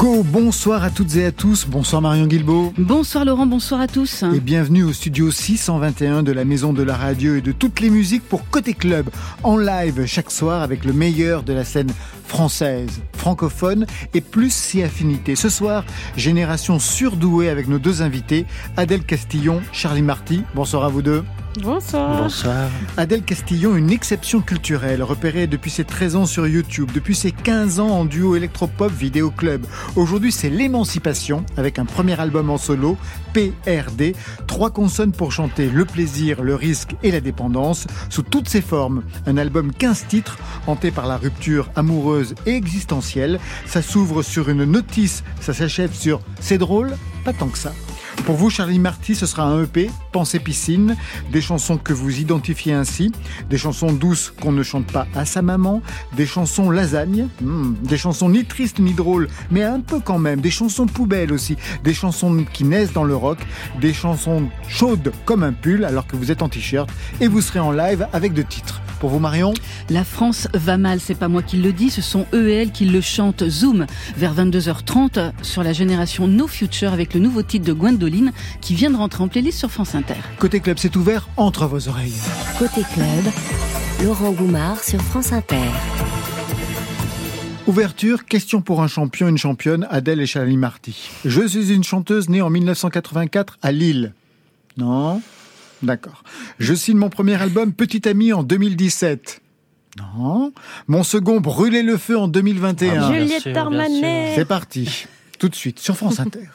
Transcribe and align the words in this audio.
Go. 0.00 0.22
Bonsoir 0.22 0.82
à 0.82 0.88
toutes 0.88 1.16
et 1.16 1.26
à 1.26 1.30
tous. 1.30 1.66
Bonsoir 1.66 2.00
Marion 2.00 2.26
Guilbeault. 2.26 2.72
Bonsoir 2.78 3.26
Laurent, 3.26 3.44
bonsoir 3.44 3.82
à 3.82 3.86
tous. 3.86 4.22
Et 4.34 4.40
bienvenue 4.40 4.82
au 4.82 4.94
studio 4.94 5.30
621 5.30 6.22
de 6.22 6.32
la 6.32 6.46
Maison 6.46 6.72
de 6.72 6.82
la 6.82 6.96
Radio 6.96 7.34
et 7.34 7.42
de 7.42 7.52
toutes 7.52 7.80
les 7.80 7.90
musiques 7.90 8.22
pour 8.26 8.48
Côté 8.48 8.72
Club. 8.72 9.10
En 9.42 9.58
live 9.58 10.06
chaque 10.06 10.30
soir 10.30 10.62
avec 10.62 10.86
le 10.86 10.94
meilleur 10.94 11.42
de 11.42 11.52
la 11.52 11.64
scène 11.64 11.92
française, 12.26 13.02
francophone 13.12 13.84
et 14.14 14.22
plus 14.22 14.54
si 14.54 14.82
affinité. 14.82 15.36
Ce 15.36 15.50
soir, 15.50 15.84
génération 16.16 16.78
surdouée 16.78 17.50
avec 17.50 17.68
nos 17.68 17.78
deux 17.78 18.00
invités, 18.00 18.46
Adèle 18.78 19.04
Castillon, 19.04 19.60
Charlie 19.70 20.00
Marty. 20.00 20.44
Bonsoir 20.54 20.84
à 20.84 20.88
vous 20.88 21.02
deux. 21.02 21.24
Bonsoir. 21.58 22.22
Bonsoir. 22.22 22.70
Adèle 22.96 23.24
Castillon, 23.24 23.74
une 23.74 23.90
exception 23.90 24.40
culturelle, 24.40 25.02
repérée 25.02 25.48
depuis 25.48 25.72
ses 25.72 25.84
13 25.84 26.14
ans 26.14 26.26
sur 26.26 26.46
YouTube, 26.46 26.92
depuis 26.94 27.16
ses 27.16 27.32
15 27.32 27.80
ans 27.80 27.88
en 27.88 28.04
duo 28.04 28.36
électropop 28.36 28.92
vidéo 28.92 29.32
club. 29.32 29.66
Aujourd'hui, 29.96 30.30
c'est 30.30 30.48
l'émancipation 30.48 31.44
avec 31.56 31.80
un 31.80 31.86
premier 31.86 32.18
album 32.20 32.50
en 32.50 32.56
solo, 32.56 32.96
PRD, 33.34 34.14
trois 34.46 34.70
consonnes 34.70 35.10
pour 35.10 35.32
chanter 35.32 35.68
le 35.68 35.84
plaisir, 35.84 36.44
le 36.44 36.54
risque 36.54 36.94
et 37.02 37.10
la 37.10 37.20
dépendance 37.20 37.88
sous 38.10 38.22
toutes 38.22 38.48
ses 38.48 38.62
formes. 38.62 39.02
Un 39.26 39.36
album 39.36 39.72
15 39.72 40.06
titres, 40.06 40.38
hanté 40.68 40.92
par 40.92 41.08
la 41.08 41.16
rupture 41.16 41.68
amoureuse 41.74 42.36
et 42.46 42.54
existentielle. 42.54 43.40
Ça 43.66 43.82
s'ouvre 43.82 44.22
sur 44.22 44.50
une 44.50 44.64
notice, 44.64 45.24
ça 45.40 45.52
s'achève 45.52 45.92
sur 45.94 46.20
c'est 46.40 46.58
drôle, 46.58 46.92
pas 47.24 47.32
tant 47.32 47.48
que 47.48 47.58
ça. 47.58 47.72
Pour 48.24 48.36
vous, 48.36 48.50
Charlie 48.50 48.78
Marty, 48.78 49.14
ce 49.14 49.26
sera 49.26 49.44
un 49.44 49.62
EP, 49.64 49.90
Pensée 50.12 50.38
Piscine, 50.38 50.96
des 51.32 51.40
chansons 51.40 51.78
que 51.78 51.92
vous 51.92 52.20
identifiez 52.20 52.72
ainsi, 52.72 53.12
des 53.48 53.58
chansons 53.58 53.92
douces 53.92 54.32
qu'on 54.40 54.52
ne 54.52 54.62
chante 54.62 54.86
pas 54.86 55.06
à 55.14 55.24
sa 55.24 55.42
maman, 55.42 55.82
des 56.16 56.26
chansons 56.26 56.70
lasagne, 56.70 57.28
hmm, 57.40 57.74
des 57.82 57.96
chansons 57.96 58.28
ni 58.28 58.44
tristes 58.44 58.78
ni 58.78 58.92
drôles, 58.92 59.28
mais 59.50 59.62
un 59.62 59.80
peu 59.80 60.00
quand 60.00 60.18
même, 60.18 60.40
des 60.40 60.50
chansons 60.50 60.86
poubelles 60.86 61.32
aussi, 61.32 61.56
des 61.82 61.94
chansons 61.94 62.44
qui 62.52 62.64
naissent 62.64 62.92
dans 62.92 63.04
le 63.04 63.16
rock, 63.16 63.38
des 63.80 63.92
chansons 63.92 64.48
chaudes 64.68 65.12
comme 65.24 65.42
un 65.42 65.52
pull 65.52 65.84
alors 65.84 66.06
que 66.06 66.16
vous 66.16 66.30
êtes 66.30 66.42
en 66.42 66.48
t-shirt, 66.48 66.90
et 67.20 67.28
vous 67.28 67.40
serez 67.40 67.60
en 67.60 67.72
live 67.72 68.06
avec 68.12 68.32
deux 68.32 68.44
titres. 68.44 68.80
Pour 69.00 69.08
vous, 69.08 69.18
Marion 69.18 69.54
La 69.88 70.04
France 70.04 70.46
va 70.52 70.76
mal, 70.76 71.00
c'est 71.00 71.14
pas 71.14 71.28
moi 71.28 71.42
qui 71.42 71.56
le 71.56 71.72
dis, 71.72 71.88
ce 71.88 72.02
sont 72.02 72.26
eux 72.34 72.50
et 72.50 72.54
elles 72.54 72.70
qui 72.70 72.84
le 72.84 73.00
chantent. 73.00 73.48
Zoom 73.48 73.86
vers 74.14 74.34
22h30 74.34 75.32
sur 75.40 75.62
la 75.62 75.72
génération 75.72 76.28
No 76.28 76.46
Future 76.46 76.92
avec 76.92 77.14
le 77.14 77.20
nouveau 77.20 77.42
titre 77.42 77.64
de 77.64 77.72
Gwendoline 77.72 78.32
qui 78.60 78.74
vient 78.74 78.90
de 78.90 78.96
rentrer 78.96 79.24
en 79.24 79.28
playlist 79.28 79.58
sur 79.58 79.70
France 79.70 79.94
Inter. 79.94 80.16
Côté 80.38 80.60
club, 80.60 80.76
c'est 80.78 80.94
ouvert 80.96 81.28
entre 81.38 81.66
vos 81.66 81.88
oreilles. 81.88 82.12
Côté 82.58 82.82
club, 82.92 83.32
Laurent 84.04 84.32
Goumard 84.32 84.84
sur 84.84 85.00
France 85.00 85.32
Inter. 85.32 85.56
Ouverture, 87.66 88.26
question 88.26 88.60
pour 88.60 88.82
un 88.82 88.88
champion, 88.88 89.28
une 89.28 89.38
championne, 89.38 89.86
Adèle 89.90 90.20
et 90.20 90.26
Charlie 90.26 90.58
Marty. 90.58 91.08
Je 91.24 91.46
suis 91.46 91.72
une 91.72 91.84
chanteuse 91.84 92.28
née 92.28 92.42
en 92.42 92.50
1984 92.50 93.58
à 93.62 93.72
Lille. 93.72 94.12
Non? 94.76 95.22
D'accord. 95.82 96.22
Je 96.58 96.74
signe 96.74 96.98
mon 96.98 97.08
premier 97.08 97.40
album 97.40 97.72
Petit 97.72 98.08
Ami 98.08 98.32
en 98.32 98.42
2017. 98.42 99.40
Non. 99.98 100.52
Mon 100.86 101.02
second 101.02 101.40
Brûler 101.40 101.82
le 101.82 101.96
feu 101.96 102.18
en 102.18 102.28
2021. 102.28 103.02
Ah, 103.02 103.12
Juliette 103.12 103.56
Armanet. 103.56 104.34
C'est 104.34 104.44
parti. 104.44 105.06
Tout 105.38 105.48
de 105.48 105.54
suite 105.54 105.78
sur 105.78 105.96
France 105.96 106.20
Inter. 106.20 106.48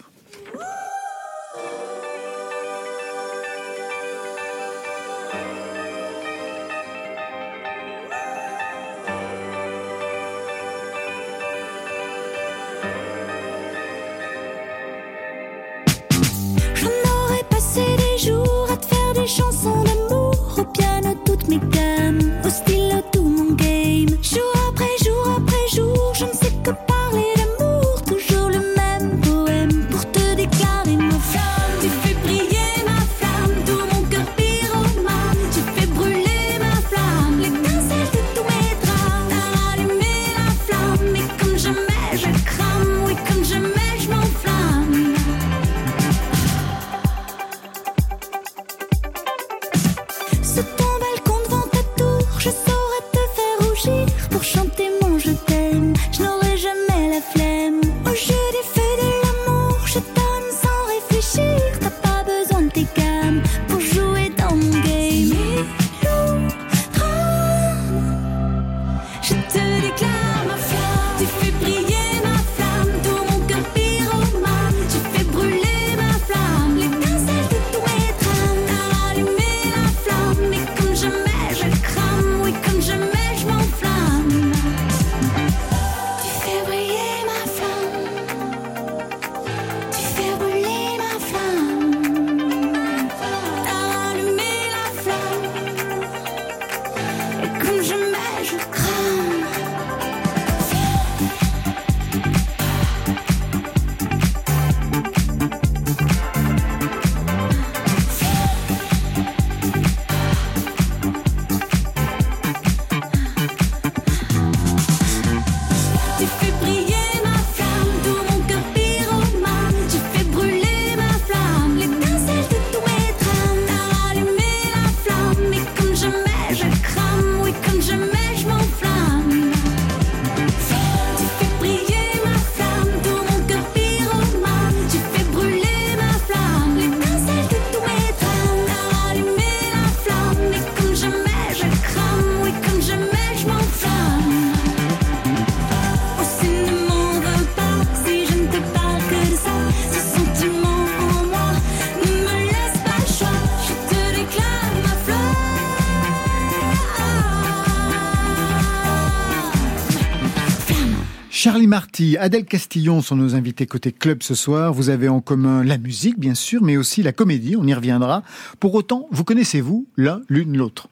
Marty, 161.95 162.17
Adèle 162.17 162.43
Castillon 162.43 163.01
sont 163.01 163.15
nos 163.15 163.35
invités 163.35 163.65
côté 163.67 163.93
club 163.93 164.21
ce 164.21 164.35
soir. 164.35 164.73
Vous 164.73 164.89
avez 164.89 165.07
en 165.07 165.21
commun 165.21 165.63
la 165.63 165.77
musique, 165.77 166.19
bien 166.19 166.33
sûr, 166.35 166.61
mais 166.61 166.75
aussi 166.75 167.01
la 167.03 167.13
comédie, 167.13 167.55
on 167.55 167.65
y 167.65 167.73
reviendra. 167.73 168.21
Pour 168.59 168.75
autant, 168.75 169.07
vous 169.11 169.23
connaissez-vous 169.23 169.87
l'un 169.95 170.19
l'une 170.27 170.57
l'autre? 170.57 170.89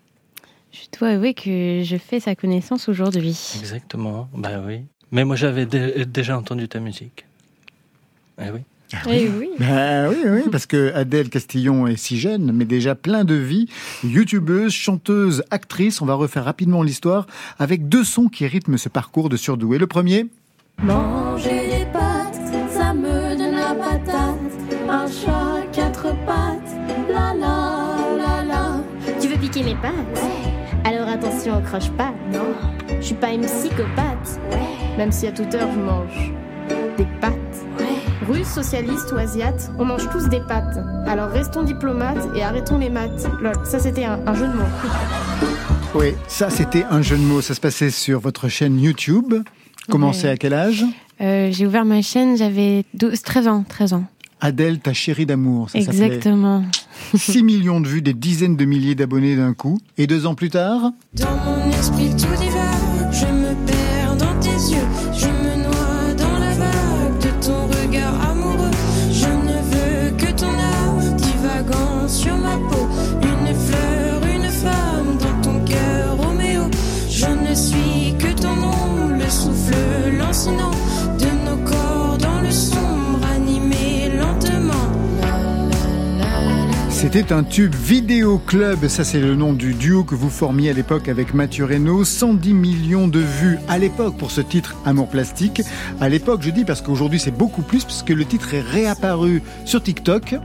Je 0.72 0.98
dois 0.98 1.10
avouer 1.10 1.34
que 1.34 1.82
je 1.84 1.98
fais 1.98 2.22
sa 2.22 2.36
connaissance 2.36 2.88
aujourd'hui. 2.88 3.38
Exactement, 3.60 4.30
bah 4.34 4.64
oui. 4.66 4.84
Mais 5.12 5.26
moi 5.26 5.36
j'avais 5.36 5.66
dé- 5.66 6.06
déjà 6.06 6.38
entendu 6.38 6.70
ta 6.70 6.80
musique. 6.80 7.26
Eh 8.42 8.52
oui. 8.52 8.62
Eh 9.14 9.28
oui. 9.28 9.50
Ben 9.60 10.08
oui, 10.10 10.16
oui, 10.26 10.42
parce 10.54 10.66
que 10.68 10.94
Adèle 10.94 11.30
Castillon 11.30 11.86
est 11.86 11.98
si 11.98 12.18
jeune, 12.18 12.54
mais 12.54 12.64
déjà 12.64 12.96
plein 12.96 13.26
de 13.26 13.36
vie. 13.36 13.68
Youtubeuse, 14.06 14.72
chanteuse, 14.72 15.44
actrice. 15.52 16.02
On 16.02 16.06
va 16.06 16.14
refaire 16.14 16.46
rapidement 16.46 16.82
l'histoire 16.82 17.28
avec 17.60 17.90
deux 17.90 18.06
sons 18.06 18.30
qui 18.30 18.48
rythment 18.48 18.78
ce 18.78 18.88
parcours 18.88 19.28
de 19.28 19.36
surdoué. 19.36 19.78
Le 19.80 19.88
premier, 19.88 20.28
Manger 20.82 21.68
des 21.68 21.86
pâtes, 21.94 22.40
ça 22.72 22.94
me 22.94 23.38
donne 23.38 23.56
la 23.56 23.74
patate. 23.74 24.40
Un 24.90 25.08
chat, 25.08 25.62
quatre 25.72 26.10
pattes, 26.26 26.76
la 27.10 27.34
la 27.34 28.18
la 28.18 28.44
la. 28.44 29.14
Tu 29.22 29.30
veux 29.30 29.38
piquer 29.38 29.64
mes 29.64 29.76
pattes 29.76 30.22
Alors 30.84 31.08
attention, 31.08 31.62
croche 31.62 31.90
pas. 31.92 32.12
Non. 32.34 32.54
Je 33.00 33.06
suis 33.06 33.16
pas 33.16 33.32
une 33.32 33.46
psychopathe. 33.46 34.40
Même 34.98 35.12
si 35.12 35.28
à 35.28 35.32
toute 35.32 35.54
heure 35.56 35.70
je 35.74 35.80
mange 35.80 36.34
des 36.98 37.08
pâtes. 37.22 37.34
Russe, 38.28 38.48
socialiste 38.48 39.12
ou 39.14 39.18
asiate, 39.18 39.72
on 39.80 39.86
mange 39.86 40.10
tous 40.10 40.28
des 40.30 40.40
pâtes. 40.42 40.78
Alors 41.08 41.30
restons 41.30 41.64
diplomates 41.64 42.28
et 42.36 42.44
arrêtons 42.44 42.78
les 42.78 42.90
maths. 42.90 43.28
Lol, 43.42 43.56
ça 43.66 43.80
c'était 43.80 44.06
un, 44.06 44.20
un 44.26 44.34
jeu 44.34 44.48
de 44.48 44.54
mots. 44.54 44.64
oui, 45.96 46.14
ça 46.28 46.50
c'était 46.50 46.84
un 46.90 47.02
jeu 47.02 47.16
de 47.18 47.22
mots. 47.22 47.42
Ça 47.42 47.54
se 47.54 47.62
passait 47.62 47.90
sur 47.90 48.20
votre 48.20 48.48
chaîne 48.50 48.80
YouTube. 48.80 49.34
Commencé 49.90 50.24
Ouais. 50.26 50.30
à 50.34 50.38
quel 50.38 50.54
âge 50.54 50.86
Euh, 51.22 51.50
J'ai 51.52 51.66
ouvert 51.68 51.86
ma 51.86 52.02
chaîne, 52.02 52.38
j'avais 52.38 52.86
12, 52.94 53.22
13 53.22 53.48
ans. 53.48 53.64
13 53.68 53.94
ans. 53.94 54.04
Adèle, 54.42 54.80
ta 54.80 54.92
chérie 54.94 55.26
d'amour. 55.26 55.70
Ça. 55.70 55.80
Exactement. 55.80 56.66
6 57.16 57.44
millions 57.44 57.80
de 57.80 57.88
vues, 57.88 58.02
des 58.02 58.14
dizaines 58.14 58.58
de 58.58 58.66
milliers 58.66 58.96
d'abonnés 58.96 59.36
d'un 59.38 59.54
coup. 59.54 59.80
Et 59.98 60.06
deux 60.08 60.26
ans 60.26 60.36
plus 60.36 60.50
tard, 60.50 60.92
Dans 61.14 61.28
mon 61.46 61.72
esprit 61.72 62.10
tout 62.12 62.36
divague, 62.42 62.83
C'était 87.04 87.34
un 87.34 87.44
tube 87.44 87.76
Vidéo 87.76 88.38
Club, 88.38 88.88
ça 88.88 89.04
c'est 89.04 89.20
le 89.20 89.36
nom 89.36 89.52
du 89.52 89.74
duo 89.74 90.06
que 90.06 90.16
vous 90.16 90.30
formiez 90.30 90.70
à 90.70 90.74
l'époque 90.74 91.10
avec 91.10 91.34
Mathieu 91.34 91.66
Reynaud. 91.66 92.06
110 92.06 92.54
millions 92.54 93.10
de 93.10 93.20
vues 93.20 93.60
à 93.68 93.78
l'époque 93.78 94.16
pour 94.16 94.32
ce 94.32 94.40
titre 94.40 94.78
Amour 94.86 95.10
plastique. 95.10 95.62
À 96.00 96.08
l'époque, 96.08 96.40
je 96.44 96.50
dis 96.50 96.64
parce 96.64 96.82
qu'aujourd'hui 96.82 97.20
c'est 97.20 97.38
beaucoup 97.38 97.62
plus 97.62 97.84
puisque 97.84 98.12
le 98.12 98.24
titre 98.24 98.54
est 98.54 98.62
réapparu 98.62 99.44
sur 99.66 99.84
TikTok. 99.84 100.36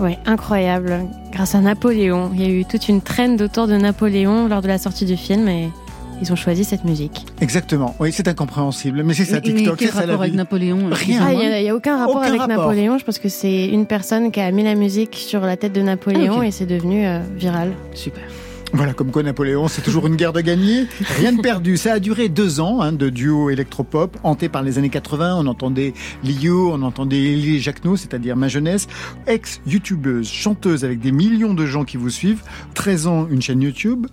Ouais, 0.00 0.18
incroyable. 0.26 1.06
Grâce 1.30 1.54
à 1.54 1.60
Napoléon. 1.60 2.32
Il 2.34 2.42
y 2.42 2.46
a 2.46 2.48
eu 2.48 2.64
toute 2.64 2.88
une 2.88 3.00
traîne 3.00 3.40
autour 3.40 3.68
de 3.68 3.76
Napoléon 3.76 4.48
lors 4.48 4.60
de 4.60 4.66
la 4.66 4.78
sortie 4.78 5.04
du 5.04 5.16
film 5.16 5.46
et 5.46 5.70
ils 6.20 6.32
ont 6.32 6.36
choisi 6.36 6.64
cette 6.64 6.84
musique. 6.84 7.26
Exactement. 7.40 7.94
Oui, 8.00 8.12
c'est 8.12 8.28
incompréhensible, 8.28 9.02
mais 9.02 9.14
c'est 9.14 9.24
ça 9.24 9.40
TikTok, 9.40 9.72
mais 9.72 9.76
quel 9.76 9.88
c'est 9.88 9.94
ça 9.94 10.00
la 10.00 10.12
rapport 10.12 10.22
avec. 10.22 10.34
Napoléon 10.34 10.88
Rien. 10.90 11.20
Ah, 11.24 11.32
il 11.32 11.62
n'y 11.62 11.68
a, 11.68 11.74
aucun 11.74 11.98
rapport 11.98 12.16
Aucun 12.16 12.28
avec 12.28 12.40
rapport. 12.40 12.56
Napoléon. 12.56 12.98
Je 12.98 13.04
pense 13.04 13.18
que 13.18 13.28
c'est 13.28 13.66
une 13.66 13.86
personne 13.86 14.30
qui 14.30 14.40
a 14.40 14.50
mis 14.50 14.62
la 14.62 14.74
musique 14.74 15.14
sur 15.14 15.40
la 15.40 15.56
tête 15.56 15.72
de 15.72 15.82
Napoléon 15.82 16.40
Ah, 16.40 16.46
et 16.46 16.50
c'est 16.50 16.66
devenu 16.66 17.06
euh, 17.06 17.20
viral. 17.36 17.72
Super. 17.94 18.22
Voilà, 18.74 18.92
comme 18.92 19.10
quoi 19.10 19.22
Napoléon, 19.22 19.66
c'est 19.66 19.80
toujours 19.80 20.06
une 20.06 20.16
guerre 20.16 20.34
de 20.34 20.42
gagner. 20.42 20.86
Rien 21.16 21.32
de 21.32 21.40
perdu. 21.40 21.78
Ça 21.78 21.94
a 21.94 21.98
duré 21.98 22.28
deux 22.28 22.60
ans 22.60 22.82
hein, 22.82 22.92
de 22.92 23.08
duo 23.08 23.48
électropop, 23.48 24.18
hanté 24.24 24.50
par 24.50 24.62
les 24.62 24.76
années 24.76 24.90
80. 24.90 25.36
On 25.38 25.46
entendait 25.46 25.94
Lio, 26.22 26.72
on 26.74 26.82
entendait 26.82 27.16
Elie 27.16 27.60
Jacquenot, 27.60 27.96
c'est-à-dire 27.96 28.36
ma 28.36 28.48
jeunesse. 28.48 28.86
Ex-youtubeuse, 29.26 30.28
chanteuse 30.28 30.84
avec 30.84 31.00
des 31.00 31.12
millions 31.12 31.54
de 31.54 31.64
gens 31.64 31.84
qui 31.84 31.96
vous 31.96 32.10
suivent. 32.10 32.42
13 32.74 33.06
ans, 33.06 33.26
une 33.30 33.40
chaîne 33.40 33.62
YouTube. 33.62 34.06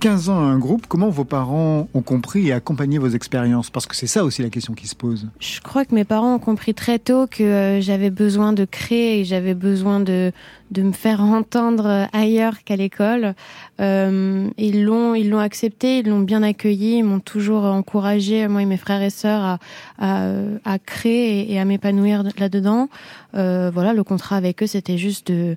15 0.00 0.30
ans, 0.30 0.38
un 0.38 0.58
groupe. 0.58 0.86
Comment 0.88 1.10
vos 1.10 1.24
parents 1.24 1.88
ont 1.92 2.00
compris 2.02 2.48
et 2.48 2.52
accompagné 2.52 2.98
vos 2.98 3.08
expériences? 3.08 3.68
Parce 3.68 3.86
que 3.86 3.94
c'est 3.94 4.06
ça 4.06 4.24
aussi 4.24 4.42
la 4.42 4.48
question 4.48 4.72
qui 4.72 4.88
se 4.88 4.96
pose. 4.96 5.28
Je 5.38 5.60
crois 5.60 5.84
que 5.84 5.94
mes 5.94 6.04
parents 6.04 6.34
ont 6.36 6.38
compris 6.38 6.72
très 6.72 6.98
tôt 6.98 7.26
que 7.26 7.42
euh, 7.42 7.80
j'avais 7.82 8.08
besoin 8.08 8.54
de 8.54 8.64
créer 8.64 9.20
et 9.20 9.24
j'avais 9.24 9.54
besoin 9.54 10.00
de, 10.00 10.32
de 10.70 10.82
me 10.82 10.92
faire 10.92 11.20
entendre 11.20 11.86
euh, 11.86 12.04
ailleurs 12.12 12.64
qu'à 12.64 12.76
l'école. 12.76 13.34
Euh, 13.80 14.48
ils 14.56 14.84
l'ont 14.84 15.14
ils 15.14 15.28
l'ont 15.28 15.38
accepté, 15.38 15.98
ils 15.98 16.08
l'ont 16.08 16.20
bien 16.20 16.42
accueilli, 16.42 16.98
ils 16.98 17.04
m'ont 17.04 17.20
toujours 17.20 17.64
encouragé, 17.64 18.48
moi 18.48 18.62
et 18.62 18.66
mes 18.66 18.78
frères 18.78 19.02
et 19.02 19.10
sœurs, 19.10 19.42
à, 19.42 19.58
à, 19.98 20.32
à 20.64 20.78
créer 20.78 21.52
et, 21.52 21.60
à 21.60 21.64
m'épanouir 21.64 22.22
là-dedans. 22.38 22.88
Euh, 23.34 23.70
voilà, 23.72 23.92
le 23.92 24.02
contrat 24.04 24.36
avec 24.36 24.62
eux, 24.62 24.66
c'était 24.66 24.98
juste 24.98 25.30
de 25.30 25.56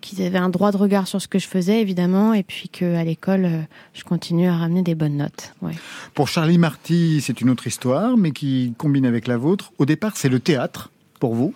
qu'ils 0.00 0.22
avaient 0.22 0.38
un 0.38 0.48
droit 0.48 0.72
de 0.72 0.76
regard 0.76 1.06
sur 1.06 1.20
ce 1.20 1.28
que 1.28 1.38
je 1.38 1.46
faisais 1.46 1.80
évidemment 1.80 2.34
et 2.34 2.42
puis 2.42 2.68
que 2.68 2.96
à 2.96 3.04
l'école 3.04 3.44
euh, 3.44 3.62
je 3.94 4.04
continue 4.04 4.48
à 4.48 4.56
ramener 4.56 4.82
des 4.82 4.94
bonnes 4.94 5.16
notes. 5.16 5.54
Pour 6.14 6.28
Charlie 6.28 6.58
Marty, 6.58 7.20
c'est 7.20 7.40
une 7.40 7.50
autre 7.50 7.66
histoire, 7.66 8.16
mais 8.16 8.32
qui 8.32 8.74
combine 8.76 9.06
avec 9.06 9.26
la 9.26 9.36
vôtre. 9.36 9.72
Au 9.78 9.86
départ, 9.86 10.16
c'est 10.16 10.28
le 10.28 10.40
théâtre, 10.40 10.90
pour 11.18 11.34
vous. 11.34 11.54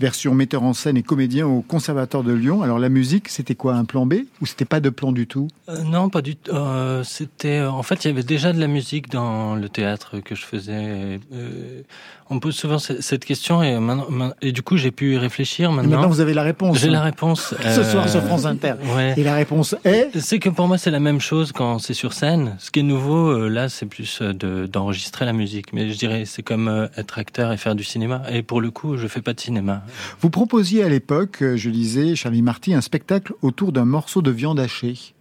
Version 0.00 0.32
metteur 0.34 0.62
en 0.62 0.74
scène 0.74 0.96
et 0.96 1.02
comédien 1.02 1.46
au 1.46 1.60
Conservatoire 1.60 2.22
de 2.22 2.32
Lyon. 2.32 2.62
Alors 2.62 2.78
la 2.78 2.88
musique, 2.88 3.28
c'était 3.28 3.56
quoi 3.56 3.74
Un 3.74 3.84
plan 3.84 4.06
B 4.06 4.14
Ou 4.40 4.46
c'était 4.46 4.64
pas 4.64 4.78
de 4.80 4.90
plan 4.90 5.10
du 5.10 5.26
tout? 5.26 5.48
Euh, 5.68 5.82
non, 5.82 6.08
pas 6.08 6.22
du 6.22 6.36
tout. 6.36 6.52
Euh, 6.52 7.02
c'était, 7.02 7.62
en 7.62 7.82
fait, 7.82 8.04
il 8.04 8.08
y 8.08 8.10
avait 8.12 8.22
déjà 8.22 8.52
de 8.52 8.60
la 8.60 8.68
musique 8.68 9.10
dans 9.10 9.56
le 9.56 9.68
théâtre 9.68 10.20
que 10.20 10.34
je 10.36 10.44
faisais. 10.44 11.18
Euh, 11.32 11.82
on 12.30 12.36
me 12.36 12.40
pose 12.40 12.54
souvent 12.54 12.78
ce- 12.78 13.00
cette 13.00 13.24
question 13.24 13.62
et, 13.62 13.78
maintenant, 13.80 14.06
ma- 14.10 14.34
et 14.40 14.52
du 14.52 14.62
coup, 14.62 14.76
j'ai 14.76 14.90
pu 14.92 15.14
y 15.14 15.18
réfléchir 15.18 15.72
maintenant. 15.72 15.96
maintenant, 15.96 16.08
vous 16.08 16.20
avez 16.20 16.34
la 16.34 16.42
réponse. 16.42 16.78
J'ai 16.78 16.90
la 16.90 17.02
réponse. 17.02 17.54
Ce 17.60 17.80
euh, 17.80 17.84
soir 17.84 18.08
sur 18.08 18.22
France 18.22 18.44
Inter. 18.44 18.74
Ouais. 18.94 19.14
Et 19.16 19.24
la 19.24 19.34
réponse 19.34 19.74
est 19.84 20.10
C'est 20.20 20.38
que 20.38 20.48
pour 20.50 20.68
moi, 20.68 20.78
c'est 20.78 20.90
la 20.92 21.00
même 21.00 21.20
chose 21.20 21.50
quand 21.52 21.78
c'est 21.80 21.94
sur 21.94 22.12
scène. 22.12 22.54
Ce 22.60 22.70
qui 22.70 22.80
est 22.80 22.82
nouveau, 22.84 23.30
euh, 23.30 23.48
là, 23.48 23.68
c'est 23.68 23.86
plus 23.86 24.20
euh, 24.22 24.32
de, 24.32 24.66
d'enregistrer 24.66 25.24
la 25.24 25.32
musique. 25.32 25.72
Mais 25.72 25.90
je 25.90 25.98
dirais, 25.98 26.24
c'est 26.26 26.42
comme 26.42 26.68
euh, 26.68 26.86
être 26.96 27.18
acteur 27.18 27.50
et 27.52 27.56
faire 27.56 27.74
du 27.74 27.82
cinéma. 27.84 28.22
Et 28.30 28.42
pour 28.42 28.60
le 28.60 28.70
coup, 28.70 28.96
je 28.96 29.06
fais 29.08 29.22
pas 29.22 29.32
de 29.32 29.40
cinéma. 29.40 29.82
Vous 30.20 30.30
proposiez 30.30 30.82
à 30.82 30.88
l'époque, 30.88 31.42
euh, 31.42 31.56
je 31.56 31.70
lisais, 31.70 32.14
Charlie 32.14 32.42
Marty, 32.42 32.74
un 32.74 32.80
spectacle 32.80 33.34
autour 33.42 33.72
d'un 33.72 33.84
morceau 33.84 34.22
de 34.22 34.30
viande 34.30 34.60
hachée. 34.60 35.14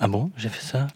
Ah 0.00 0.08
bon, 0.08 0.30
j'ai 0.36 0.48
fait 0.48 0.64
ça? 0.64 0.86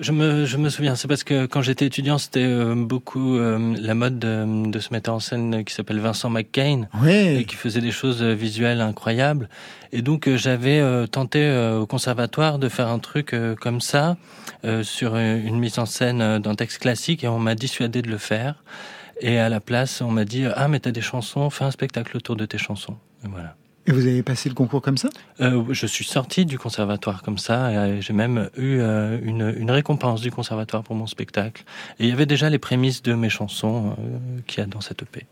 Je 0.00 0.10
me, 0.10 0.44
je 0.44 0.56
me 0.56 0.70
souviens, 0.70 0.96
c'est 0.96 1.06
parce 1.06 1.22
que 1.22 1.46
quand 1.46 1.62
j'étais 1.62 1.86
étudiant, 1.86 2.18
c'était 2.18 2.42
euh, 2.42 2.74
beaucoup 2.74 3.36
euh, 3.36 3.76
la 3.80 3.94
mode 3.94 4.18
de, 4.18 4.68
de 4.68 4.78
ce 4.80 4.92
metteur 4.92 5.14
en 5.14 5.20
scène 5.20 5.64
qui 5.64 5.72
s'appelle 5.72 6.00
Vincent 6.00 6.30
McCain. 6.30 6.88
et 7.06 7.44
qui 7.44 7.54
faisait 7.54 7.80
des 7.80 7.92
choses 7.92 8.20
visuelles 8.20 8.80
incroyables. 8.80 9.48
Et 9.92 10.02
donc 10.02 10.26
euh, 10.26 10.36
j'avais 10.36 10.82
tenté 11.06 11.48
au 11.80 11.86
conservatoire 11.86 12.58
de 12.58 12.68
faire 12.68 12.88
un 12.88 12.98
truc 12.98 13.36
comme 13.60 13.80
ça 13.80 14.16
sur 14.82 15.16
une 15.16 15.58
mise 15.58 15.78
en 15.78 15.86
scène 15.86 16.40
d'un 16.40 16.54
texte 16.54 16.78
classique 16.78 17.22
et 17.22 17.28
on 17.28 17.38
m'a 17.38 17.54
dissuadé 17.54 18.02
de 18.02 18.10
le 18.10 18.18
faire. 18.18 18.64
Et 19.20 19.38
à 19.38 19.48
la 19.48 19.60
place, 19.60 20.00
on 20.00 20.10
m'a 20.10 20.24
dit 20.24 20.44
ah 20.54 20.68
mais 20.68 20.80
t'as 20.80 20.92
des 20.92 21.00
chansons, 21.00 21.50
fais 21.50 21.64
un 21.64 21.70
spectacle 21.70 22.16
autour 22.16 22.36
de 22.36 22.46
tes 22.46 22.58
chansons. 22.58 22.96
Et 23.24 23.28
voilà. 23.28 23.56
Et 23.86 23.92
vous 23.92 24.06
avez 24.06 24.22
passé 24.22 24.48
le 24.48 24.54
concours 24.54 24.80
comme 24.80 24.96
ça? 24.96 25.10
Euh, 25.40 25.62
je 25.70 25.86
suis 25.86 26.06
sorti 26.06 26.46
du 26.46 26.58
conservatoire 26.58 27.22
comme 27.22 27.36
ça 27.36 27.70
et 27.70 27.76
euh, 27.76 28.00
j'ai 28.00 28.14
même 28.14 28.48
eu 28.56 28.78
euh, 28.78 29.18
une, 29.22 29.54
une 29.58 29.70
récompense 29.70 30.22
du 30.22 30.30
conservatoire 30.30 30.82
pour 30.82 30.96
mon 30.96 31.06
spectacle. 31.06 31.64
Et 31.98 32.04
il 32.04 32.08
y 32.08 32.12
avait 32.12 32.24
déjà 32.24 32.48
les 32.48 32.58
prémices 32.58 33.02
de 33.02 33.12
mes 33.12 33.28
chansons 33.28 33.90
euh, 33.98 34.40
qu'il 34.46 34.60
y 34.60 34.62
a 34.62 34.66
dans 34.66 34.80
cette 34.80 35.02
EP. 35.02 35.26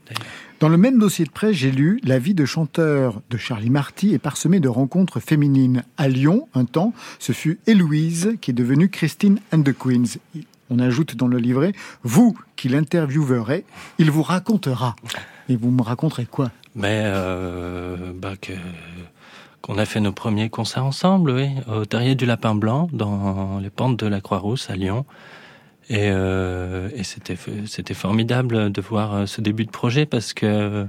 Dans 0.61 0.69
le 0.69 0.77
même 0.77 0.99
dossier 0.99 1.25
de 1.25 1.31
presse, 1.31 1.57
j'ai 1.57 1.71
lu 1.71 1.99
La 2.05 2.19
vie 2.19 2.35
de 2.35 2.45
chanteur 2.45 3.23
de 3.31 3.39
Charlie 3.39 3.71
Marty 3.71 4.13
est 4.13 4.19
parsemée 4.19 4.61
de 4.61 4.69
rencontres 4.69 5.19
féminines. 5.19 5.83
À 5.97 6.09
Lyon, 6.09 6.47
un 6.53 6.67
temps, 6.67 6.93
ce 7.19 7.33
fut 7.33 7.59
Héloïse 7.67 8.37
qui 8.43 8.51
est 8.51 8.55
devenue 8.55 8.91
Christine 8.91 9.41
and 9.53 9.63
the 9.63 9.73
Queens. 9.73 10.19
On 10.71 10.79
ajoute 10.79 11.17
dans 11.17 11.29
le 11.29 11.39
livret, 11.39 11.73
vous 12.03 12.37
qui 12.57 12.69
l'interviewerez, 12.69 13.65
il 13.99 14.11
vous 14.11 14.23
racontera. 14.23 14.97
Et 15.49 15.57
vous 15.57 15.71
me 15.71 15.83
raconterez 15.83 16.27
quoi? 16.27 16.51
Mais 16.75 17.03
euh, 17.05 18.13
bah 18.15 18.37
que 18.41 18.53
qu'on 19.61 19.79
a 19.79 19.85
fait 19.85 20.01
nos 20.01 20.13
premiers 20.13 20.51
concerts 20.51 20.85
ensemble, 20.85 21.31
oui, 21.31 21.51
au 21.73 21.85
Terrier 21.85 22.17
du 22.17 22.27
Lapin 22.27 22.57
Blanc, 22.57 22.89
dans 22.93 23.61
les 23.61 23.71
pentes 23.71 23.97
de 23.99 24.07
la 24.09 24.21
Croix-Rousse 24.21 24.71
à 24.71 24.77
Lyon. 24.77 25.05
Et, 25.89 26.11
euh, 26.11 26.89
c'était 27.05 27.37
c'était 27.67 27.95
formidable 27.95 28.73
de 28.73 28.81
voir 28.81 29.15
euh, 29.15 29.27
ce 29.27 29.41
début 29.41 29.65
de 29.65 29.71
projet 29.71 30.07
parce 30.07 30.33
que 30.33 30.87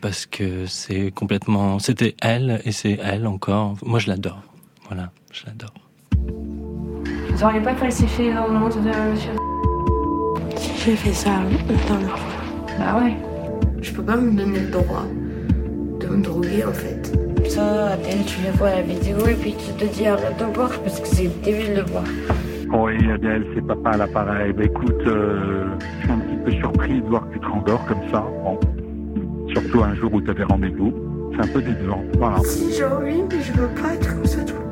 parce 0.00 0.26
que 0.26 0.66
c'est 0.66 1.12
complètement 1.12 1.78
c'était 1.78 2.16
elle 2.20 2.60
et 2.64 2.72
c'est 2.72 2.98
elle 3.02 3.26
encore. 3.26 3.76
Moi 3.84 3.98
je 3.98 4.08
l'adore, 4.08 4.42
voilà, 4.88 5.12
je 5.32 5.46
l'adore. 5.46 5.83
Vous 7.30 7.44
auriez 7.44 7.60
pas 7.60 7.74
falsifié 7.74 8.32
dans 8.32 8.46
le 8.46 8.54
nom 8.54 8.68
de 8.68 9.10
monsieur 9.10 9.32
J'ai 10.84 10.96
fait 10.96 11.12
ça 11.12 11.30
la 11.68 11.74
dernière 11.88 12.18
fois. 12.18 12.34
Bah 12.78 13.00
ouais. 13.02 13.14
Je 13.82 13.92
peux 13.92 14.02
pas 14.02 14.16
me 14.16 14.30
donner 14.30 14.60
le 14.60 14.70
droit 14.70 15.04
de 16.00 16.06
me 16.06 16.22
droguer 16.22 16.64
en 16.64 16.72
fait. 16.72 17.12
Ça, 17.48 17.88
Adèle, 17.88 18.24
tu 18.26 18.40
les 18.42 18.50
vois 18.52 18.68
à 18.68 18.76
la 18.76 18.82
vidéo 18.82 19.18
et 19.28 19.34
puis 19.34 19.54
tu 19.54 19.72
te 19.72 19.92
dis 19.92 20.06
arrête 20.06 20.38
de 20.38 20.54
boire 20.54 20.70
parce 20.80 21.00
que 21.00 21.06
c'est 21.06 21.28
débile 21.42 21.74
de 21.74 21.82
boire. 21.82 22.04
Oui, 22.72 22.96
Adèle, 23.10 23.44
c'est 23.54 23.66
papa 23.66 23.90
à 23.90 23.96
l'appareil. 23.98 24.52
Bah 24.52 24.64
écoute, 24.64 25.02
euh, 25.06 25.66
je 26.00 26.04
suis 26.04 26.12
un 26.12 26.18
petit 26.18 26.36
peu 26.44 26.50
surpris 26.52 27.00
de 27.00 27.06
voir 27.06 27.28
que 27.28 27.34
tu 27.34 27.40
te 27.40 27.46
rendors 27.46 27.84
comme 27.86 28.02
ça. 28.10 28.24
Bon. 28.42 28.58
surtout 29.52 29.82
un 29.82 29.94
jour 29.94 30.12
où 30.14 30.20
tu 30.20 30.30
avais 30.30 30.44
rendez-vous. 30.44 30.92
C'est 31.34 31.42
un 31.42 31.52
peu 31.52 31.62
décevant. 31.62 32.02
Voilà. 32.18 32.38
Si 32.44 32.72
j'ai 32.72 32.84
envie, 32.84 33.22
mais 33.22 33.40
je 33.42 33.52
veux 33.52 33.68
pas 33.68 33.94
être 33.94 34.14
comme 34.14 34.24
ça 34.24 34.42
tout 34.42 34.54
le 34.54 34.60
temps. 34.60 34.63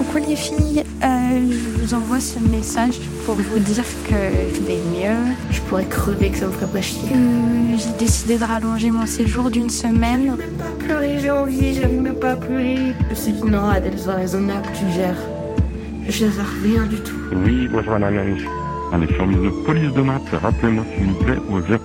Coucou 0.00 0.16
les 0.26 0.34
filles, 0.34 0.82
euh, 1.04 1.06
je 1.50 1.82
vous 1.82 1.92
envoie 1.92 2.20
ce 2.20 2.38
message 2.38 2.98
pour 3.26 3.34
vous 3.34 3.58
dire 3.58 3.84
que 4.08 4.14
je 4.54 4.60
vais 4.62 4.78
mieux, 4.96 5.34
Je 5.50 5.60
pourrais 5.60 5.84
crever, 5.84 6.30
que 6.30 6.38
ça 6.38 6.46
me 6.46 6.52
ferait 6.52 6.72
pas 6.72 6.80
chier. 6.80 7.02
j'ai 7.76 7.98
décidé 7.98 8.38
de 8.38 8.44
rallonger 8.44 8.90
mon 8.90 9.04
séjour 9.04 9.50
d'une 9.50 9.68
semaine. 9.68 10.38
Pas 10.58 10.84
pleurer, 10.86 11.18
j'ai 11.20 11.30
envie, 11.30 11.74
j'aime 11.74 12.00
même 12.00 12.14
pas 12.14 12.34
pleurer. 12.34 12.94
Je 13.04 13.10
me 13.10 13.14
suis 13.14 13.32
dit, 13.32 13.42
non, 13.44 13.68
Adèle, 13.68 13.98
sois 13.98 14.14
raisonnable, 14.14 14.66
tu 14.72 14.90
gères. 14.90 15.20
Je 16.06 16.12
gère 16.12 16.32
rien 16.62 16.86
du 16.86 16.96
tout. 16.96 17.16
Oui, 17.44 17.68
bonjour 17.70 17.98
la 17.98 18.10
nanny. 18.10 18.40
Allez, 18.94 19.06
service 19.06 19.36
de 19.36 19.50
police 19.66 19.92
de 19.92 20.00
maths, 20.00 20.22
rappelez-moi 20.32 20.84
s'il 20.96 21.08
vous 21.08 21.24
plaît 21.24 21.38
au 21.50 21.60
02 21.60 21.78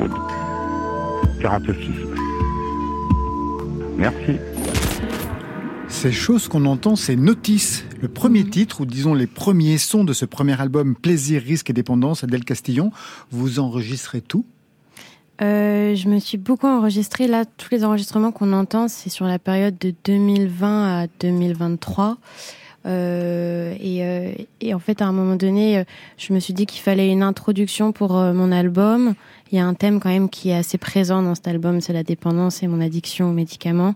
46. 1.42 1.76
Merci. 3.98 4.38
Ces 5.88 6.12
choses 6.12 6.48
qu'on 6.48 6.66
entend, 6.66 6.96
c'est 6.96 7.16
Notice, 7.16 7.85
le 8.06 8.12
premier 8.12 8.44
titre, 8.44 8.82
ou 8.82 8.86
disons 8.86 9.16
les 9.16 9.26
premiers 9.26 9.80
sons 9.80 10.04
de 10.04 10.14
ce 10.14 10.26
premier 10.26 10.62
album 10.62 10.94
Plaisir, 10.96 11.42
risque 11.42 11.72
et 11.72 11.74
dépendance, 11.74 12.24
Adèle 12.24 12.46
Castillon. 12.46 12.92
Vous 13.32 13.60
enregistrez 13.60 14.22
tout? 14.22 14.46
Euh, 15.42 15.96
je 15.96 16.08
me 16.08 16.20
suis 16.20 16.38
beaucoup 16.38 16.68
enregistrée. 16.68 17.26
Là, 17.26 17.46
tous 17.46 17.70
les 17.72 17.84
enregistrements 17.84 18.32
qu'on 18.32 18.54
entend, 18.54 18.90
c'est 18.90 19.10
sur 19.10 19.26
la 19.26 19.40
période 19.40 19.80
de 19.80 19.92
2020 20.04 21.02
à 21.02 21.08
2023. 21.20 22.18
Euh, 22.86 23.74
et, 23.80 24.04
euh, 24.04 24.34
et 24.62 24.74
en 24.74 24.80
fait, 24.80 25.02
à 25.02 25.08
un 25.08 25.12
moment 25.12 25.36
donné, 25.36 25.80
euh, 25.80 25.84
je 26.18 26.34
me 26.34 26.40
suis 26.40 26.54
dit 26.54 26.66
qu'il 26.66 26.82
fallait 26.82 27.10
une 27.10 27.24
introduction 27.24 27.92
pour 27.92 28.14
mon 28.14 28.52
album. 28.52 29.16
Il 29.52 29.58
y 29.58 29.62
a 29.62 29.66
un 29.66 29.74
thème 29.74 30.00
quand 30.00 30.10
même 30.10 30.30
qui 30.30 30.50
est 30.50 30.56
assez 30.56 30.78
présent 30.78 31.22
dans 31.22 31.36
cet 31.36 31.48
album, 31.48 31.82
c'est 31.82 31.94
la 31.94 32.04
dépendance 32.04 32.64
et 32.64 32.68
mon 32.68 32.82
addiction 32.82 33.30
aux 33.30 33.34
médicaments. 33.34 33.96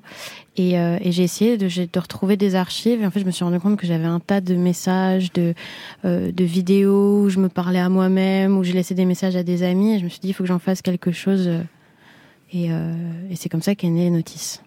Et, 0.58 0.76
j'ai 1.06 1.24
essayé 1.24 1.58
de, 1.58 2.00
retrouver 2.00 2.38
des 2.38 2.56
archives. 2.56 3.02
Et 3.02 3.06
en 3.06 3.12
fait, 3.12 3.20
je 3.20 3.26
me 3.26 3.32
suis 3.32 3.44
rendu 3.44 3.60
compte 3.60 3.78
que 3.78 3.88
j'avais 3.88 4.06
un 4.06 4.20
tas 4.20 4.42
de 4.42 4.56
messages, 4.56 5.32
de, 5.34 5.54
vidéos 6.38 7.24
où 7.24 7.30
je 7.30 7.40
me 7.40 7.50
parlais 7.50 7.80
à 7.80 7.90
moi-même, 7.90 8.58
où 8.58 8.64
je 8.64 8.74
laissais 8.74 8.96
des 8.96 9.06
messages 9.06 9.36
à 9.36 9.44
des 9.44 9.64
amis. 9.64 9.96
Et 9.96 10.00
je 10.00 10.04
me 10.04 10.10
suis 10.10 10.20
dit, 10.20 10.30
il 10.30 10.34
faut 10.34 10.44
que 10.44 10.50
j'en 10.50 10.60
fasse 10.60 10.82
quelque 10.82 11.12
chose. 11.12 11.50
Et, 12.54 12.66
et 12.66 13.36
c'est 13.36 13.50
comme 13.50 13.62
ça 13.64 13.76
qu'est 13.76 13.90
né 13.90 14.10
Notice. 14.10 14.62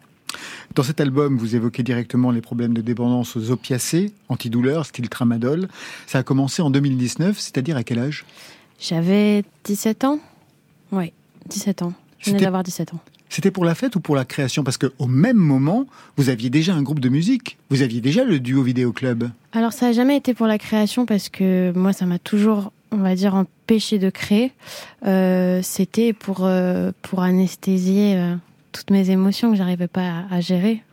Dans 0.75 0.81
cet 0.81 0.99
album, 0.99 1.37
vous 1.37 1.55
évoquez 1.55 1.83
directement 1.83 2.31
les 2.31 2.41
problèmes 2.41 2.73
de 2.73 2.81
dépendance 2.81 3.35
aux 3.35 3.51
opiacés, 3.51 4.11
antidouleurs, 4.27 4.87
style 4.87 5.07
tramadol. 5.07 5.67
Ça 6.07 6.19
a 6.19 6.23
commencé 6.23 6.63
en 6.63 6.71
2019, 6.71 7.37
c'est-à-dire 7.37 7.77
à 7.77 7.83
quel 7.83 7.99
âge? 7.99 8.25
J'avais 8.79 9.43
17 9.65 10.03
ans 10.03 10.19
Oui, 10.91 11.13
17 11.49 11.83
ans. 11.83 11.93
Je 12.17 12.31
venais 12.31 12.41
d'avoir 12.41 12.63
17 12.63 12.95
ans. 12.95 12.99
C'était 13.29 13.51
pour 13.51 13.65
la 13.65 13.75
fête 13.75 13.95
ou 13.95 13.99
pour 13.99 14.15
la 14.15 14.25
création? 14.25 14.63
Parce 14.63 14.77
qu'au 14.77 15.05
même 15.05 15.37
moment, 15.37 15.85
vous 16.17 16.29
aviez 16.29 16.49
déjà 16.49 16.73
un 16.73 16.81
groupe 16.81 16.99
de 16.99 17.09
musique. 17.09 17.57
Vous 17.69 17.83
aviez 17.83 18.01
déjà 18.01 18.23
le 18.23 18.39
duo 18.39 18.63
vidéo 18.63 18.93
club. 18.93 19.29
Alors 19.51 19.73
ça 19.73 19.87
n'a 19.87 19.93
jamais 19.93 20.17
été 20.17 20.33
pour 20.33 20.47
la 20.47 20.57
création 20.57 21.05
parce 21.05 21.29
que 21.29 21.71
moi 21.75 21.93
ça 21.93 22.05
m'a 22.07 22.19
toujours, 22.19 22.71
on 22.91 22.97
va 22.97 23.13
dire, 23.15 23.35
empêché 23.35 23.99
de 23.99 24.09
créer. 24.09 24.51
Euh, 25.05 25.61
C'était 25.63 26.13
pour, 26.13 26.45
euh, 26.45 26.91
pour 27.03 27.21
anesthésier 27.21 28.15
euh, 28.15 28.35
toutes 28.73 28.89
mes 28.91 29.09
émotions 29.09 29.51
que 29.51 29.57
j'arrivais 29.57 29.87
pas 29.87 30.25
à, 30.29 30.35
à 30.35 30.41
gérer. 30.41 30.83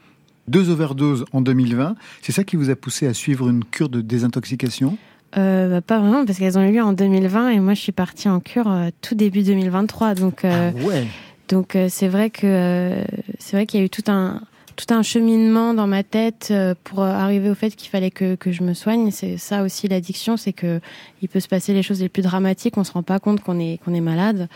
Deux 0.46 0.70
overdoses 0.70 1.24
en 1.32 1.40
2020. 1.40 1.96
C'est 2.22 2.32
ça 2.32 2.44
qui 2.44 2.56
vous 2.56 2.70
a 2.70 2.76
poussé 2.76 3.06
à 3.06 3.14
suivre 3.14 3.48
une 3.48 3.64
cure 3.64 3.88
de 3.88 4.00
désintoxication? 4.00 4.96
Euh, 5.36 5.68
bah, 5.68 5.80
pas 5.80 6.00
vraiment 6.00 6.24
parce 6.24 6.38
qu'elles 6.38 6.58
ont 6.58 6.62
eu 6.62 6.72
lieu 6.72 6.82
en 6.82 6.92
2020 6.92 7.50
et 7.50 7.60
moi 7.60 7.74
je 7.74 7.80
suis 7.80 7.92
partie 7.92 8.28
en 8.28 8.40
cure 8.40 8.68
euh, 8.70 8.90
tout 9.00 9.14
début 9.14 9.42
2023. 9.42 10.14
Donc 10.14 10.44
euh, 10.44 10.72
Ouais. 10.72 11.06
Donc 11.48 11.76
c'est 11.88 12.06
vrai 12.06 12.30
que 12.30 13.02
c'est 13.40 13.56
vrai 13.56 13.66
qu'il 13.66 13.80
y 13.80 13.82
a 13.82 13.86
eu 13.86 13.90
tout 13.90 14.04
un 14.06 14.40
tout 14.84 14.94
un 14.94 15.02
cheminement 15.02 15.74
dans 15.74 15.86
ma 15.86 16.02
tête 16.02 16.48
euh, 16.50 16.74
pour 16.84 17.00
euh, 17.02 17.06
arriver 17.06 17.50
au 17.50 17.54
fait 17.54 17.70
qu'il 17.70 17.90
fallait 17.90 18.10
que, 18.10 18.34
que 18.34 18.52
je 18.52 18.62
me 18.62 18.74
soigne. 18.74 19.10
C'est 19.10 19.36
ça 19.36 19.62
aussi 19.62 19.88
l'addiction, 19.88 20.36
c'est 20.36 20.52
que 20.52 20.80
il 21.22 21.28
peut 21.28 21.40
se 21.40 21.48
passer 21.48 21.74
les 21.74 21.82
choses 21.82 22.00
les 22.00 22.08
plus 22.08 22.22
dramatiques, 22.22 22.76
on 22.78 22.84
se 22.84 22.92
rend 22.92 23.02
pas 23.02 23.18
compte 23.18 23.42
qu'on 23.42 23.58
est 23.58 23.78
qu'on 23.84 23.94
est 23.94 24.00
malade. 24.00 24.48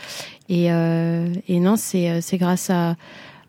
Et, 0.49 0.71
euh, 0.71 1.29
non, 1.49 1.75
c'est 1.75 2.21
c'est 2.21 2.37
grâce 2.37 2.69
à, 2.69 2.95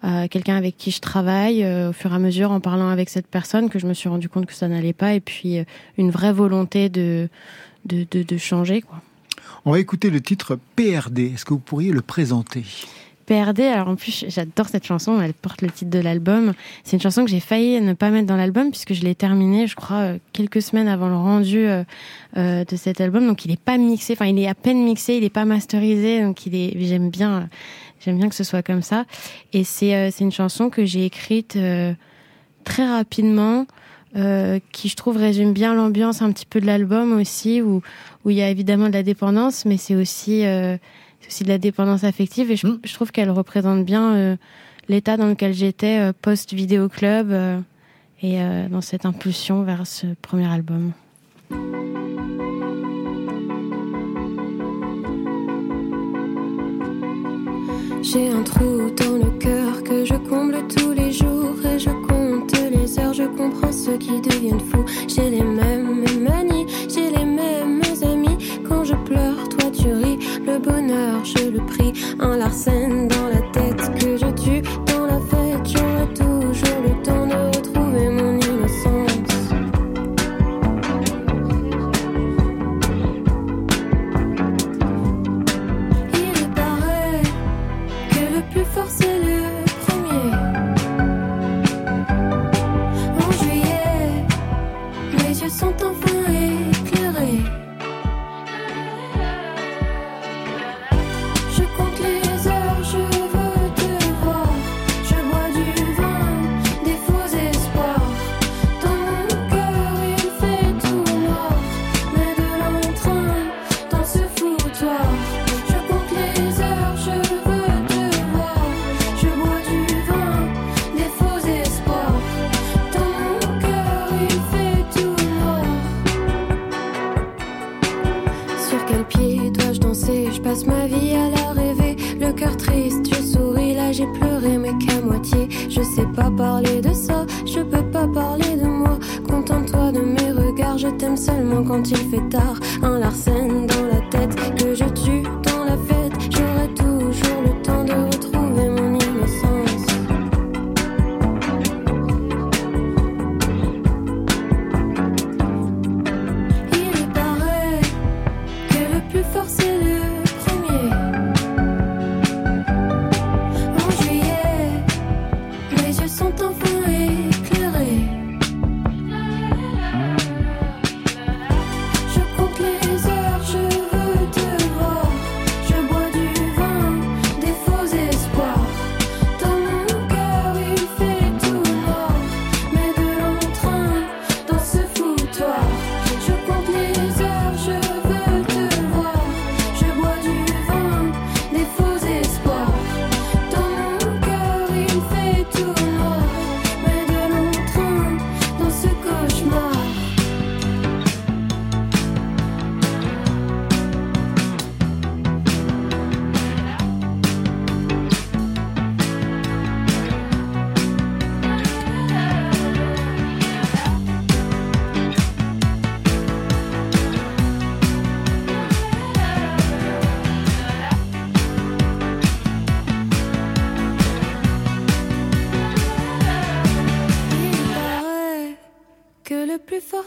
à 0.03 0.29
quelqu'un 0.29 0.57
avec 0.57 0.77
qui 0.77 0.91
je 0.91 1.01
travaille, 1.01 1.65
au 1.65 1.93
fur 1.93 2.13
et 2.13 2.15
à 2.15 2.19
mesure 2.19 2.51
en 2.51 2.61
parlant 2.61 2.89
avec 2.89 3.09
cette 3.09 3.27
personne, 3.27 3.69
que 3.69 3.79
je 3.79 3.87
me 3.87 3.95
suis 3.95 4.09
rendu 4.09 4.29
compte 4.29 4.47
que 4.47 4.55
ça 4.55 4.69
n'allait 4.69 4.93
pas, 4.93 5.15
et 5.15 5.21
puis 5.21 5.59
une 5.99 6.11
vraie 6.11 6.33
volonté 6.33 6.89
de 6.89 7.29
de, 7.87 8.07
de, 8.11 8.23
de 8.23 8.37
changer 8.37 8.83
quoi. 8.83 9.01
On 9.65 9.73
va 9.73 9.81
écouter 9.81 10.11
le 10.11 10.21
titre 10.21 10.59
PRD. 10.77 11.33
Est-ce 11.35 11.45
que 11.45 11.55
vous 11.55 11.59
pourriez 11.59 11.91
le 11.91 12.03
présenter? 12.03 12.65
PRD, 13.27 13.61
alors 13.61 13.89
en 13.89 13.97
plus 13.97 14.25
j'adore 14.29 14.69
cette 14.69 14.85
chanson, 14.85 15.21
elle 15.21 15.35
porte 15.35 15.63
le 15.63 15.71
titre 15.71 15.91
de 15.91 15.99
l'album. 15.99 16.53
C'est 16.85 16.97
une 16.97 17.03
chanson 17.03 17.25
que 17.25 17.31
j'ai 17.31 17.41
failli 17.41 17.81
ne 17.81 17.93
pas 17.93 18.11
mettre 18.11 18.27
dans 18.27 18.37
l'album 18.37 18.71
puisque 18.71 18.95
je 18.95 19.03
l'ai 19.03 19.15
terminée, 19.15 19.67
je 19.67 19.75
crois, 19.75 19.97
euh, 19.97 20.19
quelques 20.33 20.63
semaines 20.63 20.89
avant 20.89 21.09
le 21.09 21.17
rendu 21.17 21.59
euh, 21.59 21.85
euh, 22.37 22.65
de 22.65 22.77
cet 22.77 23.01
album. 23.01 23.27
Donc 23.27 23.45
il 23.45 23.51
est 23.51 23.61
pas 23.61 23.79
mixé, 23.79 24.15
enfin 24.15 24.27
il 24.27 24.39
est 24.39 24.49
à 24.49 24.55
peine 24.55 24.85
mixé, 24.85 25.17
il 25.17 25.25
est 25.25 25.31
pas 25.31 25.45
masterisé, 25.45 26.23
donc 26.23 26.47
il 26.47 26.55
est. 26.55 26.77
J'aime 26.87 27.11
bien, 27.11 27.49
j'aime 28.01 28.19
bien 28.19 28.29
que 28.29 28.35
ce 28.35 28.45
soit 28.45 28.63
comme 28.63 28.83
ça. 28.83 29.05
Et 29.53 29.65
c'est 29.65 30.11
c'est 30.11 30.25
une 30.25 30.33
chanson 30.33 30.71
que 30.71 30.85
j'ai 30.85 31.05
écrite 31.05 31.59
très 32.65 32.89
rapidement. 32.89 33.67
euh, 34.17 34.59
qui 34.73 34.89
je 34.89 34.97
trouve 34.97 35.17
résume 35.17 35.53
bien 35.53 35.75
l'ambiance 35.75 36.23
un 36.23 36.33
petit 36.33 36.47
peu 36.47 36.61
de 36.61 36.67
l'album 36.67 37.13
aussi 37.21 37.61
où 37.61 37.83
où 38.25 38.31
il 38.31 38.37
y 38.37 38.43
a 38.43 38.49
évidemment 38.49 38.89
de 38.89 38.95
la 38.95 39.03
dépendance 39.03 39.65
mais 39.65 39.77
c'est 39.77 39.95
aussi 39.95 40.47
euh, 40.47 40.77
c'est 41.27 41.35
aussi 41.35 41.45
de 41.45 41.49
la 41.49 41.59
dépendance 41.59 42.05
affective 42.05 42.51
et 42.53 42.57
je, 42.57 42.69
je 42.85 42.95
trouve 42.95 43.11
qu'elle 43.11 43.31
représente 43.31 43.85
bien 43.85 44.15
euh, 44.15 44.37
l'état 44.89 45.17
dans 45.17 45.27
lequel 45.27 45.53
j'étais 45.53 45.99
euh, 45.99 46.13
post 46.21 46.55
vidéo 46.55 46.89
club 46.89 47.31
euh, 47.31 47.59
et 48.23 48.41
euh, 48.41 48.69
dans 48.69 48.81
cette 48.81 49.07
impulsion 49.07 49.63
vers 49.63 49.87
ce 49.87 50.07
premier 50.23 50.47
album. 50.47 50.93
J'ai 58.03 58.29
un 58.29 58.43
trou 58.45 58.91
dans 58.97 59.17
le 59.17 59.39
cœur 59.39 59.83
que 59.83 60.05
je 60.05 60.15
comble 60.15 60.59
tous 60.69 60.93
les 60.93 61.11
jours 61.11 61.57
et 61.65 61.79
je 61.79 61.91
compte 61.91 62.53
les 62.71 62.99
heures, 63.01 63.13
je 63.13 63.25
comprends 63.25 63.73
ceux 63.73 63.99
qui 63.99 64.21
deviennent 64.21 64.61
fous. 64.61 64.85
J'ai 65.09 65.29
les 65.29 65.43
mêmes 65.43 66.05
manies, 66.23 66.67
j'ai 66.89 67.11
les 67.11 67.25
mêmes 67.25 67.86
Quand 68.69 68.85
je 68.85 68.95
pleure, 68.95 69.49
toi 69.49 69.71
tu 69.71 69.89
ris. 69.93 70.19
Le 70.45 70.59
bonheur, 70.59 71.25
je 71.25 71.49
le 71.49 71.65
prie. 71.67 71.93
Un 72.21 72.37
larcène 72.37 73.09
dans 73.09 73.29
la 73.29 73.41
tête 73.53 73.99
que 73.99 74.17
je 74.17 74.27
tue. 74.43 74.63
Dans 74.87 75.07
la 75.07 75.21
fête, 75.21 75.67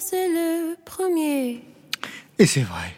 c'est 0.09 0.27
le 0.27 0.75
premier. 0.85 1.61
Et 2.39 2.47
c'est 2.47 2.63
vrai. 2.63 2.95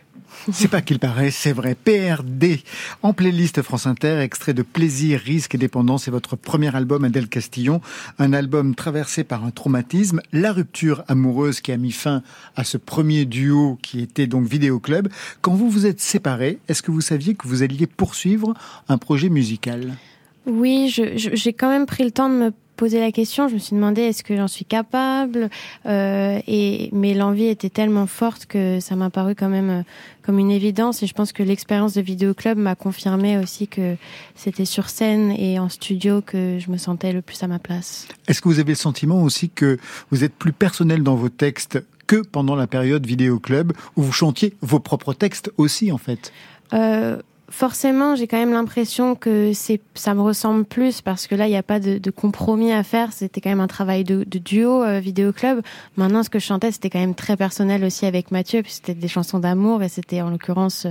C'est 0.53 0.69
pas 0.69 0.81
qu'il 0.81 0.97
paraît, 0.97 1.29
c'est 1.29 1.51
vrai. 1.51 1.75
PRD, 1.75 2.61
en 3.03 3.11
playlist 3.11 3.61
France 3.61 3.85
Inter, 3.85 4.21
extrait 4.21 4.53
de 4.53 4.61
Plaisir, 4.61 5.19
Risque 5.19 5.53
et 5.55 5.57
Dépendance, 5.57 6.05
c'est 6.05 6.11
votre 6.11 6.37
premier 6.37 6.73
album 6.73 7.03
Adèle 7.03 7.27
Castillon, 7.27 7.81
un 8.17 8.31
album 8.31 8.75
traversé 8.75 9.25
par 9.25 9.43
un 9.43 9.51
traumatisme, 9.51 10.21
la 10.31 10.53
rupture 10.53 11.03
amoureuse 11.09 11.59
qui 11.59 11.73
a 11.73 11.77
mis 11.77 11.91
fin 11.91 12.23
à 12.55 12.63
ce 12.63 12.77
premier 12.77 13.25
duo 13.25 13.77
qui 13.81 13.99
était 13.99 14.25
donc 14.25 14.47
Vidéo 14.47 14.79
Club. 14.79 15.09
Quand 15.41 15.53
vous 15.53 15.69
vous 15.69 15.85
êtes 15.85 15.99
séparés, 15.99 16.59
est-ce 16.69 16.81
que 16.81 16.91
vous 16.91 17.01
saviez 17.01 17.35
que 17.35 17.45
vous 17.45 17.61
alliez 17.61 17.87
poursuivre 17.87 18.53
un 18.87 18.97
projet 18.97 19.27
musical? 19.27 19.97
Oui, 20.45 20.87
j'ai 20.89 21.53
quand 21.53 21.69
même 21.69 21.85
pris 21.85 22.05
le 22.05 22.11
temps 22.11 22.29
de 22.29 22.35
me 22.35 22.53
poser 22.81 23.00
la 23.00 23.11
question. 23.11 23.47
Je 23.47 23.53
me 23.53 23.59
suis 23.59 23.75
demandé 23.75 24.01
est-ce 24.01 24.23
que 24.23 24.35
j'en 24.35 24.47
suis 24.47 24.65
capable. 24.65 25.51
Euh, 25.85 26.39
et 26.47 26.89
mais 26.91 27.13
l'envie 27.13 27.45
était 27.45 27.69
tellement 27.69 28.07
forte 28.07 28.47
que 28.47 28.79
ça 28.79 28.95
m'a 28.95 29.11
paru 29.11 29.35
quand 29.35 29.50
même 29.50 29.69
euh, 29.69 29.83
comme 30.23 30.39
une 30.39 30.50
évidence. 30.50 31.03
Et 31.03 31.05
je 31.05 31.13
pense 31.13 31.31
que 31.31 31.43
l'expérience 31.43 31.93
de 31.93 32.01
Vidéo 32.01 32.33
Club 32.33 32.57
m'a 32.57 32.73
confirmé 32.73 33.38
aussi 33.38 33.67
que 33.67 33.97
c'était 34.33 34.65
sur 34.65 34.89
scène 34.89 35.29
et 35.38 35.59
en 35.59 35.69
studio 35.69 36.23
que 36.23 36.57
je 36.57 36.71
me 36.71 36.77
sentais 36.77 37.13
le 37.13 37.21
plus 37.21 37.43
à 37.43 37.47
ma 37.47 37.59
place. 37.59 38.07
Est-ce 38.27 38.41
que 38.41 38.50
vous 38.50 38.57
avez 38.57 38.71
le 38.71 38.75
sentiment 38.75 39.21
aussi 39.21 39.51
que 39.51 39.77
vous 40.09 40.23
êtes 40.23 40.33
plus 40.33 40.53
personnel 40.53 41.03
dans 41.03 41.15
vos 41.15 41.29
textes 41.29 41.77
que 42.07 42.23
pendant 42.23 42.55
la 42.55 42.65
période 42.65 43.05
Vidéo 43.05 43.38
Club 43.38 43.73
où 43.95 44.01
vous 44.01 44.11
chantiez 44.11 44.55
vos 44.61 44.79
propres 44.79 45.13
textes 45.13 45.51
aussi 45.57 45.91
en 45.91 46.00
fait? 46.00 46.33
Euh, 46.73 47.21
forcément, 47.51 48.15
j'ai 48.15 48.25
quand 48.27 48.38
même 48.38 48.53
l'impression 48.53 49.13
que 49.13 49.51
c'est, 49.53 49.79
ça 49.93 50.15
me 50.15 50.22
ressemble 50.22 50.65
plus 50.65 51.01
parce 51.01 51.27
que 51.27 51.36
là, 51.36 51.46
il 51.48 51.51
n'y 51.51 51.58
a 51.58 51.63
pas 51.63 51.79
de, 51.79 51.98
de 51.98 52.10
compromis 52.10 52.72
à 52.72 52.84
faire. 52.84 53.13
C'était 53.13 53.41
quand 53.41 53.50
même 53.50 53.60
un 53.60 53.67
travail 53.67 54.03
de, 54.03 54.24
de 54.25 54.39
duo, 54.39 54.84
euh, 54.84 55.00
vidéo 55.00 55.31
club. 55.33 55.61
Maintenant, 55.98 56.24
ce 56.24 56.29
que 56.29 56.40
je 56.40 56.46
chantais, 56.46 56.72
c'était 56.72 56.90
quand 56.90 57.00
même 57.00 57.14
très 57.14 57.37
personnel 57.37 57.83
aussi 57.83 58.05
avec 58.05 58.31
Mathieu, 58.31 58.64
puis 58.64 58.72
c'était 58.72 58.94
des 58.94 59.07
chansons 59.07 59.40
d'amour 59.40 59.83
et 59.83 59.90
c'était 59.90 60.22
en 60.22 60.29
l'occurrence 60.29 60.87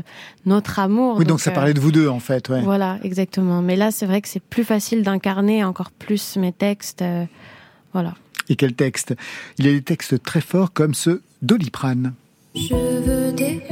notre 0.47 0.79
amour. 0.79 1.17
Oui, 1.19 1.25
donc, 1.25 1.41
ça 1.41 1.51
euh, 1.51 1.55
parlait 1.55 1.75
de 1.75 1.81
vous 1.81 1.93
deux 1.93 2.09
en 2.09 2.21
fait. 2.21 2.49
Ouais. 2.49 2.63
Voilà, 2.63 2.99
exactement. 3.03 3.63
Mais 3.63 3.77
là, 3.77 3.91
c'est 3.91 4.07
vrai 4.07 4.21
que 4.21 4.29
c'est 4.29 4.43
plus 4.43 4.65
facile 4.65 5.03
d'incarner 5.03 5.65
encore 5.65 5.91
plus 5.91 6.37
mes 6.37 6.53
textes. 6.53 7.03
euh, 7.03 7.25
voilà. 7.93 8.15
Et 8.49 8.57
quel 8.57 8.75
texte? 8.75 9.15
Il 9.59 9.67
y 9.67 9.69
a 9.69 9.73
des 9.73 9.83
textes 9.83 10.23
très 10.23 10.41
forts 10.41 10.73
comme 10.73 10.95
ce 10.95 11.23
d'Oliprane. 11.43 12.13
Je 12.55 12.75
veux 12.75 13.33
des 13.33 13.63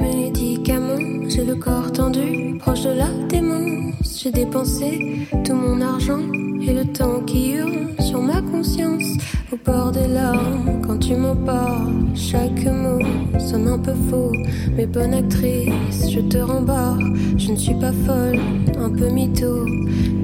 j'ai 1.39 1.45
le 1.45 1.55
corps 1.55 1.93
tendu, 1.93 2.59
proche 2.59 2.83
de 2.83 2.91
la 2.91 3.11
démence. 3.29 4.21
J'ai 4.21 4.33
dépensé 4.33 5.29
tout 5.45 5.55
mon 5.55 5.81
argent 5.81 6.25
et 6.61 6.73
le 6.73 6.85
temps 6.85 7.21
qui 7.27 7.53
hurle 7.53 7.91
sur 8.01 8.21
ma 8.21 8.43
conscience. 8.43 9.07
Au 9.53 9.57
bord 9.65 9.93
des 9.93 10.09
larmes, 10.09 10.83
quand 10.85 10.99
tu 10.99 11.15
m'en 11.15 11.37
parles, 11.37 11.93
chaque 12.17 12.65
mot 12.67 12.99
sonne 13.39 13.69
un 13.69 13.79
peu 13.79 13.95
faux. 14.11 14.33
Mais 14.77 14.87
bonne 14.87 15.15
actrice, 15.15 16.11
je 16.11 16.21
te 16.21 16.39
rembarre, 16.39 16.99
je 17.37 17.53
ne 17.53 17.57
suis 17.57 17.75
pas 17.75 17.93
folle, 17.93 18.41
un 18.77 18.91
peu 18.91 19.09
mytho. 19.09 19.65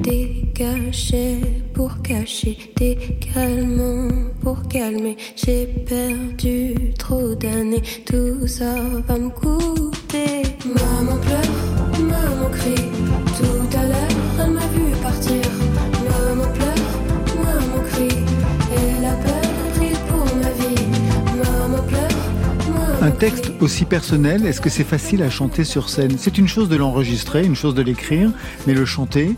Dégagé 0.03 1.41
pour 1.75 2.03
cacher, 2.03 2.59
des 2.77 2.97
calmants 3.33 4.09
pour 4.41 4.67
calmer. 4.67 5.17
J'ai 5.37 5.67
perdu 5.67 6.93
trop 6.99 7.37
d'années, 7.37 7.83
tout 8.05 8.49
ça 8.49 8.75
va 9.07 9.17
me 9.17 9.31
coûter. 9.31 10.44
Maman 10.67 11.19
pleure, 11.19 12.09
maman 12.09 12.49
crie. 12.51 12.89
Tout 13.37 13.77
à 13.77 13.83
l'heure, 13.87 13.97
elle 14.41 14.53
m'a 14.53 14.67
vu 14.69 14.97
partir. 15.03 15.43
Maman 16.09 16.51
pleure, 16.55 17.45
maman 17.45 17.85
crie. 17.91 18.25
Et 18.73 19.03
la 19.03 19.13
peur 19.13 19.43
brille 19.77 19.99
pour 20.09 20.25
ma 20.37 20.51
vie. 20.53 20.87
Maman 21.37 21.83
pleure, 21.83 22.09
maman 22.71 23.03
Un 23.03 23.11
texte 23.11 23.53
aussi 23.61 23.85
personnel, 23.85 24.47
est-ce 24.47 24.63
que 24.63 24.71
c'est 24.71 24.85
facile 24.85 25.23
à 25.23 25.29
chanter 25.29 25.65
sur 25.65 25.91
scène? 25.91 26.17
C'est 26.17 26.39
une 26.39 26.49
chose 26.49 26.71
de 26.71 26.77
l'enregistrer, 26.77 27.45
une 27.45 27.57
chose 27.57 27.75
de 27.75 27.83
l'écrire, 27.83 28.31
mais 28.67 28.73
le 28.73 28.87
chanter, 28.87 29.37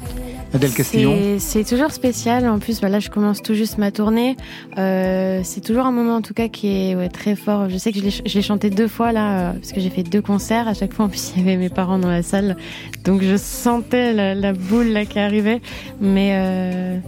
Adèle 0.55 0.73
Castillon 0.73 1.17
C'est- 1.39 1.69
toujours 1.69 1.91
spécial. 1.91 2.49
En 2.49 2.59
plus, 2.59 2.81
voilà, 2.81 2.99
je 3.01 3.11
commence 3.11 3.43
tout 3.43 3.55
juste 3.55 3.77
ma 3.79 3.91
tournée. 3.91 4.37
Euh, 4.79 5.41
c'est 5.45 5.61
toujours 5.61 5.85
un 5.87 5.91
moment, 5.93 6.17
en 6.17 6.23
tout 6.23 6.35
cas, 6.35 6.49
qui 6.49 6.69
est 6.69 6.95
ouais, 6.95 7.09
très 7.09 7.37
fort. 7.37 7.69
Je 7.69 7.77
sais 7.77 7.93
que 7.93 7.99
je 7.99 8.35
l'ai 8.35 8.43
chanté 8.43 8.71
deux 8.71 8.89
fois 8.89 9.13
là, 9.13 9.51
euh, 9.51 9.53
parce 9.55 9.73
que 9.73 9.81
j'ai 9.81 9.91
fait 9.91 10.03
deux 10.03 10.23
concerts. 10.23 10.69
À 10.69 10.75
chaque 10.75 10.95
fois, 10.95 11.07
en 11.07 11.09
plus, 11.09 11.33
il 11.37 11.43
y 11.43 11.47
avait 11.47 11.57
mes 11.59 11.69
parents 11.69 11.99
dans 11.99 12.09
la 12.11 12.23
salle, 12.23 12.57
donc 13.05 13.23
je 13.23 13.37
sentais 13.37 14.13
la, 14.15 14.35
la 14.35 14.53
boule 14.53 14.89
là 14.89 15.05
qui 15.05 15.19
arrivait. 15.19 15.61
Mais 16.01 16.31
euh, 16.35 16.99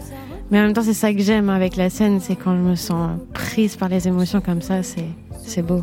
mais 0.50 0.58
en 0.58 0.62
même 0.64 0.72
temps, 0.72 0.82
c'est 0.82 0.92
ça 0.94 1.12
que 1.14 1.20
j'aime 1.22 1.48
avec 1.48 1.76
la 1.76 1.90
scène, 1.90 2.20
c'est 2.20 2.36
quand 2.36 2.54
je 2.56 2.62
me 2.62 2.74
sens 2.74 3.18
prise 3.32 3.76
par 3.76 3.88
les 3.88 4.08
émotions 4.08 4.40
comme 4.40 4.62
ça. 4.62 4.82
C'est 4.82 5.04
c'est 5.44 5.62
beau. 5.62 5.82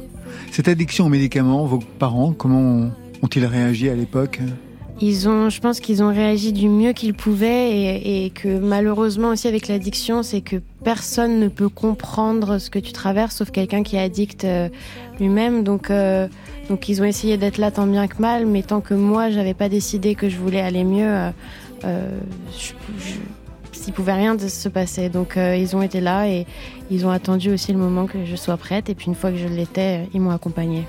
Cette 0.51 0.67
addiction 0.67 1.05
aux 1.05 1.09
médicaments, 1.09 1.65
vos 1.65 1.79
parents, 1.99 2.33
comment 2.33 2.89
ont-ils 3.23 3.45
réagi 3.45 3.89
à 3.89 3.95
l'époque? 3.95 4.39
Ils 5.01 5.27
ont, 5.27 5.49
je 5.49 5.59
pense 5.59 5.81
qu'ils 5.81 6.01
ont 6.03 6.07
réagi 6.07 6.53
du 6.53 6.69
mieux 6.69 6.93
qu'ils 6.93 7.13
pouvaient 7.13 7.99
et, 8.25 8.29
que 8.29 8.57
malheureusement 8.59 9.29
aussi 9.29 9.47
avec 9.47 9.67
l'addiction, 9.67 10.23
c'est 10.23 10.39
que 10.39 10.55
personne 10.85 11.39
ne 11.39 11.49
peut 11.49 11.67
comprendre 11.67 12.59
ce 12.59 12.69
que 12.69 12.79
tu 12.79 12.93
traverses 12.93 13.35
sauf 13.35 13.51
quelqu'un 13.51 13.83
qui 13.83 13.97
est 13.97 14.01
addict 14.01 14.45
euh, 14.45 14.69
lui-même. 15.19 15.63
Donc, 15.63 15.91
euh, 15.91 16.27
donc 16.69 16.87
ils 16.87 17.01
ont 17.01 17.05
essayé 17.05 17.37
d'être 17.37 17.57
là 17.57 17.71
tant 17.71 17.87
bien 17.87 18.07
que 18.07 18.21
mal, 18.21 18.45
mais 18.45 18.63
tant 18.63 18.79
que 18.79 18.93
moi 18.93 19.29
j'avais 19.29 19.53
pas 19.53 19.69
décidé 19.69 20.15
que 20.15 20.29
je 20.29 20.37
voulais 20.37 20.61
aller 20.61 20.83
mieux, 20.83 21.07
euh, 21.07 21.31
euh, 21.83 22.19
je, 22.57 22.71
pouvait 23.91 24.13
rien 24.13 24.35
de 24.35 24.47
se 24.47 24.67
passer. 24.67 25.09
Donc 25.09 25.37
ils 25.37 25.75
ont 25.75 25.81
été 25.83 26.01
là 26.01 26.27
et 26.27 26.47
ils 26.89 27.05
ont 27.05 27.11
attendu 27.11 27.51
aussi 27.51 27.71
le 27.71 27.77
moment 27.77 28.07
que 28.07 28.25
je 28.25 28.35
sois 28.35 28.57
prête. 28.57 28.89
Et 28.89 28.95
puis 28.95 29.07
une 29.07 29.15
fois 29.15 29.29
que 29.29 29.37
je 29.37 29.47
l'étais, 29.47 30.09
ils 30.13 30.19
m'ont 30.19 30.31
accompagnée. 30.31 30.85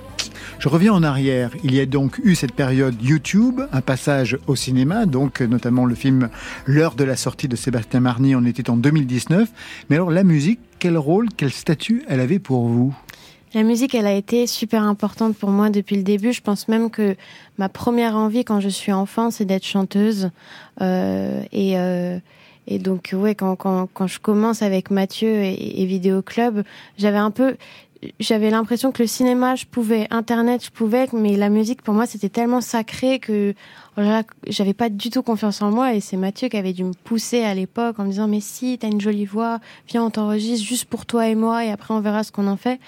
Je 0.58 0.68
reviens 0.68 0.94
en 0.94 1.02
arrière. 1.02 1.50
Il 1.64 1.74
y 1.74 1.80
a 1.80 1.86
donc 1.86 2.18
eu 2.24 2.34
cette 2.34 2.52
période 2.52 3.00
YouTube, 3.02 3.60
un 3.72 3.80
passage 3.82 4.38
au 4.46 4.56
cinéma, 4.56 5.04
donc 5.04 5.40
euh, 5.40 5.46
notamment 5.46 5.84
le 5.84 5.94
film 5.94 6.30
L'heure 6.64 6.94
de 6.94 7.04
la 7.04 7.16
sortie 7.16 7.46
de 7.46 7.56
Sébastien 7.56 8.00
Marny, 8.00 8.34
on 8.34 8.44
était 8.44 8.70
en 8.70 8.76
2019. 8.76 9.48
Mais 9.90 9.96
alors 9.96 10.10
la 10.10 10.24
musique, 10.24 10.60
quel 10.78 10.96
rôle, 10.96 11.28
quel 11.36 11.50
statut 11.50 12.04
elle 12.08 12.20
avait 12.20 12.38
pour 12.38 12.66
vous? 12.66 12.96
La 13.54 13.62
musique, 13.62 13.94
elle 13.94 14.06
a 14.06 14.14
été 14.14 14.46
super 14.46 14.82
importante 14.82 15.36
pour 15.36 15.50
moi 15.50 15.70
depuis 15.70 15.96
le 15.96 16.02
début. 16.02 16.32
Je 16.32 16.40
pense 16.40 16.68
même 16.68 16.90
que 16.90 17.16
ma 17.58 17.68
première 17.68 18.16
envie 18.16 18.44
quand 18.44 18.60
je 18.60 18.68
suis 18.68 18.92
enfant, 18.92 19.30
c'est 19.30 19.44
d'être 19.44 19.64
chanteuse. 19.64 20.30
Euh, 20.80 21.42
et, 21.52 21.78
euh, 21.78 22.18
et 22.66 22.78
donc, 22.78 23.14
ouais, 23.14 23.34
quand, 23.34 23.56
quand, 23.56 23.88
quand 23.92 24.06
je 24.06 24.18
commence 24.18 24.62
avec 24.62 24.90
Mathieu 24.90 25.28
et, 25.28 25.82
et 25.82 25.86
Vidéo 25.86 26.22
Club, 26.22 26.64
j'avais 26.98 27.18
un 27.18 27.30
peu, 27.30 27.56
j'avais 28.20 28.50
l'impression 28.50 28.92
que 28.92 29.02
le 29.02 29.06
cinéma, 29.06 29.54
je 29.54 29.66
pouvais, 29.66 30.06
Internet, 30.10 30.64
je 30.64 30.70
pouvais, 30.70 31.06
mais 31.12 31.36
la 31.36 31.48
musique, 31.48 31.82
pour 31.82 31.94
moi, 31.94 32.06
c'était 32.06 32.28
tellement 32.28 32.60
sacré 32.60 33.18
que 33.18 33.54
oh 33.98 34.02
j'avais 34.46 34.74
pas 34.74 34.88
du 34.88 35.10
tout 35.10 35.22
confiance 35.22 35.62
en 35.62 35.70
moi. 35.70 35.94
Et 35.94 36.00
c'est 36.00 36.16
Mathieu 36.16 36.48
qui 36.48 36.56
avait 36.56 36.72
dû 36.72 36.84
me 36.84 36.92
pousser 36.92 37.42
à 37.42 37.54
l'époque 37.54 37.98
en 37.98 38.04
me 38.04 38.10
disant, 38.10 38.28
mais 38.28 38.40
si, 38.40 38.78
t'as 38.78 38.88
une 38.88 39.00
jolie 39.00 39.26
voix, 39.26 39.60
viens, 39.88 40.04
on 40.04 40.10
t'enregistre 40.10 40.66
juste 40.66 40.86
pour 40.86 41.06
toi 41.06 41.28
et 41.28 41.34
moi, 41.34 41.64
et 41.64 41.70
après, 41.70 41.94
on 41.94 42.00
verra 42.00 42.24
ce 42.24 42.32
qu'on 42.32 42.46
en 42.46 42.56
fait. 42.56 42.80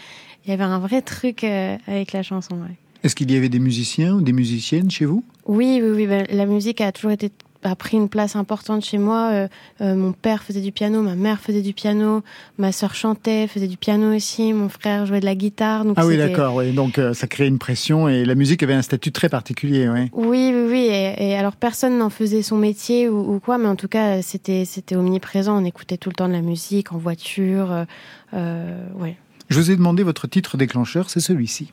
Il 0.45 0.51
y 0.51 0.53
avait 0.53 0.65
un 0.65 0.79
vrai 0.79 1.03
truc 1.03 1.45
euh, 1.45 1.77
avec 1.87 2.13
la 2.13 2.23
chanson. 2.23 2.55
Ouais. 2.57 2.77
Est-ce 3.05 3.15
qu'il 3.15 3.31
y 3.31 3.37
avait 3.37 3.49
des 3.49 3.59
musiciens 3.61 4.15
ou 4.15 4.23
des 4.23 4.33
musiciennes 4.33 4.91
chez 4.91 5.05
vous? 5.05 5.23
Oui, 5.47 5.81
oui, 5.83 5.91
oui. 5.91 6.07
ben, 6.07 6.27
la 6.31 6.47
musique 6.47 6.81
a 6.81 6.91
toujours 6.93 7.13
été 7.13 7.31
a 7.63 7.75
pris 7.75 7.97
une 7.97 8.09
place 8.09 8.37
importante 8.37 8.85
chez 8.85 8.99
moi. 8.99 9.31
Euh, 9.33 9.49
euh, 9.81 9.95
mon 9.95 10.13
père 10.13 10.43
faisait 10.43 10.61
du 10.61 10.73
piano, 10.73 11.03
ma 11.03 11.15
mère 11.15 11.41
faisait 11.41 11.63
du 11.63 11.73
piano, 11.73 12.23
ma 12.59 12.73
sœur 12.73 12.95
chantait, 12.95 13.47
faisait 13.47 13.67
du 13.67 13.77
piano 13.77 14.15
aussi, 14.15 14.53
mon 14.53 14.69
frère 14.69 15.07
jouait 15.07 15.21
de 15.21 15.25
la 15.25 15.35
guitare. 15.35 15.85
Donc 15.85 15.95
Ah 15.99 16.07
oui, 16.07 16.17
d'accord. 16.17 16.55
Oui. 16.55 16.73
Donc 16.73 16.99
euh, 16.99 17.15
ça 17.15 17.27
créait 17.27 17.49
une 17.49 17.59
pression 17.59 18.09
et 18.09 18.25
la 18.25 18.35
musique 18.35 18.63
avait 18.63 18.75
un 18.75 18.83
statut 18.83 19.13
très 19.13 19.29
particulier. 19.29 19.89
Oui. 19.89 20.11
Oui, 20.13 20.53
oui, 20.55 20.67
oui. 20.69 20.89
Et, 20.91 21.31
et 21.31 21.35
alors 21.37 21.57
personne 21.57 21.99
n'en 21.99 22.11
faisait 22.11 22.43
son 22.43 22.57
métier 22.57 23.09
ou, 23.09 23.35
ou 23.35 23.41
quoi, 23.41 23.59
mais 23.59 23.69
en 23.69 23.77
tout 23.77 23.89
cas 23.89 24.23
c'était 24.23 24.65
c'était 24.65 24.97
omniprésent. 24.97 25.61
On 25.61 25.65
écoutait 25.65 25.97
tout 25.97 26.11
le 26.11 26.15
temps 26.15 26.29
de 26.29 26.35
la 26.35 26.43
musique 26.43 26.93
en 26.93 26.99
voiture. 26.99 27.87
Ouais. 28.33 29.17
Je 29.51 29.59
vous 29.59 29.71
ai 29.71 29.77
demandé 29.77 30.03
votre 30.03 30.27
titre 30.27 30.57
déclencheur, 30.59 31.09
c'est 31.09 31.21
celui-ci. 31.21 31.73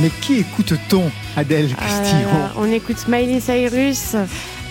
Mais 0.00 0.10
qui 0.20 0.38
écoute-t-on, 0.40 1.10
Adèle 1.36 1.68
Ah 1.78 1.84
Castillo 1.86 2.28
là, 2.28 2.52
on 2.56 2.70
écoute 2.72 3.06
Miley 3.08 3.40
Cyrus. 3.40 4.14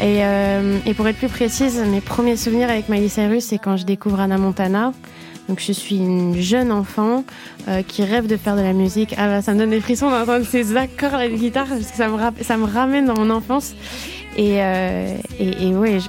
Et, 0.01 0.23
euh, 0.25 0.79
et 0.85 0.93
pour 0.93 1.07
être 1.07 1.17
plus 1.17 1.27
précise, 1.27 1.79
mes 1.91 2.01
premiers 2.01 2.35
souvenirs 2.35 2.69
avec 2.69 2.89
Miley 2.89 3.07
Cyrus, 3.07 3.45
c'est 3.45 3.59
quand 3.59 3.77
je 3.77 3.85
découvre 3.85 4.19
Anna 4.19 4.37
Montana. 4.37 4.93
Donc 5.47 5.59
je 5.65 5.71
suis 5.71 5.97
une 5.97 6.39
jeune 6.39 6.71
enfant 6.71 7.23
euh, 7.67 7.81
qui 7.87 8.03
rêve 8.03 8.25
de 8.27 8.37
faire 8.37 8.55
de 8.55 8.61
la 8.61 8.73
musique. 8.73 9.13
Ah 9.17 9.27
là, 9.27 9.41
ça 9.41 9.53
me 9.53 9.59
donne 9.59 9.69
des 9.71 9.81
frissons 9.81 10.09
d'entendre 10.09 10.45
ces 10.45 10.75
accords 10.75 11.13
à 11.13 11.19
la 11.19 11.27
guitare 11.29 11.67
parce 11.67 11.81
que 11.91 11.97
ça 11.97 12.07
me, 12.07 12.15
rapp- 12.15 12.41
ça 12.43 12.57
me 12.57 12.65
ramène 12.65 13.05
dans 13.05 13.15
mon 13.15 13.29
enfance. 13.29 13.73
Et, 14.37 14.61
euh, 14.61 15.17
et, 15.39 15.67
et 15.67 15.75
ouais, 15.75 15.99
je, 15.99 16.07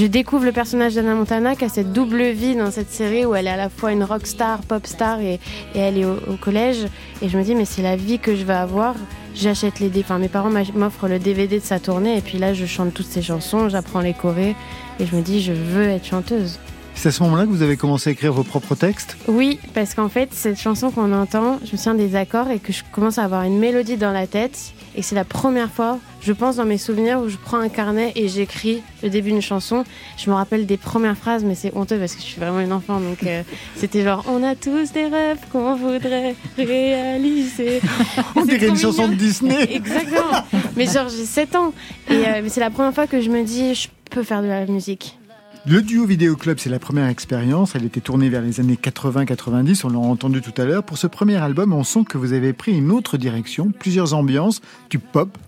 je 0.00 0.06
découvre 0.06 0.44
le 0.44 0.52
personnage 0.52 0.94
d'Anna 0.94 1.14
Montana 1.14 1.56
qui 1.56 1.64
a 1.64 1.68
cette 1.68 1.92
double 1.92 2.22
vie 2.30 2.54
dans 2.54 2.70
cette 2.70 2.90
série 2.90 3.24
où 3.26 3.34
elle 3.34 3.46
est 3.46 3.50
à 3.50 3.56
la 3.56 3.68
fois 3.68 3.92
une 3.92 4.04
rock 4.04 4.26
star, 4.26 4.60
pop 4.60 4.86
star 4.86 5.20
et, 5.20 5.40
et 5.74 5.78
elle 5.78 5.98
est 5.98 6.04
au, 6.04 6.16
au 6.28 6.36
collège. 6.36 6.86
Et 7.20 7.28
je 7.28 7.36
me 7.36 7.42
dis, 7.42 7.54
mais 7.54 7.64
c'est 7.64 7.82
la 7.82 7.96
vie 7.96 8.18
que 8.18 8.36
je 8.36 8.44
vais 8.44 8.54
avoir. 8.54 8.94
J'achète 9.34 9.80
les 9.80 9.90
enfin 9.98 10.18
mes 10.18 10.28
parents 10.28 10.50
m'offrent 10.74 11.08
le 11.08 11.18
DVD 11.18 11.58
de 11.58 11.64
sa 11.64 11.80
tournée 11.80 12.16
et 12.16 12.20
puis 12.20 12.38
là 12.38 12.54
je 12.54 12.66
chante 12.66 12.94
toutes 12.94 13.06
ces 13.06 13.20
chansons, 13.20 13.68
j'apprends 13.68 14.00
les 14.00 14.12
chorés 14.14 14.54
et 15.00 15.06
je 15.06 15.16
me 15.16 15.22
dis 15.22 15.42
je 15.42 15.52
veux 15.52 15.88
être 15.88 16.06
chanteuse. 16.06 16.60
C'est 16.94 17.08
à 17.08 17.12
ce 17.12 17.22
moment-là 17.24 17.44
que 17.44 17.50
vous 17.50 17.62
avez 17.62 17.76
commencé 17.76 18.10
à 18.10 18.12
écrire 18.12 18.32
vos 18.32 18.44
propres 18.44 18.74
textes 18.74 19.16
Oui, 19.28 19.58
parce 19.74 19.94
qu'en 19.94 20.08
fait 20.08 20.32
cette 20.32 20.58
chanson 20.58 20.90
qu'on 20.90 21.12
entend, 21.12 21.58
je 21.64 21.72
me 21.72 21.76
souviens 21.76 21.94
des 21.94 22.16
accords 22.16 22.50
et 22.50 22.58
que 22.58 22.72
je 22.72 22.82
commence 22.92 23.18
à 23.18 23.24
avoir 23.24 23.42
une 23.42 23.58
mélodie 23.58 23.96
dans 23.96 24.12
la 24.12 24.26
tête 24.26 24.72
et 24.96 25.02
c'est 25.02 25.16
la 25.16 25.24
première 25.24 25.70
fois, 25.70 25.98
je 26.22 26.32
pense 26.32 26.56
dans 26.56 26.64
mes 26.64 26.78
souvenirs 26.78 27.20
où 27.20 27.28
je 27.28 27.36
prends 27.36 27.58
un 27.58 27.68
carnet 27.68 28.12
et 28.14 28.28
j'écris 28.28 28.80
le 29.02 29.10
début 29.10 29.32
d'une 29.32 29.42
chanson. 29.42 29.84
Je 30.16 30.30
me 30.30 30.34
rappelle 30.34 30.66
des 30.66 30.76
premières 30.76 31.18
phrases 31.18 31.44
mais 31.44 31.54
c'est 31.54 31.74
honteux 31.74 31.98
parce 31.98 32.14
que 32.14 32.20
je 32.20 32.26
suis 32.26 32.40
vraiment 32.40 32.60
une 32.60 32.72
enfant 32.72 33.00
donc 33.00 33.22
euh, 33.24 33.42
c'était 33.76 34.02
genre 34.02 34.24
on 34.28 34.42
a 34.42 34.54
tous 34.54 34.92
des 34.92 35.06
rêves 35.06 35.40
qu'on 35.52 35.74
voudrait 35.74 36.36
réaliser. 36.56 37.80
On 38.36 38.44
dirait 38.44 38.68
une 38.68 38.76
chanson 38.76 39.08
de. 39.08 39.14
Disney 39.14 39.62
Exactement. 39.70 40.42
Mais 40.76 40.86
genre, 40.86 41.08
j'ai 41.08 41.24
7 41.24 41.56
ans. 41.56 41.72
Et 42.10 42.14
euh, 42.14 42.42
c'est 42.48 42.60
la 42.60 42.70
première 42.70 42.94
fois 42.94 43.06
que 43.06 43.20
je 43.20 43.30
me 43.30 43.42
dis, 43.42 43.74
je 43.74 43.88
peux 44.10 44.22
faire 44.22 44.42
de 44.42 44.48
la 44.48 44.66
musique. 44.66 45.18
Le 45.66 45.80
duo 45.80 46.04
Vidéo 46.04 46.36
Club, 46.36 46.58
c'est 46.58 46.68
la 46.68 46.78
première 46.78 47.08
expérience. 47.08 47.74
Elle 47.74 47.86
était 47.86 48.02
tournée 48.02 48.28
vers 48.28 48.42
les 48.42 48.60
années 48.60 48.78
80-90, 48.80 49.86
on 49.86 49.88
l'a 49.88 49.98
entendu 49.98 50.42
tout 50.42 50.52
à 50.60 50.66
l'heure. 50.66 50.82
Pour 50.82 50.98
ce 50.98 51.06
premier 51.06 51.36
album, 51.36 51.72
on 51.72 51.84
sent 51.84 52.00
que 52.06 52.18
vous 52.18 52.34
avez 52.34 52.52
pris 52.52 52.76
une 52.76 52.90
autre 52.90 53.16
direction, 53.16 53.72
plusieurs 53.72 54.12
ambiances, 54.12 54.60
du 54.90 54.98
pop, 54.98 55.38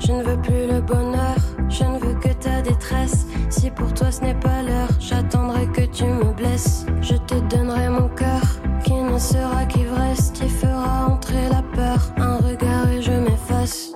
Je 0.00 0.10
ne 0.10 0.24
veux 0.24 0.42
plus 0.42 0.66
le 0.68 0.80
bonheur, 0.80 1.36
je 1.68 1.84
ne 1.84 1.96
veux 2.00 2.14
que 2.14 2.34
ta 2.42 2.60
détresse. 2.60 3.26
Si 3.50 3.70
pour 3.70 3.94
toi 3.94 4.10
ce 4.10 4.22
n'est 4.22 4.34
pas 4.34 4.62
l'heure, 4.62 4.88
j'attendrai 4.98 5.68
que 5.68 5.82
tu 5.82 6.04
me 6.06 6.34
blesses. 6.34 6.84
Je 7.00 7.14
te 7.14 7.34
donnerai 7.54 7.88
mon 7.88 8.08
cœur, 8.08 8.42
qui 8.82 8.94
ne 8.94 9.16
sera 9.16 9.64
qu'ivresse. 9.66 10.32
Tu 10.32 10.48
feras 10.48 11.06
entrer 11.06 11.48
la 11.48 11.62
peur. 11.62 12.12
Un 12.16 12.38
regard 12.38 12.90
et 12.90 13.00
je 13.00 13.12
m'efface. 13.12 13.92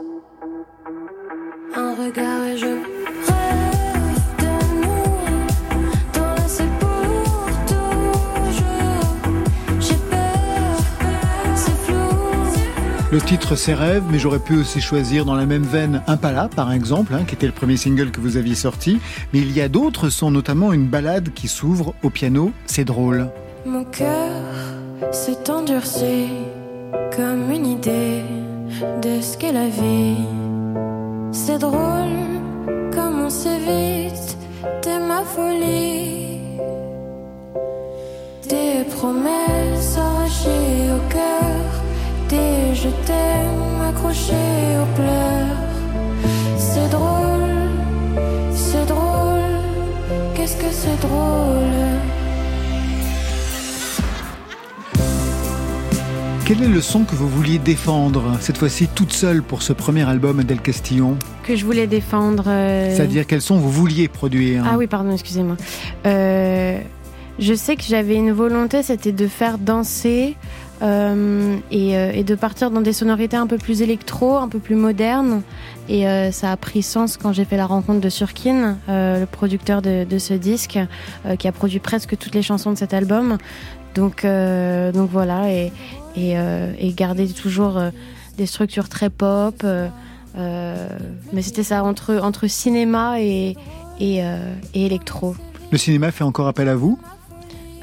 Un 1.74 1.92
regard 1.96 2.44
et 2.44 2.56
je 2.56 2.95
Le 13.12 13.20
titre 13.20 13.54
C'est 13.54 13.74
Rêve, 13.74 14.02
mais 14.10 14.18
j'aurais 14.18 14.40
pu 14.40 14.56
aussi 14.56 14.80
choisir 14.80 15.24
dans 15.24 15.36
la 15.36 15.46
même 15.46 15.62
veine 15.62 16.02
Impala, 16.08 16.48
par 16.54 16.72
exemple, 16.72 17.14
hein, 17.14 17.22
qui 17.24 17.36
était 17.36 17.46
le 17.46 17.52
premier 17.52 17.76
single 17.76 18.10
que 18.10 18.20
vous 18.20 18.36
aviez 18.36 18.56
sorti. 18.56 18.98
Mais 19.32 19.38
il 19.38 19.52
y 19.52 19.60
a 19.60 19.68
d'autres 19.68 20.08
sons, 20.08 20.32
notamment 20.32 20.72
une 20.72 20.86
balade 20.86 21.30
qui 21.32 21.46
s'ouvre 21.46 21.94
au 22.02 22.10
piano. 22.10 22.50
C'est 22.66 22.84
drôle. 22.84 23.28
Mon 23.64 23.84
cœur 23.84 24.42
s'est 25.12 25.48
endurci 25.48 26.28
comme 27.16 27.50
une 27.52 27.66
idée 27.66 28.22
de 29.02 29.20
ce 29.20 29.36
qu'est 29.38 29.52
la 29.52 29.68
vie. 29.68 30.16
C'est 31.30 31.58
drôle 31.58 32.16
comme 32.92 33.20
on 33.20 33.30
s'évite 33.30 34.36
de 34.84 35.06
ma 35.06 35.22
folie. 35.22 36.40
Des 38.48 38.84
promesses 38.96 39.96
arrachées 39.96 40.90
au 40.90 41.12
cœur, 41.12 41.55
je 42.34 42.88
t'aime 43.06 43.80
accrochés 43.88 44.32
aux 44.82 44.94
pleurs. 44.96 45.56
C'est 46.58 46.88
drôle, 46.90 47.70
c'est 48.52 48.86
drôle, 48.86 49.40
qu'est-ce 50.34 50.56
que 50.56 50.70
c'est 50.70 51.00
drôle? 51.00 51.62
Quel 56.44 56.62
est 56.62 56.68
le 56.68 56.80
son 56.80 57.02
que 57.02 57.16
vous 57.16 57.28
vouliez 57.28 57.58
défendre, 57.58 58.36
cette 58.40 58.58
fois-ci 58.58 58.86
toute 58.86 59.12
seule 59.12 59.42
pour 59.42 59.62
ce 59.62 59.72
premier 59.72 60.08
album 60.08 60.38
Adèle 60.38 60.60
Castillon 60.60 61.16
Que 61.42 61.56
je 61.56 61.64
voulais 61.64 61.88
défendre. 61.88 62.44
euh, 62.46 62.94
C'est-à-dire 62.94 63.26
quel 63.26 63.40
son 63.40 63.58
vous 63.58 63.70
vouliez 63.70 64.06
produire? 64.06 64.64
Ah 64.64 64.76
oui, 64.78 64.86
pardon, 64.86 65.10
excusez-moi. 65.10 65.56
Euh, 66.06 66.78
je 67.40 67.52
sais 67.54 67.74
que 67.74 67.82
j'avais 67.82 68.14
une 68.14 68.30
volonté, 68.30 68.84
c'était 68.84 69.10
de 69.10 69.26
faire 69.26 69.58
danser 69.58 70.36
euh, 70.82 71.56
et, 71.70 71.96
euh, 71.96 72.12
et 72.12 72.22
de 72.22 72.34
partir 72.34 72.70
dans 72.70 72.82
des 72.82 72.92
sonorités 72.92 73.36
un 73.36 73.46
peu 73.46 73.56
plus 73.56 73.82
électro, 73.82 74.36
un 74.36 74.48
peu 74.48 74.58
plus 74.58 74.74
modernes. 74.74 75.42
Et 75.88 76.06
euh, 76.06 76.30
ça 76.32 76.52
a 76.52 76.56
pris 76.56 76.82
sens 76.82 77.16
quand 77.16 77.32
j'ai 77.32 77.44
fait 77.44 77.56
la 77.56 77.66
rencontre 77.66 78.00
de 78.00 78.08
Surkin, 78.08 78.76
le 78.88 79.24
producteur 79.24 79.82
de, 79.82 80.18
ce 80.18 80.34
disque, 80.34 80.78
qui 81.38 81.48
a 81.48 81.52
produit 81.52 81.78
presque 81.78 82.16
toutes 82.18 82.34
les 82.34 82.42
chansons 82.42 82.72
de 82.72 82.78
cet 82.78 82.92
album. 82.92 83.38
Donc, 83.94 84.24
voilà, 84.24 85.50
et, 85.50 85.72
garder 86.94 87.28
toujours 87.28 87.80
des 88.36 88.46
structures 88.46 88.88
très 88.88 89.10
pop. 89.10 89.64
mais 90.34 91.42
c'était 91.42 91.62
ça, 91.62 91.84
entre, 91.84 92.46
cinéma 92.48 93.20
et 93.20 93.56
électro. 94.74 95.36
Le 95.70 95.78
cinéma 95.78 96.10
fait 96.10 96.24
encore 96.24 96.48
appel 96.48 96.68
à 96.68 96.76
vous? 96.76 96.98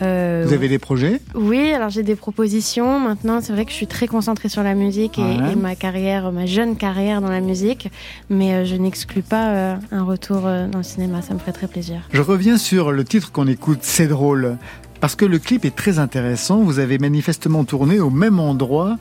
Euh, 0.02 0.44
Vous 0.48 0.54
avez 0.54 0.68
des 0.70 0.80
projets 0.80 1.22
Oui, 1.36 1.72
alors 1.72 1.90
j'ai 1.90 2.04
des 2.04 2.16
propositions. 2.16 3.00
Maintenant, 3.00 3.40
c'est 3.42 3.54
vrai 3.54 3.64
que 3.66 3.72
je 3.72 3.76
suis 3.76 3.88
très 3.88 4.08
concentrée 4.08 4.50
sur 4.50 4.64
la 4.64 4.74
musique 4.76 5.20
et, 5.20 5.22
Ouais. 5.22 5.54
et 5.54 5.56
ma 5.56 5.76
carrière, 5.76 6.32
ma 6.32 6.46
jeune 6.46 6.76
carrière 6.76 7.22
dans 7.22 7.30
la 7.30 7.42
musique, 7.42 7.90
mais 8.30 8.54
euh, 8.54 8.66
je 8.66 8.76
n'exclus 8.76 9.22
pas 9.22 9.50
euh, 9.54 9.76
un 9.92 10.04
retour 10.04 10.42
dans 10.42 10.78
le 10.80 10.84
cinéma. 10.84 11.22
Ça 11.22 11.34
me 11.34 11.40
ferait 11.40 11.52
très 11.54 11.68
plaisir. 11.68 12.02
Je 12.12 12.22
reviens 12.22 12.58
sur 12.58 12.92
le 12.92 13.04
titre 13.04 13.32
qu'on 13.32 13.48
écoute, 13.48 13.80
C'est 13.82 14.08
drôle. 14.08 14.58
Parce 15.00 15.16
que 15.16 15.26
le 15.26 15.38
clip 15.38 15.66
est 15.66 15.76
très 15.76 16.00
intéressant. 16.00 16.62
Vous 16.64 16.80
avez 16.80 16.98
manifestement 16.98 17.66
tourné 17.66 18.00
au 18.00 18.10
même 18.10 18.40
endroit 18.40 18.98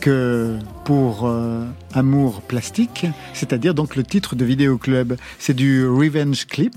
que 0.00 0.56
pour 0.84 1.22
euh, 1.26 1.64
Amour 1.94 2.42
plastique, 2.42 3.06
c'est-à-dire 3.32 3.72
donc 3.72 3.96
le 3.96 4.02
titre 4.02 4.36
de 4.36 4.44
Vidéo 4.44 4.76
Club. 4.76 5.16
C'est 5.38 5.54
du 5.56 5.86
revenge 5.88 6.46
clip. 6.46 6.74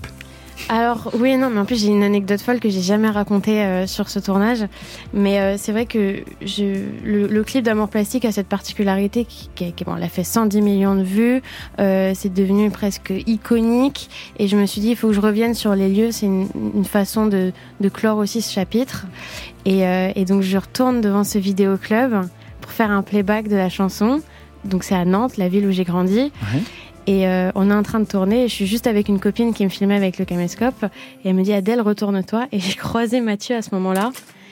Alors 0.67 1.10
oui, 1.13 1.38
non, 1.38 1.50
mais 1.50 1.60
en 1.60 1.65
plus 1.65 1.82
j'ai 1.82 1.88
une 1.88 2.04
anecdote 2.04 2.41
folle 2.41 2.60
que 2.60 2.69
j'ai 2.69 2.82
jamais 2.82 3.10
racontée 3.10 3.62
euh, 3.63 3.88
sur 3.88 4.10
ce 4.10 4.19
tournage. 4.19 4.65
Mais 5.13 5.39
euh, 5.39 5.56
c'est 5.58 5.72
vrai 5.72 5.86
que 5.86 6.17
je, 6.41 6.84
le, 7.04 7.28
le 7.28 7.43
clip 7.43 7.63
d'Amour 7.63 7.89
Plastique 7.89 8.26
a 8.26 8.32
cette 8.32 8.48
particularité 8.48 9.26
qui, 9.26 9.50
qui, 9.56 9.84
bon, 9.84 9.95
elle 9.95 10.04
a 10.04 10.10
fait 10.10 10.24
110 10.24 10.62
millions 10.62 10.95
de 10.95 11.04
vues. 11.04 11.41
Euh, 11.80 12.12
c'est 12.13 12.34
devenu 12.34 12.69
presque 12.69 13.13
iconique. 13.26 14.10
Et 14.38 14.48
je 14.48 14.58
me 14.58 14.65
suis 14.65 14.82
dit, 14.82 14.89
il 14.89 14.95
faut 14.95 15.08
que 15.08 15.13
je 15.13 15.22
revienne 15.22 15.54
sur 15.54 15.74
les 15.76 15.89
lieux. 15.89 16.12
C'est 16.12 16.26
une, 16.26 16.48
une 16.76 16.86
façon 16.86 17.26
de, 17.26 17.52
de 17.80 17.89
clore 17.89 18.17
aussi 18.17 18.41
ce 18.41 18.52
chapitre. 18.52 19.06
Et, 19.65 19.88
euh, 19.88 20.12
et 20.15 20.26
donc 20.26 20.41
je 20.41 20.58
retourne 20.58 21.02
devant 21.02 21.24
ce 21.24 21.38
vidéoclub 21.38 22.22
pour 22.62 22.72
faire 22.72 22.91
un 22.91 23.02
playback 23.02 23.48
de 23.48 23.56
la 23.56 23.69
chanson. 23.69 24.22
Donc 24.65 24.84
c'est 24.84 24.95
à 24.95 25.06
Nantes, 25.06 25.38
la 25.38 25.48
ville 25.48 25.65
où 25.65 25.72
j'ai 25.72 25.86
grandi. 25.86 26.32
Et 27.10 27.28
euh, 27.28 27.50
on 27.56 27.72
est 27.72 27.74
en 27.74 27.82
train 27.82 28.00
de 28.00 28.06
tourner. 28.06 28.43
Et 28.43 28.48
je 28.48 28.54
suis 28.54 28.67
juste 28.67 28.86
avec 28.86 29.10
une 29.10 29.19
copine 29.19 29.52
qui 29.52 29.63
me 29.63 29.69
filmait 29.69 29.95
avec 29.95 30.19
le 30.19 30.26
caméscope. 30.26 30.86
Et 31.26 31.30
elle 31.30 31.34
me 31.34 31.41
dit 31.41 31.54
Adèle 31.54 31.82
retourne-toi. 31.82 32.48
Et 32.52 32.60
j'ai 32.60 32.76
croisé 32.76 33.19
Mathieu 33.19 33.56
à 33.56 33.63
ce 33.63 33.74
moment-là. 33.74 34.12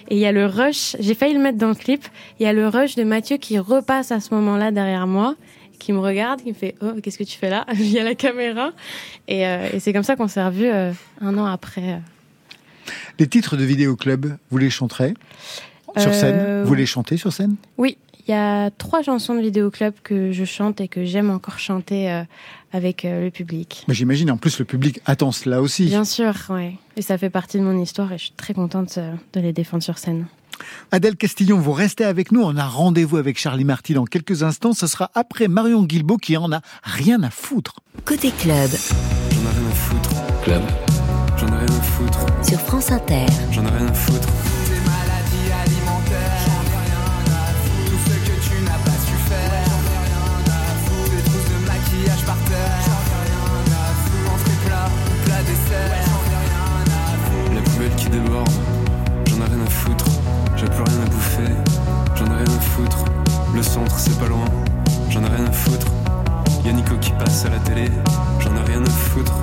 Et 0.10 0.16
il 0.16 0.20
y 0.20 0.26
a 0.26 0.32
le 0.32 0.48
rush, 0.48 0.96
j'ai 1.00 1.14
failli 1.14 1.34
le 1.34 1.40
mettre 1.40 1.58
dans 1.60 1.68
le 1.68 1.76
clip, 1.76 2.08
il 2.40 2.44
y 2.44 2.46
a 2.46 2.54
le 2.54 2.70
rush 2.70 2.96
de 2.96 3.04
Mathieu 3.04 3.36
qui 3.36 3.60
repasse 3.60 4.14
à 4.14 4.22
ce 4.22 4.34
moment-là 4.36 4.72
derrière 4.72 5.06
moi 5.06 5.36
qui 5.80 5.92
me 5.92 6.00
regarde, 6.00 6.42
qui 6.42 6.48
me 6.48 6.54
fait 6.54 6.76
oh 6.82 6.94
qu'est-ce 7.04 7.18
que 7.18 7.26
tu 7.26 7.38
fais 7.38 7.50
là? 7.50 7.66
Il 7.74 7.92
y 7.92 8.00
a 8.00 8.06
la 8.06 8.16
caméra. 8.16 8.72
Et, 9.28 9.46
euh, 9.46 9.68
et 9.74 9.80
c'est 9.82 9.92
comme 9.94 10.04
ça 10.04 10.16
qu'on 10.16 10.30
s'est 10.30 10.44
revus 10.44 10.66
euh, 10.66 10.94
un 11.20 11.38
an 11.38 11.46
après. 11.46 12.00
Les 13.20 13.28
titres 13.28 13.58
de 13.58 13.66
Vidéo 13.66 13.98
Club, 13.98 14.38
vous 14.50 14.58
les 14.58 14.70
chanterez 14.70 15.14
sur 15.98 16.14
scène? 16.14 16.64
Vous 16.64 16.74
les 16.74 16.86
chantez 16.86 17.18
sur 17.18 17.34
scène? 17.34 17.56
Oui, 17.78 17.98
il 18.28 18.32
y 18.32 18.34
a 18.34 18.70
trois 18.72 19.02
chansons 19.04 19.36
de 19.36 19.42
vidéoclub 19.42 19.94
que 20.04 20.32
je 20.32 20.44
chante 20.44 20.82
et 20.82 20.88
que 20.88 21.06
j'aime 21.06 21.30
encore 21.30 21.60
chanter 21.60 22.12
euh, 22.12 22.24
avec 22.74 23.06
euh, 23.06 23.24
le 23.26 23.32
public. 23.32 23.86
Mais 23.88 23.94
J'imagine 23.94 24.30
en 24.32 24.38
plus 24.38 24.60
le 24.60 24.66
public 24.66 25.00
attend 25.06 25.32
cela 25.32 25.62
aussi. 25.62 25.86
Bien 25.86 26.04
sûr, 26.04 26.34
ouais. 26.50 26.76
Et 26.98 27.02
ça 27.02 27.18
fait 27.18 27.30
partie 27.30 27.58
de 27.58 27.64
mon 27.64 27.80
histoire 27.82 28.12
et 28.12 28.18
je 28.18 28.24
suis 28.24 28.34
très 28.36 28.54
contente 28.54 28.98
euh, 28.98 29.14
de 29.34 29.40
les 29.40 29.54
défendre 29.54 29.84
sur 29.84 29.98
scène. 29.98 30.26
Adèle 30.92 31.16
Castillon, 31.16 31.60
vous 31.60 31.72
restez 31.72 32.04
avec 32.04 32.32
nous. 32.32 32.42
On 32.42 32.58
a 32.58 32.66
rendez-vous 32.66 33.18
avec 33.18 33.38
Charlie 33.38 33.64
Marty 33.64 33.94
dans 33.94 34.06
quelques 34.06 34.44
instants. 34.44 34.74
Ce 34.74 34.88
sera 34.88 35.12
après 35.14 35.48
Marion 35.48 35.84
Guilbault 35.84 36.18
qui 36.18 36.36
en 36.36 36.52
a 36.52 36.62
rien 36.84 37.22
à 37.24 37.30
foutre. 37.30 37.76
Côté 38.06 38.32
club, 38.32 38.70
J'en 39.32 39.38
ai 39.38 39.54
rien 39.54 39.70
à 39.70 39.76
foutre. 39.76 40.10
Club. 40.44 40.62
J'en 41.38 41.48
ai 41.48 41.60
rien 41.60 41.78
à 41.78 41.82
foutre. 41.82 42.26
sur 42.44 42.60
France 42.60 42.92
Inter. 42.92 43.26
J'en 43.52 43.66
ai 43.66 43.70
rien 43.70 43.88
à 43.88 43.94
foutre. 43.94 44.28
Rien 60.98 61.06
à 61.06 61.10
bouffer, 61.10 61.54
j'en 62.16 62.26
ai 62.26 62.44
rien 62.44 62.58
à 62.58 62.60
foutre. 62.60 63.06
Le 63.54 63.62
centre 63.62 64.00
c'est 64.00 64.18
pas 64.20 64.28
loin, 64.28 64.46
j'en 65.10 65.24
ai 65.24 65.28
rien 65.28 65.46
à 65.46 65.52
foutre. 65.52 65.88
Y'a 66.66 66.74
Nico 66.74 66.96
qui 66.98 67.12
passe 67.12 67.46
à 67.46 67.50
la 67.50 67.60
télé, 67.60 67.90
j'en 68.40 68.56
ai 68.56 68.62
rien 68.62 68.84
à 68.84 68.90
foutre. 68.90 69.34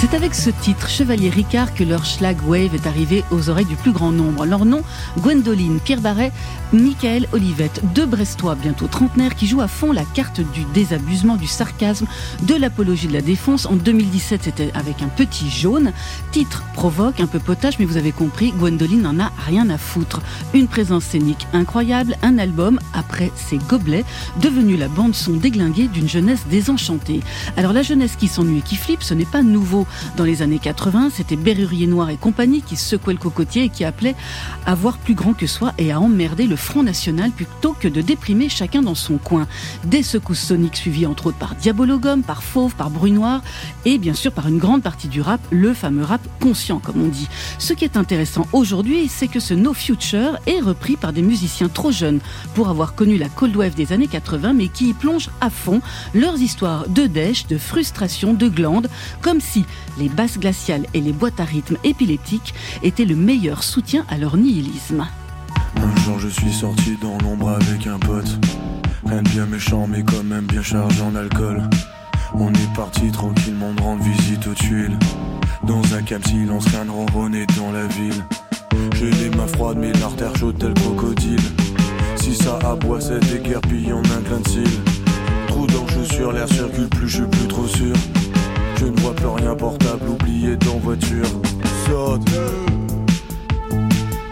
C'est 0.00 0.14
avec 0.14 0.32
ce 0.32 0.50
titre, 0.50 0.88
Chevalier 0.88 1.28
Ricard, 1.28 1.74
que 1.74 1.82
leur 1.82 2.06
schlag 2.06 2.36
wave 2.46 2.72
est 2.72 2.86
arrivé 2.86 3.24
aux 3.32 3.50
oreilles 3.50 3.64
du 3.64 3.74
plus 3.74 3.90
grand 3.90 4.12
nombre. 4.12 4.46
Leur 4.46 4.64
nom, 4.64 4.84
Gwendoline, 5.18 5.80
Pierre 5.80 6.00
Barret, 6.00 6.30
Michael 6.72 7.26
Olivette, 7.32 7.80
deux 7.96 8.06
Brestois 8.06 8.54
bientôt 8.54 8.86
trentenaires 8.86 9.34
qui 9.34 9.48
jouent 9.48 9.60
à 9.60 9.66
fond 9.66 9.90
la 9.90 10.04
carte 10.04 10.40
du 10.40 10.64
désabusement, 10.72 11.34
du 11.34 11.48
sarcasme, 11.48 12.06
de 12.42 12.54
l'apologie 12.54 13.08
de 13.08 13.12
la 13.12 13.22
défense. 13.22 13.66
En 13.66 13.74
2017, 13.74 14.44
c'était 14.44 14.70
avec 14.74 15.02
un 15.02 15.08
petit 15.08 15.50
jaune. 15.50 15.92
Titre 16.30 16.62
provoque, 16.74 17.18
un 17.18 17.26
peu 17.26 17.40
potage, 17.40 17.80
mais 17.80 17.84
vous 17.84 17.96
avez 17.96 18.12
compris, 18.12 18.52
Gwendoline 18.52 19.02
n'en 19.02 19.18
a 19.18 19.32
rien 19.48 19.68
à 19.68 19.78
foutre. 19.78 20.20
Une 20.54 20.68
présence 20.68 21.06
scénique 21.06 21.48
incroyable, 21.52 22.16
un 22.22 22.38
album 22.38 22.78
après 22.94 23.32
ses 23.34 23.58
gobelets, 23.58 24.04
devenu 24.40 24.76
la 24.76 24.86
bande 24.86 25.16
son 25.16 25.32
déglinguée 25.32 25.88
d'une 25.88 26.08
jeunesse 26.08 26.46
désenchantée. 26.48 27.20
Alors 27.56 27.72
la 27.72 27.82
jeunesse 27.82 28.14
qui 28.14 28.28
s'ennuie 28.28 28.58
et 28.58 28.62
qui 28.62 28.76
flippe, 28.76 29.02
ce 29.02 29.14
n'est 29.14 29.24
pas 29.24 29.42
nouveau. 29.42 29.87
Dans 30.16 30.24
les 30.24 30.42
années 30.42 30.58
80, 30.58 31.10
c'était 31.14 31.36
Berrurier 31.36 31.86
Noir 31.86 32.10
et 32.10 32.16
compagnie 32.16 32.62
qui 32.62 32.76
secouaient 32.76 33.12
le 33.12 33.18
cocotier 33.18 33.64
et 33.64 33.68
qui 33.68 33.84
appelaient 33.84 34.16
à 34.66 34.74
voir 34.74 34.98
plus 34.98 35.14
grand 35.14 35.34
que 35.34 35.46
soi 35.46 35.72
et 35.78 35.92
à 35.92 36.00
emmerder 36.00 36.46
le 36.46 36.56
Front 36.56 36.82
National 36.82 37.30
plutôt 37.30 37.72
que 37.72 37.88
de 37.88 38.00
déprimer 38.00 38.48
chacun 38.48 38.82
dans 38.82 38.94
son 38.94 39.18
coin. 39.18 39.46
Des 39.84 40.02
secousses 40.02 40.40
soniques 40.40 40.76
suivies 40.76 41.06
entre 41.06 41.26
autres 41.26 41.38
par 41.38 41.54
Diabologum, 41.54 42.22
par 42.22 42.42
Fauve, 42.42 42.74
par 42.74 42.90
Bruit 42.90 43.12
Noir 43.12 43.42
et 43.84 43.98
bien 43.98 44.14
sûr 44.14 44.32
par 44.32 44.48
une 44.48 44.58
grande 44.58 44.82
partie 44.82 45.08
du 45.08 45.20
rap, 45.20 45.40
le 45.50 45.74
fameux 45.74 46.04
rap 46.04 46.20
conscient 46.40 46.78
comme 46.78 47.02
on 47.02 47.08
dit. 47.08 47.28
Ce 47.58 47.72
qui 47.72 47.84
est 47.84 47.96
intéressant 47.96 48.46
aujourd'hui, 48.52 49.08
c'est 49.08 49.28
que 49.28 49.40
ce 49.40 49.54
No 49.54 49.72
Future 49.72 50.38
est 50.46 50.60
repris 50.60 50.96
par 50.96 51.12
des 51.12 51.22
musiciens 51.22 51.68
trop 51.68 51.92
jeunes 51.92 52.20
pour 52.54 52.68
avoir 52.68 52.94
connu 52.94 53.18
la 53.18 53.28
cold 53.28 53.56
wave 53.56 53.74
des 53.74 53.92
années 53.92 54.08
80 54.08 54.52
mais 54.52 54.68
qui 54.68 54.90
y 54.90 54.92
plongent 54.92 55.30
à 55.40 55.50
fond 55.50 55.80
leurs 56.14 56.38
histoires 56.38 56.88
de 56.88 57.06
dèche, 57.06 57.46
de 57.46 57.58
frustration, 57.58 58.34
de 58.34 58.48
glandes, 58.48 58.88
comme 59.22 59.40
si 59.40 59.64
les 59.98 60.08
basses 60.08 60.38
glaciales 60.38 60.86
et 60.94 61.00
les 61.00 61.12
boîtes 61.12 61.40
à 61.40 61.44
rythme 61.44 61.76
épileptiques 61.84 62.54
étaient 62.82 63.04
le 63.04 63.16
meilleur 63.16 63.62
soutien 63.62 64.04
à 64.08 64.18
leur 64.18 64.36
nihilisme. 64.36 65.06
Un 65.76 66.00
jour 66.02 66.18
je 66.18 66.28
suis 66.28 66.52
sorti 66.52 66.96
dans 67.00 67.18
l'ombre 67.18 67.50
avec 67.50 67.86
un 67.86 67.98
pote. 67.98 68.38
Un 69.06 69.22
bien 69.22 69.46
méchant 69.46 69.86
mais 69.88 70.02
quand 70.02 70.24
même 70.24 70.46
bien 70.46 70.62
chargé 70.62 71.00
en 71.02 71.14
alcool. 71.14 71.62
On 72.34 72.52
est 72.52 72.74
parti 72.74 73.10
tranquillement 73.10 73.72
de 73.72 73.82
rendre 73.82 74.02
visite 74.02 74.46
aux 74.46 74.54
tuiles. 74.54 74.98
Dans 75.64 75.82
un 75.94 76.02
calme 76.02 76.24
silence 76.24 76.64
qu'un 76.66 76.90
ronronné 76.90 77.46
dans 77.56 77.72
la 77.72 77.86
ville. 77.86 78.24
J'ai 78.94 79.10
les 79.10 79.30
mains 79.30 79.46
froides 79.46 79.78
mais 79.78 79.92
l'artère 79.92 80.34
chaude 80.36 80.58
tel 80.58 80.74
crocodile. 80.74 81.40
Si 82.16 82.34
ça 82.34 82.58
aboie 82.64 83.00
c'est 83.00 83.20
déguerpille 83.20 83.92
en 83.92 84.00
un 84.00 84.22
clin 84.22 84.40
de 84.40 84.48
cils. 84.48 84.80
Trou 85.48 85.66
dans 85.66 85.86
chaussures, 85.88 86.32
l'air 86.32 86.48
circule 86.48 86.88
plus, 86.88 87.08
je 87.08 87.16
suis 87.16 87.26
plus 87.26 87.48
trop 87.48 87.66
sûr. 87.66 87.94
Je 88.78 88.86
ne 88.86 89.00
vois 89.00 89.14
plus 89.14 89.26
rien 89.26 89.54
portable, 89.56 90.08
oublié 90.08 90.56
dans 90.56 90.78
voiture. 90.78 91.26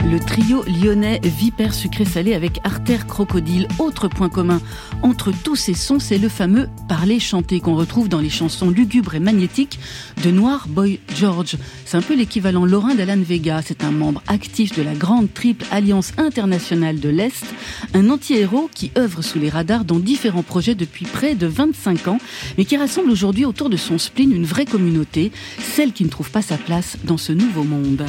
Le 0.09 0.21
trio 0.21 0.63
lyonnais 0.67 1.21
Vipère 1.25 1.75
sucré 1.75 2.05
salé 2.05 2.35
avec 2.35 2.61
artère 2.63 3.09
crocodile. 3.09 3.67
Autre 3.81 4.07
point 4.07 4.29
commun 4.29 4.61
entre 5.03 5.33
tous 5.33 5.57
ces 5.57 5.75
sons, 5.75 5.99
c'est 5.99 6.19
le 6.19 6.29
fameux 6.29 6.69
parler 6.89 7.19
chanté 7.19 7.59
qu'on 7.59 7.75
retrouve 7.75 8.09
dans 8.09 8.21
les 8.21 8.31
chansons 8.31 8.71
lugubres 8.71 9.17
et 9.17 9.21
magnétiques 9.21 9.81
de 10.23 10.31
Noir 10.31 10.69
Boy 10.69 11.01
George. 11.17 11.57
C'est 11.85 11.97
un 11.97 12.03
peu 12.03 12.15
l'équivalent 12.15 12.65
lorrain 12.65 12.95
d'Alan 12.95 13.21
Vega. 13.21 13.63
C'est 13.63 13.83
un 13.83 13.91
membre 13.91 14.23
actif 14.29 14.79
de 14.79 14.83
la 14.83 14.95
grande 14.95 15.35
triple 15.35 15.67
alliance 15.73 16.13
internationale 16.19 17.01
de 17.01 17.09
l'Est, 17.09 17.45
un 17.93 18.09
anti-héros 18.09 18.71
qui 18.73 18.93
œuvre 18.97 19.23
sous 19.23 19.41
les 19.41 19.49
radars 19.49 19.85
dans 19.85 19.99
différents 19.99 20.45
projets 20.45 20.77
depuis 20.77 21.05
près 21.05 21.35
de 21.35 21.49
25 21.49 22.07
ans, 22.07 22.19
mais 22.57 22.65
qui 22.65 22.77
rassemble 22.77 23.11
aujourd'hui 23.11 23.45
autour 23.45 23.71
de 23.71 23.77
son 23.77 23.99
spleen 23.99 24.31
une 24.31 24.47
vraie 24.47 24.67
communauté, 24.67 25.33
celle 25.59 25.93
qui 25.93 26.05
ne 26.05 26.11
trouve 26.11 26.31
pas 26.31 26.43
sa 26.43 26.59
place 26.59 26.97
dans 27.03 27.19
ce 27.19 27.33
nouveau 27.33 27.65
monde. 27.65 28.07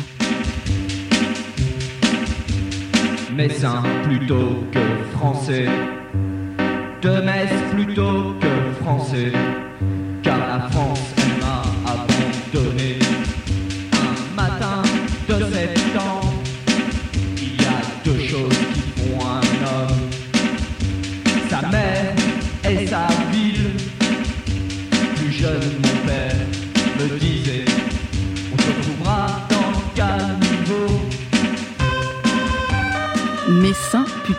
Messin 3.37 3.83
plutôt 4.03 4.63
que 4.71 4.79
français, 5.15 5.67
de 7.03 7.09
Metz 7.21 7.51
plutôt 7.71 8.33
que 8.41 8.83
français, 8.83 9.31
car 10.23 10.39
la 10.39 10.67
France 10.71 11.16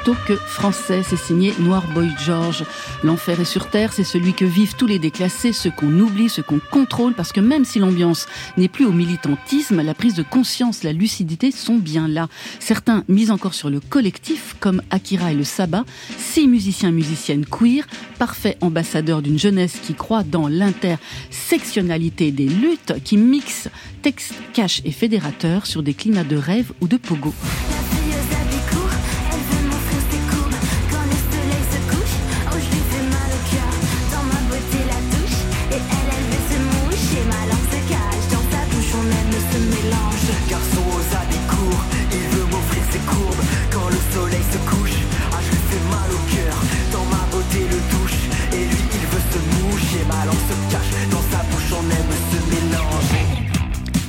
plutôt 0.08 0.20
que 0.26 0.36
français, 0.36 1.02
c'est 1.02 1.18
signé 1.18 1.52
Noir 1.58 1.84
Boy 1.92 2.10
George. 2.24 2.64
L'enfer 3.04 3.40
est 3.40 3.44
sur 3.44 3.68
terre, 3.68 3.92
c'est 3.92 4.04
celui 4.04 4.32
que 4.32 4.44
vivent 4.46 4.74
tous 4.74 4.86
les 4.86 4.98
déclassés, 4.98 5.52
ceux 5.52 5.70
qu'on 5.70 5.98
oublie, 5.98 6.30
ceux 6.30 6.42
qu'on 6.42 6.60
contrôle, 6.60 7.12
parce 7.12 7.32
que 7.32 7.40
même 7.40 7.66
si 7.66 7.78
l'ambiance 7.78 8.26
n'est 8.56 8.68
plus 8.68 8.86
au 8.86 8.92
militantisme, 8.92 9.82
la 9.82 9.92
prise 9.94 10.14
de 10.14 10.22
conscience, 10.22 10.82
la 10.82 10.94
lucidité 10.94 11.50
sont 11.50 11.76
bien 11.76 12.08
là. 12.08 12.28
Certains 12.58 13.04
mis 13.08 13.30
encore 13.30 13.52
sur 13.52 13.68
le 13.68 13.80
collectif, 13.80 14.56
comme 14.60 14.80
Akira 14.90 15.32
et 15.32 15.36
le 15.36 15.44
Sabbat, 15.44 15.84
six 16.16 16.46
musiciens 16.46 16.92
musiciennes 16.92 17.44
queer, 17.44 17.86
parfaits 18.18 18.56
ambassadeurs 18.62 19.20
d'une 19.20 19.38
jeunesse 19.38 19.78
qui 19.82 19.94
croit 19.94 20.22
dans 20.22 20.48
l'intersectionnalité 20.48 22.30
des 22.30 22.48
luttes, 22.48 22.94
qui 23.04 23.18
mixent 23.18 23.68
texte, 24.00 24.32
cash 24.54 24.80
et 24.86 24.92
fédérateur 24.92 25.66
sur 25.66 25.82
des 25.82 25.92
climats 25.92 26.24
de 26.24 26.36
rêve 26.36 26.72
ou 26.80 26.88
de 26.88 26.96
pogo. 26.96 27.34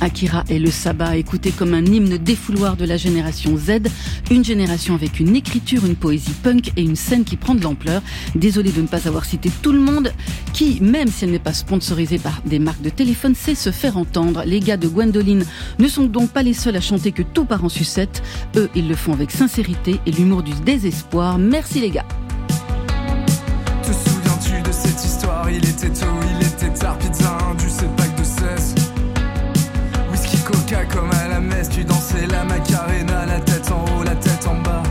Akira 0.00 0.44
et 0.48 0.58
le 0.58 0.70
sabbat, 0.70 1.16
écoutés 1.16 1.52
comme 1.52 1.74
un 1.74 1.84
hymne 1.84 2.18
défouloir 2.18 2.76
de 2.76 2.84
la 2.84 2.96
génération 2.96 3.56
Z, 3.56 3.88
une 4.30 4.44
génération 4.44 4.94
avec 4.94 5.20
une 5.20 5.36
écriture, 5.36 5.84
une 5.84 5.96
poésie 5.96 6.34
punk 6.42 6.72
et 6.76 6.82
une 6.82 6.96
scène 6.96 7.24
qui 7.24 7.36
prend 7.36 7.54
de 7.54 7.62
l'ampleur. 7.62 8.02
Désolé 8.34 8.72
de 8.72 8.82
ne 8.82 8.86
pas 8.86 9.06
avoir 9.06 9.24
cité 9.24 9.50
tout 9.62 9.72
le 9.72 9.80
monde, 9.80 10.12
qui, 10.52 10.80
même 10.80 11.08
si 11.08 11.24
elle 11.24 11.30
n'est 11.30 11.38
pas 11.38 11.52
sponsorisée 11.52 12.18
par 12.18 12.42
des 12.44 12.58
marques 12.58 12.82
de 12.82 12.90
téléphone, 12.90 13.34
sait 13.34 13.54
se 13.54 13.70
faire 13.70 13.96
entendre. 13.96 14.42
Les 14.46 14.60
gars 14.60 14.76
de 14.76 14.88
Gwendoline 14.88 15.44
ne 15.78 15.88
sont 15.88 16.04
donc 16.04 16.30
pas 16.30 16.42
les 16.42 16.54
seuls 16.54 16.76
à 16.76 16.80
chanter 16.80 17.12
que 17.12 17.22
tout 17.22 17.44
part 17.44 17.64
en 17.64 17.68
sucette. 17.68 18.22
Eux, 18.56 18.70
ils 18.74 18.88
le 18.88 18.96
font 18.96 19.12
avec 19.12 19.30
sincérité 19.30 20.00
et 20.06 20.10
l'humour 20.10 20.42
du 20.42 20.52
désespoir. 20.64 21.38
Merci 21.38 21.80
les 21.80 21.90
gars. 21.90 22.06
La 33.26 33.40
tête 33.40 33.70
en 33.70 33.84
haut, 33.84 34.02
la 34.02 34.14
tête 34.14 34.46
en 34.46 34.54
bas. 34.62 34.82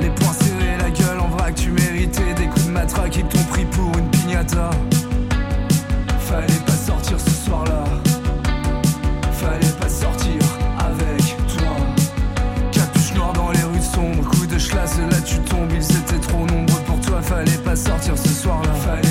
Les 0.00 0.10
poings 0.10 0.32
serrés, 0.32 0.76
la 0.78 0.90
gueule 0.90 1.20
en 1.20 1.28
vrac, 1.28 1.54
tu 1.54 1.70
méritais 1.70 2.34
des 2.34 2.46
coups 2.46 2.66
de 2.66 2.70
matraque, 2.70 3.16
ils 3.16 3.24
t'ont 3.24 3.44
pris 3.50 3.64
pour 3.66 3.96
une 3.98 4.10
pignata. 4.10 4.70
Fallait 6.20 6.64
pas 6.66 6.72
sortir 6.72 7.18
ce 7.18 7.30
soir-là. 7.30 7.84
Fallait 9.32 9.74
pas 9.80 9.88
sortir 9.88 10.40
avec 10.78 11.36
toi. 11.48 11.76
Capuche 12.72 13.14
noire 13.14 13.32
dans 13.32 13.50
les 13.50 13.62
rues 13.62 13.82
sombres, 13.82 14.28
coup 14.30 14.46
de 14.46 14.58
schlass, 14.58 14.98
là 14.98 15.20
tu 15.24 15.38
tombes, 15.40 15.72
ils 15.72 15.96
étaient 15.96 16.20
trop 16.20 16.46
nombreux 16.46 16.80
pour 16.86 17.00
toi. 17.00 17.20
Fallait 17.22 17.62
pas 17.64 17.76
sortir 17.76 18.16
ce 18.16 18.28
soir-là. 18.28 18.72
Fallait 18.74 19.09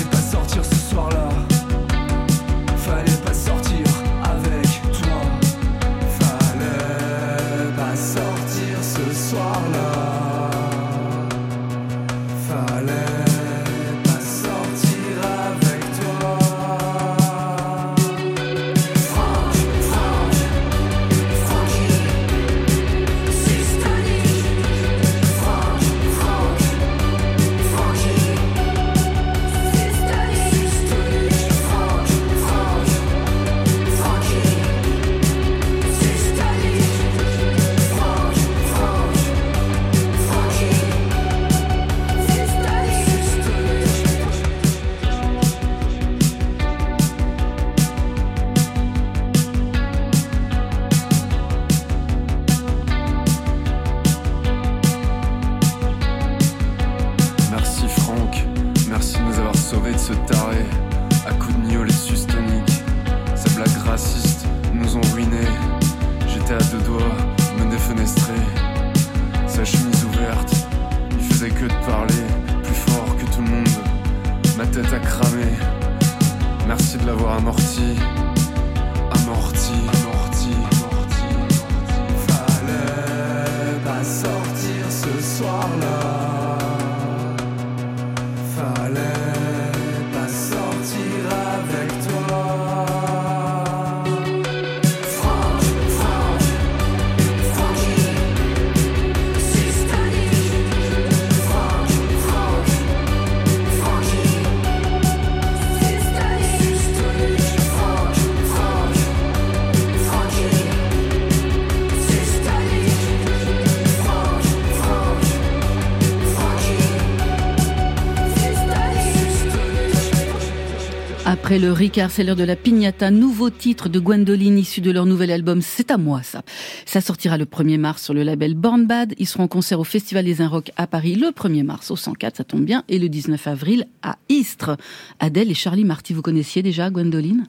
Après 121.50 121.58
le 121.58 121.72
Ricard, 121.72 122.12
c'est 122.12 122.22
l'heure 122.22 122.36
de 122.36 122.44
la 122.44 122.54
Pignata, 122.54 123.10
nouveau 123.10 123.50
titre 123.50 123.88
de 123.88 123.98
Gwendoline 123.98 124.56
issu 124.56 124.80
de 124.80 124.92
leur 124.92 125.04
nouvel 125.04 125.32
album 125.32 125.62
C'est 125.62 125.90
à 125.90 125.96
moi 125.98 126.22
ça. 126.22 126.42
Ça 126.86 127.00
sortira 127.00 127.38
le 127.38 127.44
1er 127.44 127.76
mars 127.76 128.04
sur 128.04 128.14
le 128.14 128.22
label 128.22 128.54
Born 128.54 128.86
Bad. 128.86 129.14
Ils 129.18 129.26
seront 129.26 129.42
en 129.42 129.48
concert 129.48 129.80
au 129.80 129.82
Festival 129.82 130.24
des 130.26 130.46
Rock 130.46 130.70
à 130.76 130.86
Paris 130.86 131.16
le 131.16 131.30
1er 131.32 131.64
mars 131.64 131.90
au 131.90 131.96
104, 131.96 132.36
ça 132.36 132.44
tombe 132.44 132.64
bien, 132.64 132.84
et 132.88 133.00
le 133.00 133.08
19 133.08 133.48
avril 133.48 133.88
à 134.04 134.16
Istres. 134.28 134.76
Adèle 135.18 135.50
et 135.50 135.54
Charlie 135.54 135.82
Marty, 135.82 136.14
vous 136.14 136.22
connaissiez 136.22 136.62
déjà 136.62 136.88
Gwendoline? 136.88 137.48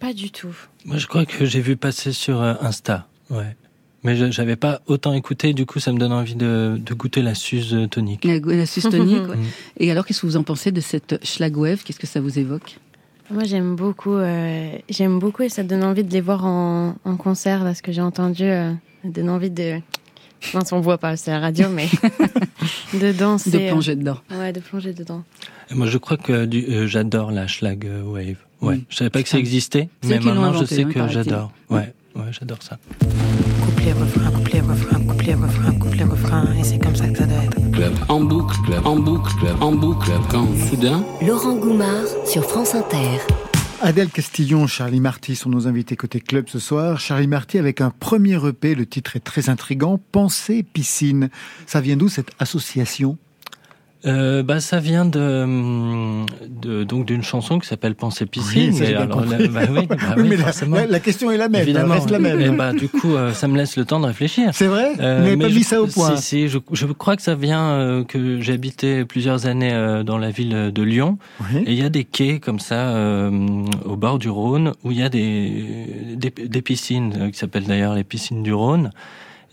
Pas 0.00 0.12
du 0.14 0.32
tout. 0.32 0.56
Moi, 0.84 0.96
je 0.96 1.06
crois 1.06 1.24
que 1.24 1.44
j'ai 1.44 1.60
vu 1.60 1.76
passer 1.76 2.10
sur 2.10 2.42
euh, 2.42 2.54
Insta. 2.60 3.06
Ouais. 3.30 3.56
Mais 4.02 4.16
je- 4.16 4.32
j'avais 4.32 4.56
pas 4.56 4.80
autant 4.88 5.14
écouté, 5.14 5.54
du 5.54 5.64
coup, 5.64 5.78
ça 5.78 5.92
me 5.92 5.98
donne 6.00 6.12
envie 6.12 6.34
de, 6.34 6.76
de 6.76 6.92
goûter 6.94 7.22
la 7.22 7.36
suze 7.36 7.86
tonique. 7.88 8.24
La, 8.24 8.40
la 8.40 8.66
Suisse 8.66 8.88
tonique, 8.90 9.22
ouais. 9.28 9.36
Et 9.76 9.92
alors, 9.92 10.04
qu'est-ce 10.06 10.22
que 10.22 10.26
vous 10.26 10.36
en 10.36 10.42
pensez 10.42 10.72
de 10.72 10.80
cette 10.80 11.24
Schlagwave? 11.24 11.84
Qu'est-ce 11.84 12.00
que 12.00 12.08
ça 12.08 12.20
vous 12.20 12.40
évoque? 12.40 12.80
Moi, 13.32 13.44
j'aime 13.44 13.76
beaucoup, 13.76 14.14
euh, 14.14 14.76
j'aime 14.90 15.18
beaucoup 15.18 15.42
et 15.42 15.48
ça 15.48 15.62
donne 15.62 15.84
envie 15.84 16.04
de 16.04 16.12
les 16.12 16.20
voir 16.20 16.44
en, 16.44 16.96
en 17.04 17.16
concert. 17.16 17.64
Là, 17.64 17.74
ce 17.74 17.80
que 17.80 17.90
j'ai 17.90 18.02
entendu, 18.02 18.44
euh, 18.44 18.72
ça 19.02 19.08
donne 19.08 19.30
envie 19.30 19.50
de. 19.50 19.80
Mince, 20.52 20.72
on 20.72 20.80
voit 20.80 20.98
pas, 20.98 21.16
c'est 21.16 21.30
la 21.30 21.40
radio, 21.40 21.68
mais 21.70 21.88
de 22.94 23.12
danser. 23.12 23.50
De 23.50 23.68
plonger 23.68 23.92
euh, 23.92 23.96
dedans. 23.96 24.18
Ouais, 24.30 24.52
de 24.52 24.60
plonger 24.60 24.92
dedans. 24.92 25.24
Et 25.70 25.74
moi, 25.74 25.86
je 25.86 25.96
crois 25.96 26.18
que 26.18 26.32
euh, 26.32 26.86
j'adore 26.86 27.30
la 27.30 27.46
Schlag 27.46 27.86
euh, 27.86 28.02
Wave. 28.02 28.36
Ouais. 28.60 28.76
Mm. 28.76 28.84
Je 28.90 28.96
savais 28.96 29.10
pas 29.10 29.22
que 29.22 29.28
ça 29.28 29.38
existait, 29.38 29.88
mais 30.04 30.18
maintenant, 30.18 30.52
je 30.52 30.64
sais 30.66 30.84
hein, 30.84 30.90
que 30.92 31.08
j'adore. 31.08 31.52
Ouais, 31.70 31.94
ouais, 32.14 32.32
j'adore 32.32 32.62
ça. 32.62 32.78
Couplet, 33.82 34.00
refrain, 34.00 34.30
couplet, 34.30 34.60
refrain, 34.60 35.00
couplet, 35.00 35.34
refrain, 35.34 35.72
couplet, 35.74 36.04
refrain, 36.04 36.54
et 36.56 36.62
c'est 36.62 36.78
comme 36.78 36.94
ça 36.94 37.08
que 37.08 37.18
ça 37.18 37.26
doit 37.26 37.42
être. 37.42 37.70
Club 37.72 37.92
en 38.08 38.20
boucle, 38.20 38.56
club 38.64 38.86
en 38.86 38.94
boucle, 38.94 39.34
club 39.40 39.56
en 39.60 39.72
boucle, 39.72 40.12
quand 40.30 40.46
soudain. 40.70 41.04
Laurent 41.20 41.56
Goumard 41.56 42.06
sur 42.24 42.44
France 42.44 42.76
Inter. 42.76 43.18
Adèle 43.80 44.10
Castillon, 44.10 44.68
Charlie 44.68 45.00
Marty 45.00 45.34
sont 45.34 45.50
nos 45.50 45.66
invités 45.66 45.96
côté 45.96 46.20
club 46.20 46.44
ce 46.48 46.60
soir. 46.60 47.00
Charlie 47.00 47.26
Marty 47.26 47.58
avec 47.58 47.80
un 47.80 47.90
premier 47.90 48.38
EP, 48.46 48.76
le 48.76 48.86
titre 48.86 49.16
est 49.16 49.24
très 49.24 49.48
intrigant, 49.48 50.00
Pensée 50.12 50.62
piscine. 50.62 51.28
Ça 51.66 51.80
vient 51.80 51.96
d'où 51.96 52.08
cette 52.08 52.30
association? 52.38 53.18
Euh, 54.04 54.42
bah, 54.42 54.58
ça 54.58 54.80
vient 54.80 55.04
de, 55.04 56.24
de 56.60 56.82
donc 56.82 57.06
d'une 57.06 57.22
chanson 57.22 57.58
qui 57.60 57.68
s'appelle 57.68 57.94
Pensée 57.94 58.26
piscine. 58.26 58.74
Oui, 58.74 58.86
alors, 58.94 59.24
la- 59.24 59.46
bah 59.46 59.60
oui, 59.70 59.86
bah 59.88 59.96
Oui, 60.16 60.22
oui, 60.22 60.36
mais 60.68 60.86
la- 60.88 60.98
question 61.00 61.30
est 61.30 61.36
la 61.36 61.48
même, 61.48 61.62
Évidemment. 61.62 61.94
reste 61.94 62.10
la 62.10 62.18
même. 62.18 62.40
Et 62.40 62.50
bah, 62.50 62.72
du 62.72 62.88
coup, 62.88 63.14
euh, 63.14 63.32
ça 63.32 63.46
me 63.46 63.56
laisse 63.56 63.76
le 63.76 63.84
temps 63.84 64.00
de 64.00 64.06
réfléchir. 64.06 64.50
C'est 64.54 64.66
vrai 64.66 64.92
Euh, 65.00 65.20
mais 65.24 65.36
pas 65.36 65.48
je- 65.48 65.54
mis 65.54 65.62
ça 65.62 65.80
au 65.80 65.86
point 65.86 66.16
Si, 66.16 66.22
si, 66.22 66.48
je, 66.48 66.58
je 66.72 66.86
crois 66.86 67.14
que 67.16 67.22
ça 67.22 67.34
vient 67.36 67.62
euh, 67.70 68.02
que 68.04 68.40
j'ai 68.40 68.54
habité 68.54 69.04
plusieurs 69.04 69.46
années 69.46 69.72
euh, 69.72 70.02
dans 70.02 70.18
la 70.18 70.30
ville 70.30 70.70
de 70.74 70.82
Lyon. 70.82 71.18
Et 71.66 71.72
il 71.72 71.80
y 71.80 71.84
a 71.84 71.88
des 71.88 72.04
quais 72.04 72.40
comme 72.40 72.58
ça 72.58 72.94
au 73.84 73.96
bord 73.96 74.18
du 74.18 74.28
Rhône 74.28 74.72
où 74.84 74.90
il 74.90 74.98
y 74.98 75.02
a 75.02 75.08
des, 75.08 76.14
des, 76.16 76.30
des 76.30 76.62
piscines 76.62 77.30
qui 77.30 77.38
s'appellent 77.38 77.66
d'ailleurs 77.66 77.94
les 77.94 78.04
piscines 78.04 78.42
du 78.42 78.52
Rhône. 78.52 78.90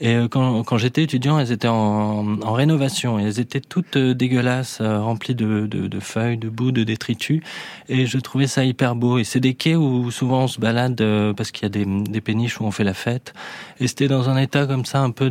Et 0.02 0.16
euh, 0.16 0.28
quand, 0.28 0.64
quand 0.64 0.78
j'étais 0.78 1.04
étudiant, 1.04 1.40
elles 1.40 1.52
étaient 1.52 1.68
en, 1.68 2.42
en 2.42 2.54
rénovation 2.54 3.20
elles 3.20 3.40
étaient 3.40 3.60
toutes 3.60 3.98
euh, 3.98 4.14
dégueulasses, 4.14 4.80
euh, 4.82 5.02
remplies 5.02 5.36
de, 5.36 5.68
de, 5.68 5.88
de 5.88 6.00
feuilles, 6.00 6.38
de 6.38 6.50
boue, 6.50 6.72
de 6.72 6.84
détritus. 6.84 7.42
Et 7.90 8.06
je 8.06 8.18
trouvais 8.18 8.48
ça 8.48 8.64
hyper 8.64 8.96
beau. 8.96 9.18
Et 9.18 9.24
c'est 9.24 9.40
des 9.40 9.56
quais 9.56 9.76
où 9.76 10.10
souvent 10.12 10.44
on 10.44 10.48
se 10.48 10.60
balade 10.60 11.02
parce 11.36 11.52
qu'il 11.52 11.64
y 11.64 11.66
a 11.66 11.70
des, 11.70 11.86
des 11.86 12.22
péniches 12.22 12.60
où 12.60 12.64
on 12.64 12.72
fait 12.72 12.84
la 12.84 12.94
fête. 12.94 13.34
Et 13.80 13.88
c'était 13.88 14.08
dans 14.08 14.30
un 14.30 14.38
état 14.38 14.66
comme 14.66 14.86
ça, 14.86 15.02
un 15.02 15.12
peu 15.12 15.30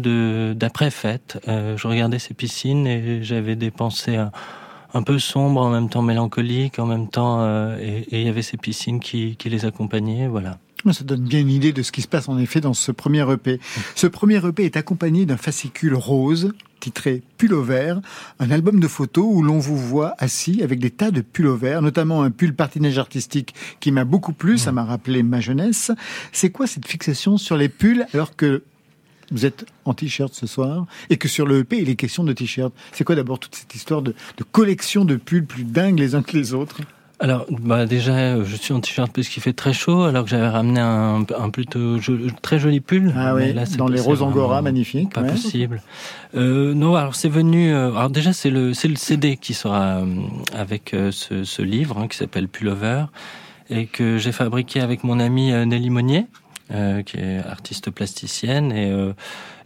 d'après-fête. 0.55 1.39
Je 1.47 1.87
regardais 1.87 2.19
ces 2.19 2.35
piscines 2.35 2.87
et 2.87 3.23
j'avais 3.23 3.57
des 3.57 3.71
pensées 3.71 4.17
un, 4.17 5.03
peu 5.03 5.19
sombres, 5.19 5.63
en 5.63 5.71
même 5.71 5.89
temps 5.89 6.03
mélancoliques, 6.03 6.79
en 6.79 6.87
même 6.87 7.09
temps... 7.09 7.45
et 7.79 8.07
et 8.11 8.21
il 8.21 8.27
y 8.27 8.29
avait 8.29 8.43
ces 8.43 8.57
piscines 8.57 9.01
qui, 9.01 9.37
qui 9.37 9.49
les 9.51 9.65
accompagnaient, 9.65 10.29
voilà. 10.29 10.59
Ça 10.93 11.05
donne 11.05 11.25
bien 11.25 11.41
une 11.41 11.51
idée 11.51 11.73
de 11.73 11.83
ce 11.83 11.93
qui 11.93 12.03
se 12.03 12.09
passe 12.09 12.29
en 12.29 12.39
effet 12.39 12.61
dans 12.61 12.73
ce 12.73 12.93
premier 12.93 13.31
EP. 13.31 13.61
Ce 13.95 14.07
premier 14.07 14.37
EP 14.47 14.65
est 14.65 14.77
accompagné 14.77 15.27
d'un 15.27 15.37
fascicule 15.37 15.95
rose 15.95 16.53
titré 16.81 17.23
Pull 17.37 17.55
au 17.55 17.63
vert, 17.63 18.01
un 18.39 18.51
album 18.51 18.81
de 18.81 18.89
photos 18.89 19.27
où 19.29 19.43
l'on 19.43 19.59
vous 19.59 19.77
voit 19.77 20.15
assis 20.19 20.63
avec 20.63 20.79
des 20.79 20.91
tas 20.91 21.11
de 21.11 21.25
vert, 21.49 21.83
notamment 21.83 22.23
un 22.23 22.31
pull 22.31 22.55
patinage 22.55 22.99
artistique 22.99 23.55
qui 23.81 23.91
m'a 23.91 24.05
beaucoup 24.05 24.33
plu, 24.33 24.59
ça 24.59 24.73
m'a 24.73 24.85
rappelé 24.85 25.23
ma 25.23 25.41
jeunesse. 25.41 25.91
C'est 26.33 26.51
quoi 26.51 26.67
cette 26.67 26.87
fixation 26.87 27.37
sur 27.37 27.57
les 27.57 27.69
pulls 27.69 28.07
alors 28.15 28.37
que 28.37 28.63
vous 29.31 29.45
êtes 29.45 29.67
en 29.85 29.93
t-shirt 29.93 30.33
ce 30.33 30.47
soir 30.47 30.87
et 31.11 31.17
que 31.17 31.29
sur 31.29 31.47
le 31.47 31.59
EP 31.59 31.79
il 31.79 31.91
est 31.91 31.97
question 31.97 32.25
de 32.25 32.33
t-shirt? 32.33 32.73
C'est 32.93 33.05
quoi 33.05 33.17
d'abord 33.17 33.39
toute 33.39 33.55
cette 33.55 33.75
histoire 33.75 34.03
de, 34.03 34.15
de 34.37 34.45
collection 34.45 35.05
de 35.05 35.17
pulls 35.17 35.45
plus 35.45 35.65
dingues 35.65 35.99
les 35.99 36.15
uns 36.15 36.23
que 36.23 36.37
les 36.37 36.55
autres? 36.55 36.81
Alors, 37.21 37.47
bah 37.51 37.85
déjà, 37.87 38.13
euh, 38.13 38.45
je 38.45 38.55
suis 38.55 38.73
en 38.73 38.81
t-shirt 38.81 39.11
parce 39.13 39.29
qu'il 39.29 39.43
fait 39.43 39.53
très 39.53 39.73
chaud, 39.73 40.05
alors 40.05 40.23
que 40.23 40.31
j'avais 40.31 40.47
ramené 40.49 40.79
un, 40.81 41.25
un 41.37 41.51
plutôt 41.51 41.99
jo- 41.99 42.17
très 42.43 42.61
joli 42.61 42.79
pull. 42.81 43.13
Ah 43.17 43.35
oui, 43.35 43.53
là, 43.53 43.65
dans 43.77 43.89
les 43.89 44.01
roses 44.01 44.23
angora, 44.23 44.47
vraiment 44.47 44.63
magnifiques. 44.63 45.13
Pas 45.13 45.23
ouais. 45.23 45.31
possible. 45.33 45.83
Euh, 46.37 46.75
non, 46.75 46.95
alors 46.95 47.17
c'est 47.17 47.29
venu. 47.29 47.73
euh, 47.73 47.91
alors 47.91 48.11
déjà, 48.11 48.33
c'est 48.33 48.51
le 48.51 48.73
c'est 48.73 48.87
le 48.89 48.95
CD 48.97 49.37
qui 49.37 49.53
sera 49.55 49.97
euh, 49.97 50.05
avec 50.55 50.95
ce, 51.11 51.43
ce 51.43 51.63
livre 51.63 51.99
hein, 51.99 52.07
qui 52.07 52.17
s'appelle 52.17 52.47
Pullover 52.47 53.07
et 53.69 53.87
que 53.87 54.17
j'ai 54.19 54.33
fabriqué 54.33 54.81
avec 54.81 55.03
mon 55.03 55.19
amie 55.19 55.51
Nelly 55.51 55.91
Monnier. 55.91 56.27
euh, 56.71 57.03
qui 57.03 57.17
est 57.17 57.39
artiste 57.39 57.91
plasticienne 57.91 58.73
et, 58.73 58.91
euh, 58.93 59.13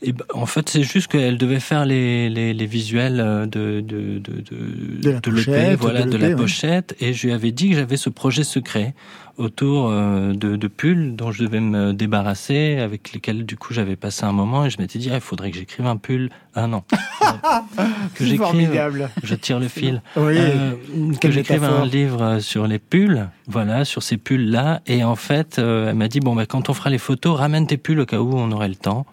et 0.02 0.12
bah, 0.12 0.24
en 0.34 0.46
fait 0.46 0.68
c'est 0.68 0.82
juste 0.82 1.08
qu'elle 1.08 1.38
devait 1.38 1.60
faire 1.60 1.84
les, 1.84 2.28
les, 2.28 2.52
les 2.54 2.66
visuels 2.66 3.20
euh, 3.20 3.46
de 3.46 3.80
de 3.80 4.18
de 4.18 4.40
de, 4.40 5.00
De 5.00 5.10
la 5.10 5.20
pochette, 5.20 5.78
voilà 5.80 6.02
de 6.04 6.16
la 6.16 6.28
ouais. 6.28 6.36
pochette. 6.36 6.96
Et 7.00 7.12
je 7.12 7.26
lui 7.26 7.32
avais 7.32 7.52
dit 7.52 7.70
que 7.70 7.76
j'avais 7.76 7.96
ce 7.96 8.10
projet 8.10 8.44
secret 8.44 8.94
autour 9.38 9.88
euh, 9.88 10.32
de, 10.34 10.56
de 10.56 10.68
pulls 10.68 11.16
dont 11.16 11.32
je 11.32 11.42
devais 11.44 11.60
me 11.60 11.92
débarrasser 11.94 12.76
avec 12.78 13.12
lesquels 13.14 13.46
du 13.46 13.56
coup 13.56 13.72
j'avais 13.72 13.96
passé 13.96 14.24
un 14.24 14.32
moment. 14.32 14.66
Et 14.66 14.70
je 14.70 14.78
m'étais 14.78 14.98
dit 14.98 15.08
ah, 15.10 15.14
il 15.16 15.20
faudrait 15.20 15.50
que 15.50 15.56
j'écrive 15.56 15.86
un 15.86 15.96
pull 15.96 16.30
ah 16.54 16.66
non 16.66 16.82
que 18.14 18.24
j'écrive 18.24 18.38
formidable. 18.42 19.10
je 19.22 19.34
tire 19.34 19.58
le 19.58 19.68
fil. 19.68 20.02
Oui, 20.16 20.36
Euh, 20.38 20.72
que 21.20 21.30
j'écrive 21.30 21.64
un 21.64 21.86
livre 21.86 22.38
sur 22.40 22.66
les 22.66 22.78
pulls 22.78 23.28
voilà 23.46 23.84
sur 23.84 24.02
ces 24.02 24.16
pulls 24.18 24.50
là 24.50 24.80
et 24.86 25.02
en 25.04 25.16
fait 25.16 25.58
euh, 25.58 25.90
elle 25.90 25.96
m'a 25.96 26.08
dit 26.08 26.20
bon 26.20 26.34
bah 26.34 26.44
quand 26.46 26.68
on 26.68 26.74
fera 26.74 26.90
les 26.90 26.98
photos 26.98 27.38
ramène 27.38 27.66
tes 27.66 27.76
pulls 27.78 28.00
au 28.00 28.06
cas 28.06 28.18
où 28.18 28.34
on 28.36 28.50
aurait 28.52 28.68
le 28.68 28.74
temps 28.74 29.06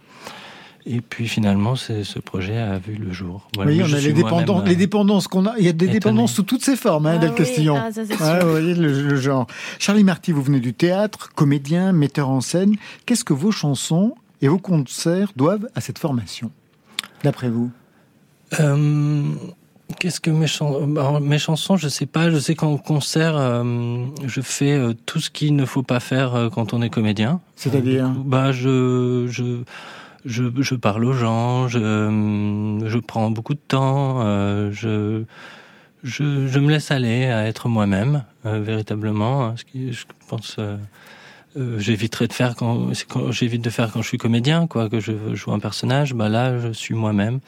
et 0.85 1.01
puis 1.01 1.27
finalement 1.27 1.75
ce 1.75 2.19
projet 2.19 2.57
a 2.57 2.77
vu 2.79 2.95
le 2.95 3.11
jour 3.11 3.47
Voilà, 3.55 3.71
oui, 3.71 3.81
on 3.81 3.85
a 3.85 3.97
suis 3.97 4.07
les, 4.07 4.13
dépendants, 4.13 4.53
moi-même, 4.55 4.69
les 4.69 4.75
euh, 4.75 4.77
dépendances 4.79 5.27
qu'on 5.27 5.45
a. 5.45 5.53
Il 5.57 5.65
y 5.65 5.67
a 5.67 5.71
des 5.71 5.85
étonné. 5.85 5.93
dépendances 5.99 6.33
sous 6.33 6.43
toutes 6.43 6.63
ces 6.63 6.75
formes, 6.75 7.05
hein, 7.07 7.13
Ah 7.15 7.17
Del 7.19 7.29
oui, 7.31 7.35
Castillon. 7.37 7.75
ah, 7.77 7.91
ça, 7.91 8.05
sûr. 8.05 8.17
vous 8.45 8.49
voyez 8.51 8.73
le, 8.75 9.07
le 9.07 9.15
genre. 9.17 9.47
Charlie 9.77 10.03
Marty, 10.03 10.31
vous 10.31 10.41
venez 10.43 10.59
du 10.59 10.73
théâtre, 10.73 11.29
comédien, 11.35 11.91
metteur 11.91 12.29
en 12.29 12.41
scène. 12.41 12.75
Qu'est-ce 13.05 13.23
que 13.23 13.33
vos 13.33 13.51
chansons 13.51 14.15
et 14.41 14.47
vos 14.47 14.57
concerts 14.59 15.31
doivent 15.35 15.67
à 15.75 15.81
cette 15.81 15.99
formation, 15.99 16.51
d'après 17.23 17.49
vous? 17.49 17.71
Euh, 18.59 19.23
Qu'est-ce 19.99 20.19
que 20.19 20.29
mes, 20.29 20.45
chan- 20.45 20.83
alors, 20.95 21.19
mes 21.19 21.39
chansons, 21.39 21.75
je 21.75 21.87
sais 21.87 22.05
pas. 22.05 22.29
Je 22.29 22.37
sais 22.37 22.53
qu'en 22.53 22.77
concert, 22.77 23.35
euh, 23.35 24.05
je 24.23 24.39
fais 24.39 24.73
euh, 24.73 24.93
tout 25.07 25.19
ce 25.19 25.31
qu'il 25.31 25.55
ne 25.55 25.65
faut 25.65 25.81
pas 25.81 25.99
faire 25.99 26.35
euh, 26.35 26.49
quand 26.49 26.73
on 26.73 26.81
est 26.83 26.91
comédien. 26.91 27.41
C'est-à-dire? 27.55 28.05
Euh, 28.05 28.23
Bah, 28.23 28.51
je, 28.51 29.25
je, 29.31 29.63
je, 30.25 30.43
je 30.59 30.75
parle 30.75 31.05
aux 31.05 31.13
gens. 31.13 31.67
Je, 31.67 31.79
je 32.85 32.97
prends 32.99 33.31
beaucoup 33.31 33.53
de 33.53 33.59
temps. 33.67 34.21
euh, 34.21 34.71
je, 34.71 35.23
je, 36.03 36.47
je 36.47 36.59
me 36.59 36.69
laisse 36.69 36.91
aller 36.91 37.25
à 37.25 37.45
être 37.45 37.67
moi-même, 37.67 38.23
euh, 38.45 38.59
véritablement. 38.59 39.45
hein, 39.45 39.53
ce 39.57 39.65
qui, 39.65 39.91
je 39.93 40.05
pense, 40.27 40.55
euh, 40.59 40.77
euh, 41.57 41.79
j'éviterai 41.79 42.27
de 42.27 42.33
faire 42.33 42.55
quand, 42.55 42.89
j'évite 43.31 43.63
de 43.63 43.69
faire 43.69 43.91
quand 43.91 44.01
je 44.01 44.07
suis 44.07 44.17
comédien, 44.17 44.67
quoi, 44.67 44.89
que 44.89 44.99
je 44.99 45.33
joue 45.35 45.51
un 45.51 45.59
personnage. 45.59 46.13
Bah 46.13 46.29
là, 46.29 46.57
je 46.59 46.71
suis 46.71 46.93
moi-même. 46.93 47.39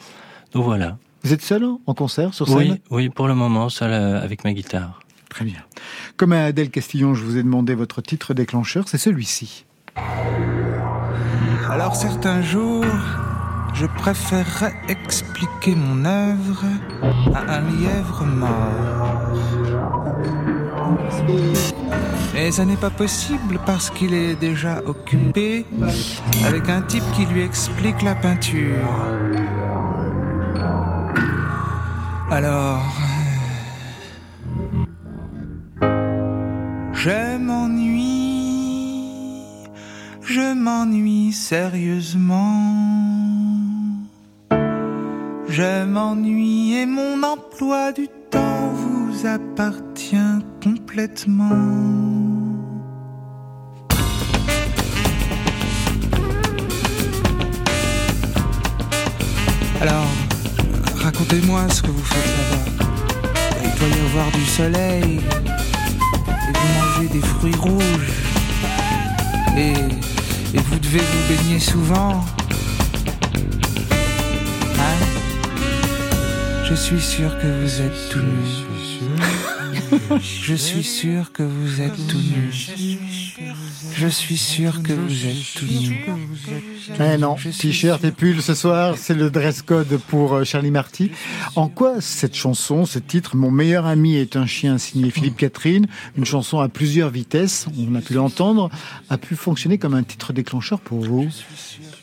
Donc 0.52 0.64
voilà. 0.64 0.98
Vous 1.22 1.32
êtes 1.32 1.42
seul 1.42 1.64
en 1.86 1.94
concert 1.94 2.34
sur 2.34 2.48
scène? 2.48 2.56
Oui, 2.58 2.80
oui, 2.90 3.08
pour 3.08 3.28
le 3.28 3.34
moment, 3.34 3.68
seul 3.68 3.92
avec 3.92 4.44
ma 4.44 4.52
guitare. 4.52 5.00
Très 5.28 5.44
bien. 5.44 5.60
Comme 6.16 6.32
à 6.32 6.44
Adèle 6.44 6.68
Castillon, 6.68 7.14
je 7.14 7.22
vous 7.24 7.38
ai 7.38 7.42
demandé 7.42 7.74
votre 7.74 8.02
titre 8.02 8.34
déclencheur, 8.34 8.88
c'est 8.88 8.98
celui-ci. 8.98 9.64
Alors 11.74 11.96
certains 11.96 12.42
jours, 12.42 12.84
je 13.72 13.86
préférerais 13.86 14.74
expliquer 14.90 15.74
mon 15.74 16.04
œuvre 16.04 16.64
à 17.34 17.54
un 17.54 17.60
lièvre 17.62 18.26
mort. 18.26 19.32
Mais 22.34 22.50
ça 22.50 22.66
n'est 22.66 22.76
pas 22.76 22.90
possible 22.90 23.58
parce 23.64 23.88
qu'il 23.88 24.12
est 24.12 24.34
déjà 24.34 24.82
occupé 24.84 25.64
avec 26.46 26.68
un 26.68 26.82
type 26.82 27.10
qui 27.14 27.24
lui 27.24 27.42
explique 27.42 28.02
la 28.02 28.16
peinture. 28.16 28.90
Alors... 32.30 32.82
Je 36.92 37.38
m'ennuie, 37.38 38.21
je 40.24 40.54
m'ennuie 40.54 41.32
sérieusement. 41.32 42.42
Je 45.48 45.84
m'ennuie 45.84 46.74
et 46.74 46.86
mon 46.86 47.22
emploi 47.22 47.92
du 47.92 48.08
temps 48.30 48.68
vous 48.68 49.26
appartient 49.26 50.16
complètement. 50.62 51.50
Alors, 59.82 60.06
racontez-moi 60.94 61.68
ce 61.70 61.82
que 61.82 61.90
vous 61.90 62.04
faites 62.04 62.30
là-bas. 62.38 62.86
Il 63.64 63.78
doit 63.78 63.88
y 63.88 64.00
avoir 64.06 64.30
du 64.30 64.44
soleil. 64.46 65.20
Et 66.48 66.52
vous 66.54 66.68
mangez 66.78 67.08
des 67.08 67.20
fruits 67.20 67.56
rouges. 67.56 68.12
Et, 69.56 69.74
et 70.54 70.58
vous 70.58 70.78
devez 70.78 70.98
vous 70.98 71.28
baigner 71.28 71.58
souvent. 71.58 72.24
Hein? 74.78 74.98
Je 76.64 76.74
suis 76.74 77.00
sûr 77.00 77.30
que 77.38 77.46
vous 77.46 77.80
êtes 77.80 78.08
tout 78.10 78.20
nu. 78.20 78.61
Je 80.20 80.54
suis 80.54 80.82
sûr 80.82 81.32
que 81.32 81.42
vous 81.42 81.80
êtes 81.80 82.06
tout 82.08 82.18
nu. 82.18 82.50
Je 83.94 84.06
suis 84.06 84.36
sûr 84.36 84.82
que 84.82 84.92
vous 84.92 85.26
êtes 85.26 85.54
tout 85.54 85.66
nu. 85.66 86.04
Eh 87.00 87.16
non, 87.18 87.36
t-shirt 87.36 88.04
et 88.04 88.10
pull 88.10 88.42
ce 88.42 88.54
soir, 88.54 88.96
c'est 88.96 89.14
le 89.14 89.30
dress 89.30 89.62
code 89.62 89.98
pour 90.08 90.34
euh, 90.34 90.44
Charlie 90.44 90.70
Marty. 90.70 91.10
En 91.56 91.68
quoi 91.68 92.00
cette 92.00 92.34
chanson, 92.34 92.84
ce 92.84 92.98
titre, 92.98 93.36
Mon 93.36 93.50
meilleur 93.50 93.86
ami 93.86 94.16
est 94.16 94.36
un 94.36 94.46
chien 94.46 94.78
signé 94.78 95.10
Philippe 95.10 95.36
Catherine, 95.36 95.86
une 96.16 96.24
chanson 96.24 96.60
à 96.60 96.68
plusieurs 96.68 97.10
vitesses, 97.10 97.66
on 97.78 97.94
a 97.94 98.00
pu 98.00 98.14
l'entendre, 98.14 98.70
a 99.10 99.18
pu 99.18 99.36
fonctionner 99.36 99.78
comme 99.78 99.94
un 99.94 100.02
titre 100.02 100.32
déclencheur 100.32 100.80
pour 100.80 101.00
vous? 101.00 101.28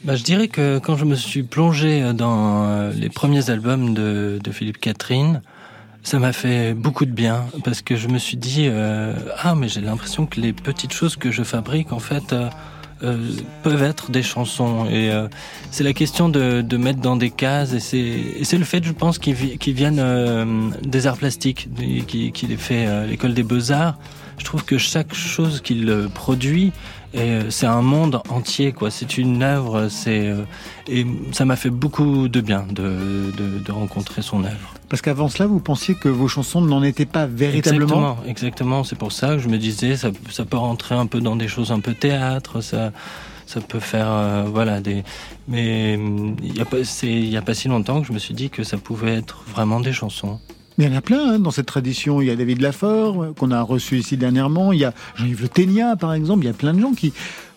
Bah, 0.04 0.16
je 0.16 0.24
dirais 0.24 0.48
que 0.48 0.80
quand 0.80 0.96
je 0.96 1.06
me 1.06 1.16
suis 1.16 1.44
plongé 1.44 2.14
dans 2.14 2.66
euh, 2.66 2.94
les 2.94 3.10
premiers 3.10 3.50
albums 3.50 3.94
de, 3.94 4.40
de 4.42 4.52
Philippe 4.52 4.80
Catherine, 4.80 5.42
ça 6.04 6.20
m'a 6.20 6.34
fait 6.34 6.74
beaucoup 6.74 7.06
de 7.06 7.12
bien 7.12 7.46
parce 7.64 7.82
que 7.82 7.96
je 7.96 8.08
me 8.08 8.18
suis 8.18 8.38
dit 8.38 8.66
euh, 8.68 9.14
ah 9.38 9.56
mais 9.56 9.68
j'ai 9.68 9.82
l'impression 9.82 10.26
que 10.26 10.40
les 10.40 10.54
petites 10.54 10.94
choses 10.94 11.16
que 11.16 11.32
je 11.32 11.44
fabrique 11.44 11.92
en 11.92 12.00
fait 12.00 12.34
euh, 12.34 12.50
euh, 13.02 13.32
peuvent 13.64 13.84
être 13.84 14.12
des 14.12 14.24
chansons. 14.24 14.86
Et 14.88 15.10
euh, 15.10 15.30
c'est 15.72 15.86
la 15.86 15.94
question 15.94 16.28
de, 16.28 16.62
de 16.62 16.78
mettre 16.78 17.00
dans 17.00 17.16
des 17.16 17.30
cases 17.30 17.72
et 17.72 17.80
c'est 17.80 17.98
et 17.98 18.44
c'est 18.44 18.58
le 18.58 18.66
fait 18.66 18.84
je 18.84 18.92
pense 18.92 19.20
qu'ils 19.20 19.58
qu'ils 19.58 19.74
viennent 19.74 20.00
euh, 20.02 20.70
des 20.84 21.08
arts 21.08 21.16
plastiques 21.18 21.70
qui 22.08 22.32
qui 22.34 22.48
les 22.48 22.58
fait 22.58 23.08
l'école 23.08 23.34
des 23.34 23.44
beaux 23.44 23.72
arts 23.72 23.98
je 24.38 24.44
trouve 24.44 24.66
que 24.66 24.78
chaque 24.78 25.14
chose 25.14 25.62
qu'il 25.62 26.10
produit 26.14 26.74
c'est 27.50 27.66
un 27.66 27.82
monde 27.82 28.22
entier 28.30 28.72
quoi. 28.72 28.92
C'est 28.92 29.18
une 29.18 29.44
œuvre 29.44 29.88
c'est 29.88 30.34
et 30.90 31.06
ça 31.32 31.46
m'a 31.46 31.56
fait 31.56 31.70
beaucoup 31.70 32.28
de 32.28 32.42
bien 32.42 32.66
de, 32.70 33.32
de, 33.38 33.60
de 33.60 33.72
rencontrer 33.72 34.22
son 34.22 34.44
œuvre 34.44 34.74
Parce 34.90 35.04
qu'avant 35.04 35.30
cela, 35.30 35.46
vous 35.46 35.60
pensiez 35.60 35.94
que 35.94 36.10
vos 36.10 36.28
chansons 36.28 36.62
n'en 36.62 36.82
étaient 36.82 37.06
pas 37.06 37.28
véritablement 37.28 37.84
Exactement, 37.84 38.18
exactement. 38.26 38.84
C'est 38.84 38.98
pour 38.98 39.12
ça 39.12 39.36
que 39.36 39.40
je 39.40 39.48
me 39.48 39.58
disais, 39.58 39.96
ça, 39.96 40.10
ça 40.32 40.46
peut 40.46 40.58
rentrer 40.58 40.96
un 40.96 41.06
peu 41.06 41.22
dans 41.22 41.36
des 41.36 41.48
choses 41.48 41.72
un 41.72 41.80
peu 41.80 41.94
théâtre, 41.94 42.62
ça, 42.62 42.92
ça 43.46 43.62
peut 43.62 43.80
faire, 43.80 44.08
euh, 44.10 44.46
voilà, 44.52 44.82
des. 44.82 45.04
Mais 45.48 45.94
il 45.94 46.58
y 46.58 46.62
a 46.62 46.66
pas, 46.66 46.84
c'est, 46.84 47.08
il 47.08 47.30
y 47.30 47.38
a 47.38 47.42
pas 47.44 47.54
si 47.54 47.68
longtemps 47.68 48.02
que 48.02 48.08
je 48.08 48.14
me 48.14 48.20
suis 48.20 48.34
dit 48.34 48.50
que 48.50 48.64
ça 48.64 48.78
pouvait 48.78 49.16
être 49.16 49.44
vraiment 49.48 49.80
des 49.80 49.94
chansons. 49.94 50.40
Mais 50.80 50.86
il 50.86 50.92
y 50.92 50.96
en 50.96 50.98
a 50.98 51.02
plein 51.02 51.34
hein, 51.34 51.40
dans 51.40 51.52
cette 51.52 51.66
tradition. 51.66 52.22
Il 52.22 52.28
y 52.28 52.32
a 52.32 52.36
David 52.36 52.62
Lafort, 52.62 53.22
euh, 53.22 53.34
qu'on 53.38 53.52
a 53.52 53.62
reçu 53.62 53.98
ici 53.98 54.18
dernièrement. 54.18 54.72
Il 54.72 54.80
y 54.80 54.86
a 54.86 54.94
Jean-Yves 55.16 55.42
Le 55.42 55.50
Ténia, 55.50 55.96
par 55.98 56.14
exemple. 56.14 56.46
Il 56.46 56.48
y 56.48 56.52
a 56.52 56.54
plein 56.54 56.74
de 56.74 56.80
gens 56.80 56.94
qui 56.94 57.14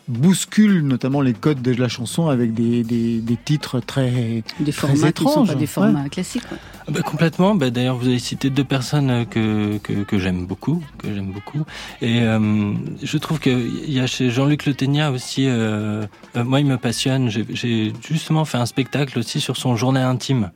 bousculent 0.09 0.83
notamment 0.87 1.21
les 1.21 1.33
codes 1.33 1.63
de 1.63 1.73
la 1.75 1.89
chanson 1.89 2.29
avec 2.29 2.55
des, 2.55 2.83
des, 2.85 3.21
des 3.21 3.37
titres 3.37 3.81
très, 3.81 4.43
Des 4.61 4.73
très 4.73 4.89
formats 4.89 5.13
qui 5.13 5.25
ne 5.25 5.29
sont 5.29 5.45
étranges. 5.45 5.49
pas 5.49 5.55
des 5.55 5.61
Ouais. 5.61 5.67
formats 5.67 6.09
classiques. 6.09 6.47
quoi. 6.49 6.59
Ah 6.87 6.91
bah, 6.91 7.01
complètement. 7.03 7.55
Bah, 7.55 7.71
d'ailleurs, 7.71 7.97
vous 7.97 8.09
avez 8.09 8.19
cité 8.19 8.51
deux 8.51 8.65
personnes 8.65 9.11
euh, 9.11 9.25
que 9.25 9.79
que, 9.79 10.03
que 10.03 10.19
j'aime 10.19 10.47
beaucoup, 10.47 10.83
que 10.99 11.15
j'aime 11.15 11.31
beaucoup. 11.33 11.65
Et 12.01 12.23
euh, 12.23 12.73
je 13.03 13.19
trouve 13.19 13.39
que 13.39 13.51
il 13.51 13.93
y 13.93 14.01
a 14.01 14.07
chez 14.07 14.31
Jean-Luc 14.31 14.67
Le 14.67 14.75
Ténia 14.75 15.13
aussi. 15.13 15.47
euh, 15.47 16.05
euh, 16.37 16.45
moi, 16.45 16.59
il 16.61 16.67
me 16.67 16.77
passionne. 16.79 17.29
J'ai- 17.31 17.93
justement 18.03 18.45
fait 18.45 18.59
un 18.59 18.67
spectacle 18.67 19.19
aussi 19.19 19.41
sur 19.41 19.57
son 19.57 19.77
journal 19.77 20.05
intime, 20.05 20.51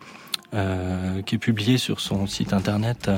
euh, 0.55 1.23
qui 1.23 1.37
est 1.37 1.39
publié 1.39 1.79
sur 1.79 2.01
son 2.01 2.27
site 2.27 2.53
internet. 2.53 3.09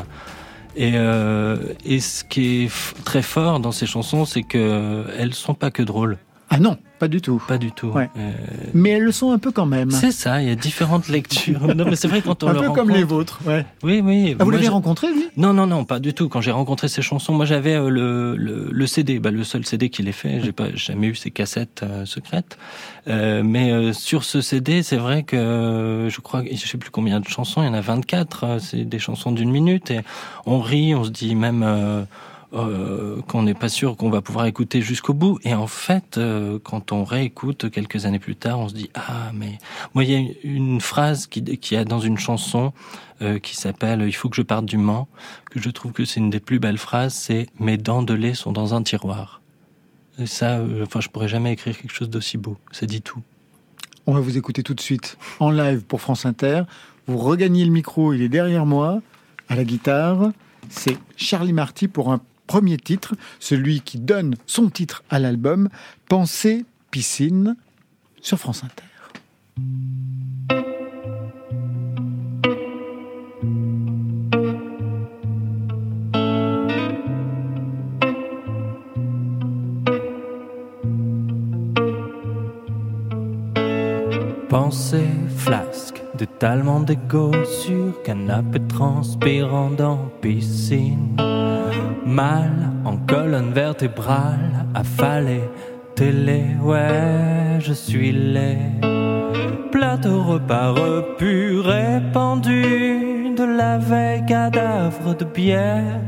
Et, 0.79 0.93
euh, 0.95 1.57
et 1.85 1.99
ce 1.99 2.23
qui 2.23 2.65
est 2.65 2.71
très 3.05 3.23
fort 3.23 3.59
dans 3.59 3.73
ces 3.73 3.85
chansons, 3.85 4.25
c'est 4.25 4.45
que 4.45 5.05
elles 5.19 5.35
sont 5.35 5.55
pas 5.55 5.73
que 5.73 5.83
drôles. 5.83 6.19
Ah 6.51 6.59
non, 6.59 6.79
pas 6.99 7.09
du 7.09 7.21
tout. 7.21 7.43
Pas 7.47 7.59
du 7.59 7.73
tout. 7.73 7.89
Ouais. 7.89 8.09
Euh, 8.17 8.33
Mais 8.73 8.91
elles 8.91 9.03
le 9.03 9.13
sont 9.13 9.33
un 9.33 9.39
peu 9.39 9.51
quand 9.53 9.67
même. 9.67 9.91
c'est 9.91 10.13
ça, 10.13 10.41
il 10.41 10.49
y 10.49 10.51
a 10.51 10.55
différentes 10.55 11.09
lectures. 11.09 11.75
Non, 11.75 11.85
mais 11.85 11.95
c'est 11.95 12.09
vrai 12.09 12.23
quand 12.23 12.43
on 12.43 12.49
un 12.49 12.53
le 12.55 12.61
peu 12.61 12.67
rencontre. 12.69 12.87
comme 12.87 12.91
les 12.97 13.05
vôtres. 13.05 13.41
Ouais. 13.45 13.67
Oui, 13.83 14.01
oui. 14.03 14.35
Ah, 14.39 14.45
vous 14.45 14.51
l'avez 14.51 14.69
rencontré, 14.69 15.09
lui? 15.13 15.25
Non, 15.37 15.53
non, 15.53 15.67
non, 15.67 15.85
pas 15.85 15.99
du 15.99 16.15
tout. 16.15 16.29
Quand 16.31 16.41
j'ai 16.41 16.51
rencontré 16.51 16.89
ces 16.89 17.03
chansons, 17.03 17.35
moi 17.35 17.45
j'avais 17.45 17.75
euh, 17.75 17.91
le, 17.91 18.35
le, 18.37 18.69
le 18.73 18.87
CD, 18.87 19.19
bah, 19.19 19.31
le 19.31 19.45
seul 19.45 19.67
CD 19.67 19.91
qu'il 19.91 20.09
ait 20.09 20.13
fait. 20.13 20.41
J'ai 20.43 20.53
pas 20.53 20.69
jamais 20.75 21.09
eu 21.09 21.15
ces 21.15 21.31
cassettes 21.31 21.83
euh, 21.83 22.07
secrètes. 22.07 22.57
Euh, 23.09 23.43
mais 23.45 23.71
euh, 23.71 23.93
sur 23.93 24.25
ce 24.25 24.41
CD, 24.41 24.83
c'est 24.83 24.97
vrai 24.97 25.23
que 25.25 25.37
euh, 25.37 26.09
je 26.09 26.21
crois, 26.23 26.43
je 26.51 26.57
sais 26.67 26.79
plus 26.79 26.91
combien 26.91 27.21
de 27.21 27.29
chansons, 27.29 27.63
il 27.63 27.67
y 27.67 27.69
en 27.69 27.75
a 27.75 27.81
24. 27.83 28.45
euh, 28.45 28.59
c'est 28.59 28.85
des 28.85 28.99
chansons 28.99 29.33
d'une 29.33 29.51
minute 29.51 29.91
et 29.91 30.01
on 30.47 30.61
rit, 30.61 30.95
on 30.95 31.05
se 31.05 31.11
dit 31.11 31.35
même. 31.35 32.07
Euh, 32.55 33.21
qu'on 33.29 33.43
n'est 33.43 33.53
pas 33.53 33.69
sûr 33.69 33.95
qu'on 33.99 34.09
va 34.09 34.23
pouvoir 34.23 34.47
écouter 34.47 34.81
jusqu'au 34.81 35.13
bout. 35.13 35.39
Et 35.45 35.53
en 35.53 35.67
fait, 35.67 36.17
euh, 36.17 36.59
quand 36.59 36.93
on 36.93 37.05
réécoute 37.05 37.71
quelques 37.71 38.07
années 38.07 38.19
plus 38.19 38.37
tard, 38.37 38.59
on 38.59 38.71
se 38.71 38.75
dit 38.75 38.89
ah 38.95 39.33
mais 39.35 39.59
moi 39.93 40.03
il 40.03 40.11
y 40.11 40.15
a 40.15 40.27
une 40.45 40.81
phrase 40.81 41.27
qui 41.27 41.43
qui 41.43 41.77
a 41.77 41.85
dans 41.85 42.01
une 42.01 42.17
chanson 42.17 42.73
euh, 43.21 43.39
qui 43.39 43.55
s'appelle 43.55 44.03
Il 44.07 44.15
faut 44.15 44.31
que 44.31 44.37
je 44.37 44.41
parte 44.41 44.65
du 44.65 44.79
Mans 44.79 45.09
que 45.51 45.61
je 45.61 45.69
trouve 45.69 45.93
que 45.93 46.07
c'est 46.07 46.21
une 46.21 46.31
des 46.31 46.41
plus 46.41 46.59
belles 46.59 46.79
phrases. 46.79 47.13
C'est 47.13 47.49
mes 47.61 47.77
dents 47.77 48.03
de 48.03 48.15
lait 48.15 48.33
sont 48.33 48.53
dans 48.53 48.73
un 48.73 48.83
tiroir. 48.83 49.43
Et 50.19 50.25
ça, 50.25 50.59
enfin 50.83 51.01
je 51.01 51.09
pourrais 51.09 51.29
jamais 51.29 51.53
écrire 51.53 51.77
quelque 51.77 51.93
chose 51.93 52.09
d'aussi 52.09 52.39
beau. 52.39 52.57
Ça 52.73 52.87
dit 52.87 53.03
tout. 53.03 53.21
On 54.07 54.15
va 54.15 54.21
vous 54.21 54.39
écouter 54.39 54.63
tout 54.63 54.75
de 54.75 54.81
suite 54.81 55.19
en 55.39 55.51
live 55.51 55.83
pour 55.85 56.01
France 56.01 56.25
Inter. 56.25 56.63
Vous 57.09 57.19
regagnez 57.19 57.67
le 57.67 57.73
micro, 57.73 58.15
il 58.15 58.23
est 58.23 58.31
derrière 58.31 58.65
moi, 58.65 59.03
à 59.51 59.55
la 59.55 59.65
guitare. 59.65 60.33
C'est 60.71 60.97
Charlie 61.17 61.53
Marty 61.53 61.89
pour 61.89 62.11
un 62.11 62.21
premier 62.49 62.79
titre, 62.79 63.15
celui 63.39 63.81
qui 63.81 64.01
donne 64.01 64.35
son 64.47 64.71
titre 64.71 65.05
à 65.11 65.21
l'album, 65.21 65.69
Pensée 66.09 66.65
piscine, 66.91 67.55
sur 68.21 68.39
France 68.39 68.65
Inter. 68.65 68.83
Pensée 84.49 85.07
flasque, 85.37 85.98
d'étalement 86.19 86.81
d'égo 86.81 87.31
sur 87.45 88.03
canapé 88.03 88.59
transpirant 88.69 89.71
dans 89.71 90.11
piscine. 90.21 91.17
Mal 92.05 92.51
en 92.85 92.97
colonne 92.97 93.53
vertébrale, 93.53 94.67
affalé, 94.75 95.43
télé, 95.95 96.43
ouais, 96.63 97.61
je 97.61 97.73
suis 97.73 98.11
laid. 98.11 98.59
Plateau 99.71 100.23
repas 100.23 100.73
repu 100.73 101.61
répandu 101.61 103.35
de 103.37 103.45
la 103.45 103.79
veille, 103.79 104.27
cadavre 104.27 105.15
de 105.17 105.25
bière. 105.25 106.01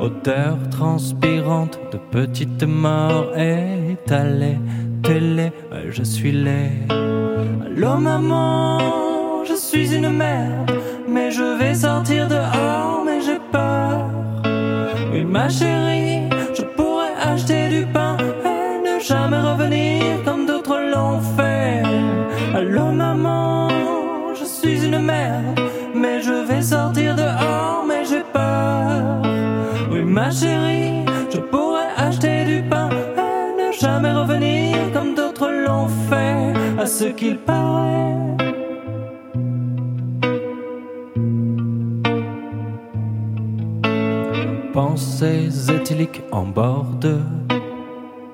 Odeur 0.00 0.56
transpirante 0.70 1.80
de 1.92 1.98
petites 1.98 2.62
morts 2.62 3.36
étalées. 3.36 4.58
Télé, 5.02 5.52
je 5.90 6.02
suis 6.02 6.32
laid. 6.32 6.90
Allô 6.90 7.96
maman, 7.96 9.44
je 9.44 9.54
suis 9.54 9.94
une 9.94 10.10
merde. 10.10 10.70
Mais 11.08 11.30
je 11.30 11.58
vais 11.58 11.74
sortir 11.74 12.28
dehors, 12.28 13.02
mais 13.04 13.20
j'ai 13.20 13.40
peur. 13.50 14.10
Oui, 15.12 15.24
ma 15.24 15.48
chérie, 15.48 16.28
je 16.54 16.62
pourrais 16.76 17.14
acheter 17.20 17.68
du 17.68 17.86
pain 17.86 18.16
et 18.44 18.78
ne 18.86 19.00
jamais 19.00 19.40
revenir 19.40 20.22
comme 20.24 20.46
d'autres 20.46 20.78
l'ont 20.92 21.20
fait. 21.36 21.82
Allô 22.54 22.92
maman, 22.92 23.68
je 24.38 24.44
suis 24.44 24.84
une 24.84 24.98
merde, 25.00 25.60
mais 25.94 26.20
je 26.22 26.32
vais 26.48 26.62
sortir 26.62 27.16
dehors, 27.16 27.84
mais 27.88 28.04
j'ai 28.04 28.22
peur. 28.32 29.22
Oui, 29.90 30.02
ma 30.02 30.30
chérie, 30.30 31.04
je 31.32 31.38
pourrais 31.38 31.69
ce 36.90 37.04
qu'il 37.04 37.38
paraît. 37.38 38.36
Pensées 44.72 45.48
éthyliques 45.68 46.22
en 46.32 46.46
bord 46.46 46.86
de 47.00 47.18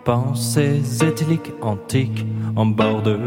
Pensées 0.05 0.83
éthyliques 1.03 1.53
antiques 1.61 2.27
en 2.55 2.67
bord 2.67 3.03
de 3.03 3.19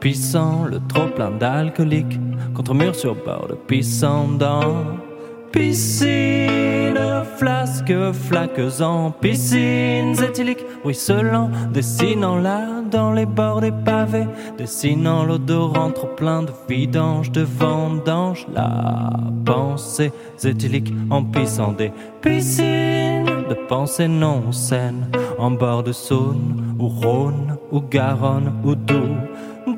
Pissant 0.00 0.64
le 0.64 0.78
trop 0.88 1.08
plein 1.08 1.30
d'alcoolique 1.30 2.18
Contre 2.54 2.74
mur 2.74 2.94
sur 2.94 3.14
bord 3.14 3.46
de 3.48 3.54
pissant 3.54 4.28
dans 4.28 5.07
Piscine, 5.52 6.98
flasques, 7.36 8.12
flaques 8.12 8.80
en 8.80 9.10
piscines 9.10 10.14
éthyliques 10.22 10.64
Ruisselant, 10.84 11.50
dessinant 11.72 12.36
là 12.36 12.82
dans 12.90 13.12
les 13.12 13.26
bords 13.26 13.60
des 13.60 13.72
pavés 13.72 14.26
Dessinant 14.58 15.24
l'odorant 15.24 15.90
trop 15.90 16.08
plein 16.08 16.42
de 16.42 16.52
vidange, 16.68 17.32
de 17.32 17.42
vendange 17.42 18.46
La 18.54 19.10
pensée 19.44 20.12
éthylique 20.44 20.92
en 21.10 21.24
pissant 21.24 21.72
des 21.72 21.92
piscines 22.20 23.44
De 23.48 23.54
pensées 23.68 24.08
non 24.08 24.52
saines 24.52 25.10
en 25.38 25.50
bord 25.50 25.82
de 25.82 25.92
Saône 25.92 26.76
Ou 26.78 26.88
Rhône, 26.88 27.56
ou 27.72 27.80
Garonne, 27.80 28.52
ou 28.64 28.74
Doubs 28.74 29.28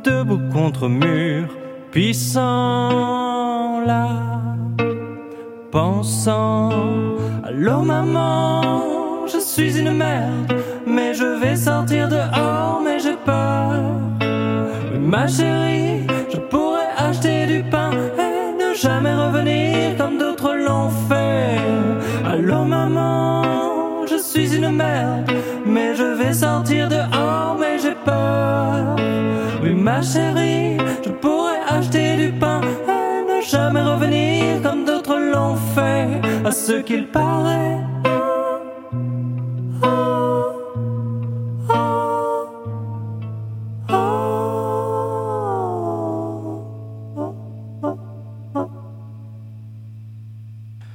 Debout 0.04 0.40
contre 0.52 0.88
mur, 0.88 1.48
pissant 1.92 3.80
là 3.84 4.39
pensant 5.70 6.70
Allô 7.44 7.82
maman, 7.82 9.26
je 9.26 9.38
suis 9.38 9.78
une 9.78 9.92
merde, 9.92 10.52
mais 10.86 11.14
je 11.14 11.24
vais 11.40 11.56
sortir 11.56 12.08
dehors, 12.08 12.80
mais 12.84 12.98
j'ai 12.98 13.16
peur. 13.24 13.80
Oui, 14.92 14.98
ma 14.98 15.26
chérie, 15.26 16.06
je 16.32 16.38
pourrais 16.38 16.90
acheter 16.96 17.46
du 17.46 17.62
pain 17.64 17.90
et 18.18 18.62
ne 18.62 18.74
jamais 18.74 19.14
revenir 19.14 19.96
comme 19.96 20.18
d'autres 20.18 20.54
l'ont 20.54 20.90
fait. 21.08 21.58
Allô 22.24 22.64
maman, 22.64 24.06
je 24.08 24.16
suis 24.16 24.54
une 24.54 24.70
merde, 24.70 25.30
mais 25.66 25.94
je 25.94 26.04
vais 26.04 26.32
sortir 26.32 26.88
dehors, 26.88 27.56
mais 27.58 27.78
j'ai 27.78 27.96
peur. 28.04 28.96
Oui, 29.62 29.74
ma 29.74 30.00
chérie, 30.02 30.76
je 31.04 31.10
pourrais 31.10 31.60
acheter 31.68 32.16
du 32.16 32.32
pain 32.32 32.60
et 32.88 33.32
ne 33.32 33.42
jamais 33.42 33.82
revenir 33.82 34.19
Ce 36.52 36.82
qu'il 36.82 37.06
paraît. 37.06 37.78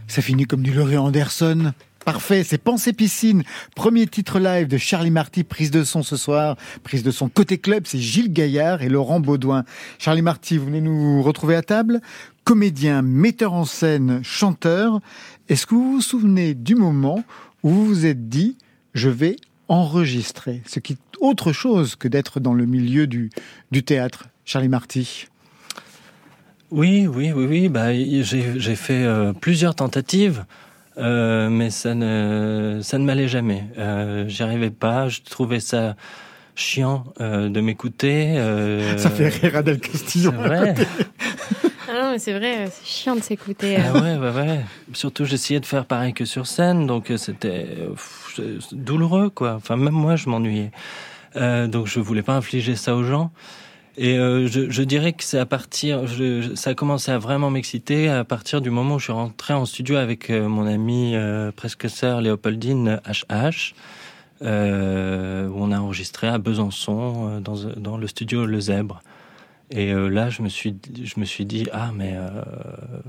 Ça 0.08 0.22
finit 0.22 0.45
comme 0.45 0.62
du 0.62 0.74
Laurie 0.74 0.97
Anderson. 0.97 1.74
Parfait, 2.06 2.43
c'est 2.43 2.60
Pensée 2.60 2.93
Piscine, 2.93 3.43
premier 3.76 4.06
titre 4.06 4.38
live 4.38 4.68
de 4.68 4.78
Charlie 4.78 5.10
Marty, 5.10 5.43
prise 5.43 5.72
de 5.72 5.84
son 5.84 6.03
ce 6.03 6.18
soir, 6.18 6.56
prise 6.84 7.01
de 7.01 7.10
son 7.10 7.30
côté 7.30 7.58
club, 7.58 7.86
c'est 7.88 7.97
Gilles 7.97 8.32
Gaillard 8.32 8.84
et 8.84 8.89
Laurent 8.89 9.20
Baudouin. 9.20 9.64
Charlie 9.97 10.22
Marty, 10.22 10.60
vous 10.60 10.68
venez 10.68 10.82
nous 10.82 11.24
retrouver 11.24 11.56
à 11.56 11.64
table 11.64 12.01
Comédien, 12.43 13.01
metteur 13.01 13.53
en 13.53 13.66
scène, 13.66 14.22
chanteur, 14.24 14.99
est-ce 15.49 15.65
que 15.65 15.75
vous 15.75 15.93
vous 15.93 16.01
souvenez 16.01 16.53
du 16.53 16.75
moment 16.75 17.23
où 17.63 17.69
vous 17.69 17.85
vous 17.85 18.05
êtes 18.05 18.29
dit, 18.29 18.57
je 18.93 19.09
vais 19.09 19.35
enregistrer, 19.67 20.61
ce 20.65 20.79
qui 20.79 20.93
est 20.93 20.97
autre 21.19 21.51
chose 21.51 21.95
que 21.95 22.07
d'être 22.07 22.39
dans 22.39 22.53
le 22.53 22.65
milieu 22.65 23.07
du, 23.07 23.29
du 23.71 23.83
théâtre 23.83 24.25
Charlie 24.45 24.69
Marty? 24.69 25.27
Oui, 26.71 27.07
oui, 27.07 27.31
oui, 27.31 27.45
oui. 27.47 27.69
Bah, 27.69 27.93
j'ai 27.93 28.75
fait 28.75 29.03
euh, 29.03 29.33
plusieurs 29.33 29.75
tentatives, 29.75 30.45
euh, 30.97 31.49
mais 31.49 31.69
ça 31.69 31.93
ne, 31.95 32.79
ça 32.83 32.97
ne 32.97 33.05
m'allait 33.05 33.27
jamais. 33.27 33.63
Euh, 33.77 34.27
J'y 34.27 34.43
arrivais 34.43 34.71
pas. 34.71 35.07
Je 35.09 35.21
trouvais 35.21 35.59
ça 35.59 35.95
chiant 36.55 37.05
euh, 37.21 37.49
de 37.49 37.61
m'écouter. 37.61 38.33
euh, 38.37 38.97
Ça 38.97 39.09
fait 39.09 39.27
rire 39.29 39.55
Adèle 39.57 39.79
Castillo. 39.79 40.31
c'est 40.31 40.47
vrai. 40.47 40.75
Ah 41.97 42.11
non, 42.11 42.15
c'est 42.17 42.33
vrai, 42.33 42.67
c'est 42.71 42.85
chiant 42.85 43.15
de 43.15 43.21
s'écouter. 43.21 43.77
Ah 43.77 43.93
ouais, 43.93 44.17
ouais, 44.17 44.31
ouais. 44.31 44.59
Surtout, 44.93 45.23
j'essayais 45.23 45.61
de 45.61 45.65
faire 45.65 45.85
pareil 45.85 46.13
que 46.13 46.25
sur 46.25 46.45
scène, 46.45 46.87
donc 46.87 47.09
euh, 47.09 47.17
c'était 47.17 47.67
euh, 48.39 48.59
douloureux, 48.73 49.29
quoi. 49.29 49.53
Enfin, 49.55 49.77
même 49.77 49.93
moi, 49.93 50.17
je 50.17 50.27
m'ennuyais. 50.29 50.71
Euh, 51.37 51.67
donc, 51.67 51.87
je 51.87 51.99
voulais 52.01 52.21
pas 52.21 52.33
infliger 52.33 52.75
ça 52.75 52.95
aux 52.95 53.03
gens. 53.03 53.31
Et 53.97 54.17
euh, 54.17 54.47
je, 54.47 54.81
dirais 54.81 55.13
que 55.13 55.23
c'est 55.23 55.39
à 55.39 55.45
partir, 55.45 56.01
ça 56.55 56.71
a 56.71 56.73
commencé 56.73 57.11
à 57.11 57.17
vraiment 57.17 57.49
m'exciter 57.49 58.09
à 58.09 58.25
partir 58.25 58.59
du 58.59 58.69
moment 58.69 58.95
où 58.95 58.99
je 58.99 59.05
suis 59.05 59.13
rentré 59.13 59.53
en 59.53 59.65
studio 59.65 59.95
avec 59.95 60.29
euh, 60.29 60.49
mon 60.49 60.67
ami 60.67 61.15
euh, 61.15 61.53
presque 61.55 61.89
sœur 61.89 62.19
Léopoldine 62.19 62.99
HH, 63.05 63.73
euh, 64.41 65.47
où 65.47 65.63
on 65.63 65.71
a 65.71 65.79
enregistré 65.79 66.27
à 66.27 66.39
Besançon 66.39 67.39
euh, 67.45 67.75
dans 67.77 67.95
le 67.95 68.07
studio 68.07 68.45
Le 68.45 68.59
Zèbre. 68.59 69.01
Et 69.72 69.91
euh, 69.93 70.09
là, 70.09 70.30
je 70.30 70.41
me 70.41 70.49
suis, 70.49 70.76
je 71.03 71.20
me 71.20 71.26
suis 71.26 71.45
dit 71.45 71.66
ah 71.72 71.91
mais, 71.95 72.13
euh, 72.13 72.30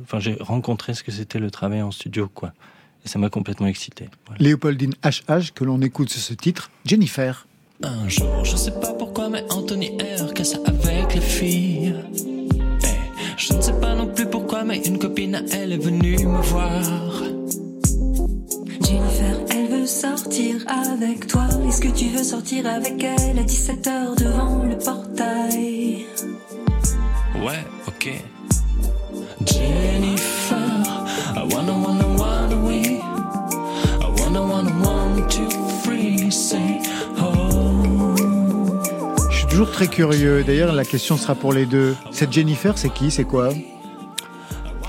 enfin 0.03 0.21
j'ai 0.21 0.37
rencontré 0.41 0.95
ce 0.95 1.03
que 1.03 1.13
c'était 1.13 1.39
le 1.39 1.51
travail 1.51 1.83
en 1.83 1.91
studio 1.91 2.29
quoi. 2.33 2.53
Et 3.05 3.09
ça 3.09 3.19
m'a 3.19 3.29
complètement 3.29 3.67
excité. 3.67 4.09
Léopoldine 4.39 4.95
HH, 5.05 5.53
que 5.55 5.65
l'on 5.65 5.81
écoute 5.81 6.11
sur 6.11 6.21
ce 6.21 6.35
titre, 6.35 6.71
Jennifer. 6.85 7.47
Un 7.83 8.09
jour, 8.09 8.45
je 8.45 8.57
sais 8.57 8.73
pas 8.73 8.95
pourquoi, 8.95 9.29
mais 9.29 9.45
Anthony 9.51 9.99
R. 9.99 10.45
ça 10.45 10.59
avec 10.67 11.15
les 11.15 11.21
filles. 11.21 11.95
Eh, 12.15 12.87
je 13.37 13.53
ne 13.53 13.61
sais 13.61 13.79
pas 13.79 13.95
non 13.95 14.07
plus 14.07 14.27
pourquoi, 14.27 14.65
mais 14.65 14.79
une 14.79 14.99
copine 14.99 15.35
à 15.35 15.43
elle 15.53 15.73
est 15.73 15.77
venue 15.77 16.17
me 16.27 16.41
voir. 16.41 17.23
Jennifer, 18.81 19.37
elle 19.51 19.69
veut 19.69 19.87
sortir 19.87 20.57
avec 20.67 21.27
toi. 21.27 21.47
Est-ce 21.69 21.83
que 21.83 21.89
tu 21.89 22.07
veux 22.07 22.25
sortir 22.25 22.67
avec 22.67 23.05
elle 23.05 23.39
à 23.39 23.45
17h 23.45 24.19
devant 24.19 24.65
le 24.65 24.79
portail? 24.79 26.07
Ouais, 27.43 27.65
ok. 27.87 28.23
Jennifer, 29.45 30.57
I 31.37 31.43
wanna, 31.53 31.73
wanna, 31.73 32.07
wanna, 32.17 32.57
we. 32.67 33.01
I 33.01 34.09
wanna, 34.21 34.43
wanna, 34.43 34.71
one, 34.83 35.29
two, 35.29 35.49
three, 35.85 36.31
say, 36.31 36.81
oh. 37.21 38.15
Je 39.31 39.37
suis 39.39 39.47
toujours 39.47 39.71
très 39.71 39.87
curieux. 39.87 40.43
D'ailleurs, 40.45 40.73
la 40.73 40.85
question 40.85 41.17
sera 41.17 41.35
pour 41.35 41.53
les 41.53 41.67
deux. 41.67 41.95
Cette 42.11 42.33
Jennifer, 42.33 42.77
c'est 42.79 42.91
qui? 42.93 43.11
C'est 43.11 43.25
quoi? 43.25 43.51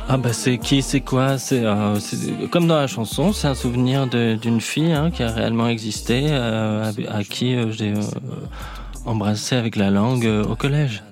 Ah 0.09 0.15
bah 0.15 0.31
c'est 0.31 0.57
qui, 0.57 0.81
c'est 0.81 1.01
quoi? 1.01 1.37
C'est 1.37 1.65
euh, 1.65 1.99
comme 2.49 2.65
dans 2.65 2.77
la 2.77 2.87
chanson, 2.87 3.33
c'est 3.33 3.49
un 3.49 3.55
souvenir 3.55 4.07
de- 4.07 4.35
d'une 4.35 4.61
fille 4.61 4.93
hein, 4.93 5.11
qui 5.11 5.21
a 5.21 5.27
réellement 5.29 5.67
existé, 5.67 6.27
euh, 6.29 6.89
à, 7.09 7.17
à 7.17 7.23
qui 7.25 7.53
euh, 7.55 7.71
j'ai 7.71 7.91
euh, 7.91 8.01
embrassé 9.05 9.57
avec 9.57 9.75
la 9.75 9.89
langue 9.91 10.25
euh, 10.25 10.45
au 10.45 10.55
collège. 10.55 11.03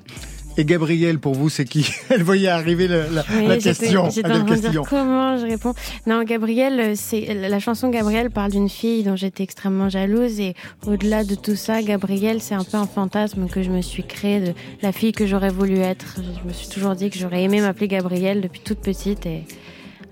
Et 0.57 0.63
Gabriel, 0.65 1.19
pour 1.19 1.33
vous, 1.35 1.49
c'est 1.49 1.65
qui 1.65 1.85
Elle 2.09 2.23
voyait 2.23 2.47
arriver 2.47 2.87
la, 2.87 3.07
la- 3.09 3.25
Oui, 3.35 3.45
la 3.47 3.59
j'étais- 3.59 3.75
question. 3.77 4.09
J'étais 4.09 4.27
en 4.27 4.31
Adèle 4.31 4.45
train 4.45 4.55
de 4.55 4.61
Castillon. 4.61 4.81
dire 4.83 4.89
comment 4.89 5.37
je 5.37 5.45
réponds? 5.45 5.73
Non, 6.07 6.23
Gabriel, 6.23 6.79
euh, 6.79 6.93
c'est 6.95 7.33
la 7.33 7.59
chanson 7.59 7.89
Gabriel 7.89 8.31
parle 8.31 8.51
d'une 8.51 8.69
fille 8.69 9.03
dont 9.03 9.15
j'étais 9.17 9.43
extrêmement 9.43 9.89
jalouse 9.89 10.39
et 10.39 10.53
au-delà 10.87 11.23
de 11.25 11.35
tout 11.35 11.55
ça, 11.55 11.81
Gabriel, 11.81 12.41
c'est 12.41 12.55
un 12.55 12.63
peu 12.63 12.77
un 12.77 12.87
fantasme 12.87 13.47
que 13.47 13.61
je 13.63 13.69
me 13.69 13.81
suis 13.81 14.03
créé 14.03 14.39
de 14.39 14.53
la 14.81 14.91
fille 14.93 15.11
que 15.11 15.25
j'aurais 15.27 15.49
voulu 15.51 15.79
être. 15.79 16.15
Je 16.41 16.47
me 16.47 16.53
suis 16.53 16.69
toujours 16.69 16.95
dit 16.95 17.09
que 17.09 17.17
j'aurais 17.19 17.43
aimé 17.43 17.59
m'appeler 17.59 17.87
Gabriel 17.89 18.39
depuis 18.41 18.61
toute 18.61 18.79
petite 18.79 19.25
et 19.25 19.43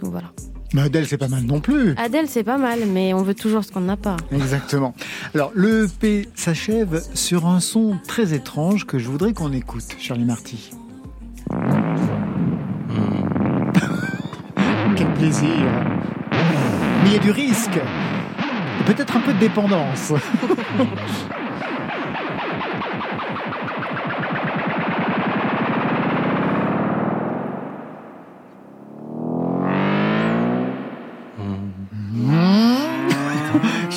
donc 0.02 0.12
voilà. 0.12 0.32
Mais 0.74 0.82
Adèle, 0.82 1.08
c'est 1.08 1.18
pas 1.18 1.28
mal 1.28 1.44
non 1.44 1.60
plus. 1.60 1.94
Adèle, 1.98 2.28
c'est 2.28 2.44
pas 2.44 2.58
mal, 2.58 2.80
mais 2.88 3.14
on 3.14 3.22
veut 3.22 3.36
toujours 3.36 3.64
ce 3.64 3.72
qu'on 3.72 3.82
n'a 3.82 3.98
pas. 3.98 4.18
Exactement. 4.32 4.96
Alors, 5.36 5.52
le 5.54 5.86
EP 5.86 6.28
s'achève 6.36 7.04
sur 7.14 7.46
un 7.46 7.60
son 7.60 7.98
très 8.08 8.34
étrange 8.34 8.86
que 8.86 8.98
je 8.98 9.08
voudrais 9.08 9.34
qu'on 9.34 9.54
écoute, 9.54 9.86
Charlie 10.00 10.26
Marty. 10.26 10.72
quel 14.96 15.14
plaisir. 15.14 15.50
Mais 16.32 17.10
il 17.10 17.14
y 17.14 17.18
a 17.18 17.20
du 17.20 17.32
risque. 17.32 17.80
Peut-être 18.86 19.16
un 19.16 19.22
peu 19.22 19.34
de 19.34 19.40
dépendance. 19.40 20.14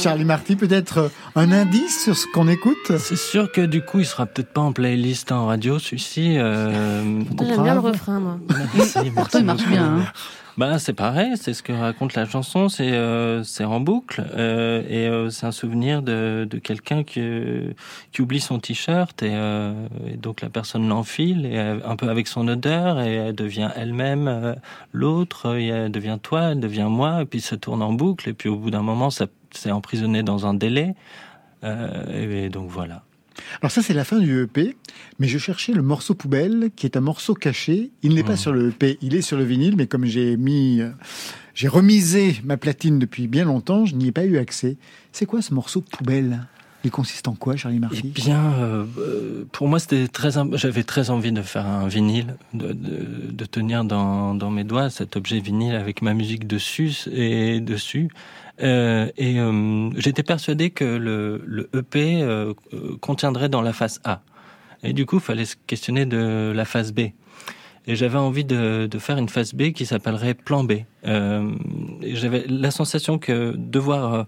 Charlie 0.07 0.24
Marty, 0.24 0.54
peut-être 0.54 1.11
un 1.34 1.50
indice 1.50 2.04
sur 2.04 2.16
ce 2.16 2.26
qu'on 2.32 2.46
écoute 2.46 2.92
C'est 2.96 3.16
sûr 3.18 3.50
que 3.50 3.61
du 3.61 3.82
coup, 3.82 3.98
il 3.98 4.07
sera 4.07 4.24
peut-être 4.24 4.52
pas 4.52 4.61
en 4.61 4.70
playlist 4.70 5.32
en 5.32 5.46
radio, 5.46 5.80
celui-ci. 5.80 6.38
Euh... 6.38 7.02
J'aime 7.40 7.62
bien 7.64 7.74
le 7.74 7.80
refrain, 7.80 8.20
moi. 8.20 8.38
Merci, 8.76 9.11
Pourtant, 9.16 9.40
il 9.40 9.44
marche 9.46 9.66
bien. 9.66 9.96
hein. 9.96 10.04
Bah, 10.59 10.78
c'est 10.78 10.94
pareil, 10.94 11.32
c'est 11.34 11.52
ce 11.52 11.62
que 11.62 11.72
raconte 11.72 12.14
la 12.14 12.24
chanson, 12.24 12.70
c'est 12.70 12.92
euh, 12.92 13.42
c'est 13.42 13.64
en 13.64 13.78
boucle 13.80 14.24
euh, 14.36 14.82
et 14.88 15.07
euh, 15.07 15.28
c'est 15.28 15.44
un 15.44 15.52
souvenir 15.52 16.00
de, 16.00 16.46
de 16.48 16.59
quelqu'un 16.59 17.02
qui 17.04 17.20
qui 18.11 18.22
oublie 18.22 18.40
son 18.40 18.59
t-shirt 18.59 19.22
et, 19.22 19.32
euh, 19.34 19.74
et 20.11 20.16
donc 20.16 20.40
la 20.40 20.48
personne 20.48 20.88
l'enfile 20.88 21.44
et 21.44 21.59
euh, 21.59 21.78
un 21.84 21.96
peu 21.96 22.09
avec 22.09 22.26
son 22.26 22.48
odeur 22.48 23.00
et 23.02 23.16
elle 23.16 23.34
devient 23.34 23.68
elle-même 23.76 24.28
euh, 24.28 24.54
l'autre, 24.94 25.57
et 25.59 25.66
elle 25.66 25.92
devient 25.92 26.18
toi, 26.22 26.52
elle 26.52 26.61
devient 26.61 26.88
moi 26.88 27.20
et 27.20 27.26
puis 27.26 27.42
ça 27.42 27.59
tourne 27.59 27.82
en 27.82 27.92
boucle 27.92 28.26
et 28.26 28.32
puis 28.32 28.48
au 28.48 28.57
bout 28.57 28.70
d'un 28.70 28.80
moment 28.82 29.11
ça 29.11 29.26
s'est 29.57 29.70
emprisonné 29.70 30.22
dans 30.22 30.46
un 30.46 30.54
délai 30.54 30.94
euh, 31.64 32.44
et 32.44 32.48
donc 32.48 32.70
voilà. 32.70 33.02
Alors 33.61 33.70
ça, 33.70 33.82
c'est 33.82 33.92
la 33.92 34.04
fin 34.04 34.18
du 34.18 34.42
EP, 34.42 34.76
mais 35.18 35.28
je 35.28 35.36
cherchais 35.36 35.72
le 35.72 35.82
morceau 35.82 36.14
poubelle, 36.14 36.70
qui 36.74 36.86
est 36.86 36.96
un 36.96 37.00
morceau 37.02 37.34
caché. 37.34 37.90
Il 38.02 38.14
n'est 38.14 38.22
pas 38.22 38.32
Mhm. 38.32 38.36
sur 38.38 38.52
le 38.52 38.68
EP, 38.70 38.98
il 39.02 39.14
est 39.14 39.20
sur 39.20 39.36
le 39.36 39.44
vinyle, 39.44 39.74
mais 39.76 39.86
comme 39.86 40.07
j'ai 40.07 40.36
mis, 40.38 40.80
euh, 40.80 40.90
j'ai 41.54 41.68
remisé 41.68 42.36
ma 42.44 42.57
platine 42.57 42.98
depuis 42.98 43.28
bien 43.28 43.44
longtemps, 43.44 43.84
je 43.84 43.94
n'y 43.94 44.09
ai 44.09 44.12
pas 44.12 44.24
eu 44.24 44.38
accès. 44.38 44.76
C'est 45.12 45.26
quoi 45.26 45.42
ce 45.42 45.52
morceau 45.52 45.82
poubelle? 45.82 46.46
Il 46.84 46.90
consiste 46.90 47.26
en 47.28 47.34
quoi, 47.34 47.57
Charlie 47.57 47.80
Marty? 47.80 48.00
Eh 48.04 48.09
bien, 48.09 48.40
euh, 48.61 48.84
pour 49.52 49.66
moi, 49.68 49.80
c'était 49.80 50.07
très. 50.09 50.30
J'avais 50.52 50.84
très 50.84 51.11
envie 51.11 51.32
de 51.32 51.42
faire 51.42 51.66
un 51.66 51.88
vinyle, 51.88 52.36
de, 52.54 52.72
de, 52.72 53.32
de 53.32 53.44
tenir 53.44 53.84
dans, 53.84 54.34
dans 54.34 54.50
mes 54.50 54.62
doigts 54.64 54.88
cet 54.88 55.16
objet 55.16 55.40
vinyle 55.40 55.74
avec 55.74 56.00
ma 56.00 56.14
musique 56.14 56.46
dessus 56.46 56.92
et 57.12 57.61
dessus. 57.61 58.09
Euh, 58.62 59.09
et 59.16 59.38
euh, 59.38 59.90
j'étais 59.96 60.22
persuadé 60.22 60.70
que 60.70 60.84
le, 60.84 61.42
le 61.44 61.68
EP 61.74 62.22
euh, 62.22 62.54
contiendrait 63.00 63.48
dans 63.48 63.62
la 63.62 63.72
face 63.72 64.00
A. 64.04 64.22
Et 64.82 64.92
du 64.92 65.04
coup, 65.07 65.16
il 65.16 65.22
fallait 65.22 65.44
se 65.44 65.57
questionner 65.66 66.07
de 66.07 66.52
la 66.54 66.64
face 66.64 66.92
B. 66.92 67.00
Et 67.88 67.94
j'avais 67.94 68.18
envie 68.18 68.44
de, 68.44 68.86
de 68.90 68.98
faire 68.98 69.16
une 69.18 69.28
face 69.28 69.54
B 69.54 69.70
qui 69.72 69.86
s'appellerait 69.86 70.34
Plan 70.34 70.64
B. 70.64 70.72
Euh, 71.07 71.50
j'avais 72.02 72.44
la 72.48 72.70
sensation 72.70 73.18
que 73.18 73.54
devoir 73.57 74.26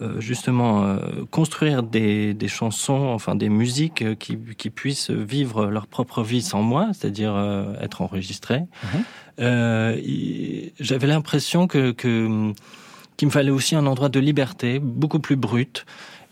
euh, 0.00 0.20
justement 0.20 0.84
euh, 0.84 0.96
construire 1.30 1.82
des, 1.82 2.32
des 2.34 2.48
chansons, 2.48 3.08
enfin 3.12 3.34
des 3.34 3.48
musiques 3.50 4.18
qui, 4.18 4.38
qui 4.56 4.70
puissent 4.70 5.10
vivre 5.10 5.66
leur 5.66 5.86
propre 5.86 6.22
vie 6.22 6.42
sans 6.42 6.62
moi, 6.62 6.88
c'est-à-dire 6.92 7.34
euh, 7.36 7.74
être 7.80 8.00
enregistrées. 8.02 8.62
Euh, 9.40 9.96
il- 10.02 10.72
J'avais 10.80 11.06
l'impression 11.06 11.66
que, 11.66 11.90
que 11.92 12.52
qu'il 13.16 13.28
me 13.28 13.32
fallait 13.32 13.50
aussi 13.50 13.76
un 13.76 13.86
endroit 13.86 14.08
de 14.08 14.20
liberté, 14.20 14.78
beaucoup 14.78 15.18
plus 15.18 15.36
brut. 15.36 15.84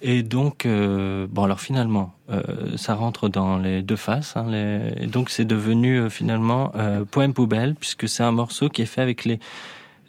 Et 0.04 0.24
donc, 0.24 0.66
euh, 0.66 1.28
bon, 1.30 1.44
alors 1.44 1.60
finalement, 1.60 2.12
euh, 2.28 2.42
ça 2.76 2.94
rentre 2.94 3.28
dans 3.28 3.56
les 3.56 3.82
deux 3.82 3.96
faces. 3.96 4.36
Hein. 4.36 4.50
Et 4.96 5.06
donc, 5.06 5.30
c'est 5.30 5.44
devenu 5.44 5.98
euh, 5.98 6.10
finalement 6.10 6.72
poème 7.10 7.34
poubelle, 7.34 7.76
puisque 7.76 8.08
c'est 8.08 8.24
un 8.24 8.32
morceau 8.32 8.68
qui 8.68 8.82
est 8.82 8.86
fait 8.86 9.02
avec 9.02 9.24
les 9.24 9.38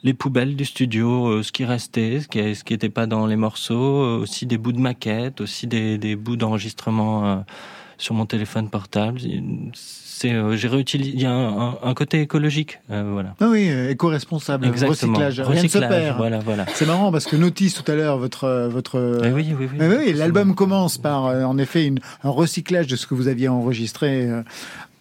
les 0.02 0.12
poubelles 0.12 0.54
du 0.54 0.66
studio, 0.66 1.42
ce 1.42 1.50
qui 1.50 1.64
restait, 1.64 2.20
ce 2.20 2.28
qui, 2.28 2.54
ce 2.54 2.62
qui 2.62 2.76
pas 2.90 3.06
dans 3.06 3.26
les 3.26 3.36
morceaux, 3.36 4.20
aussi 4.20 4.44
des 4.44 4.58
bouts 4.58 4.72
de 4.72 4.78
maquettes, 4.78 5.40
aussi 5.40 5.66
des, 5.66 5.96
des 5.96 6.14
bouts 6.14 6.36
d'enregistrement 6.36 7.42
sur 7.98 8.14
mon 8.14 8.26
téléphone 8.26 8.68
portable. 8.68 9.20
C'est, 9.72 10.32
euh, 10.32 10.56
j'ai 10.56 10.68
réutilisé. 10.68 11.10
Il 11.14 11.20
y 11.20 11.26
a 11.26 11.32
un, 11.32 11.68
un- 11.70 11.78
un 11.82 11.94
côté 11.94 12.20
écologique, 12.20 12.78
euh, 12.90 13.10
voilà. 13.12 13.34
Ah 13.40 13.46
oui, 13.50 13.68
euh, 13.68 13.90
éco-responsable, 13.90 14.66
recyclage, 14.68 15.40
rien 15.40 15.62
ne 15.62 15.68
se 15.68 15.78
perd. 15.78 16.16
voilà, 16.16 16.38
voilà. 16.38 16.66
C'est 16.74 16.86
marrant 16.86 17.10
parce 17.10 17.24
que 17.26 17.34
notice 17.36 17.74
tout 17.74 17.90
à 17.90 17.94
l'heure 17.96 18.16
votre 18.18 18.68
votre. 18.70 19.20
Eh 19.24 19.32
oui, 19.32 19.54
oui, 19.58 19.68
oui. 19.72 19.78
Eh 19.80 19.86
oui, 19.88 20.12
l'album 20.14 20.54
commence 20.54 20.98
par 20.98 21.24
en 21.24 21.58
effet 21.58 21.86
une, 21.86 21.98
un 22.22 22.30
recyclage 22.30 22.86
de 22.86 22.96
ce 22.96 23.06
que 23.06 23.14
vous 23.14 23.28
aviez 23.28 23.48
enregistré. 23.48 24.28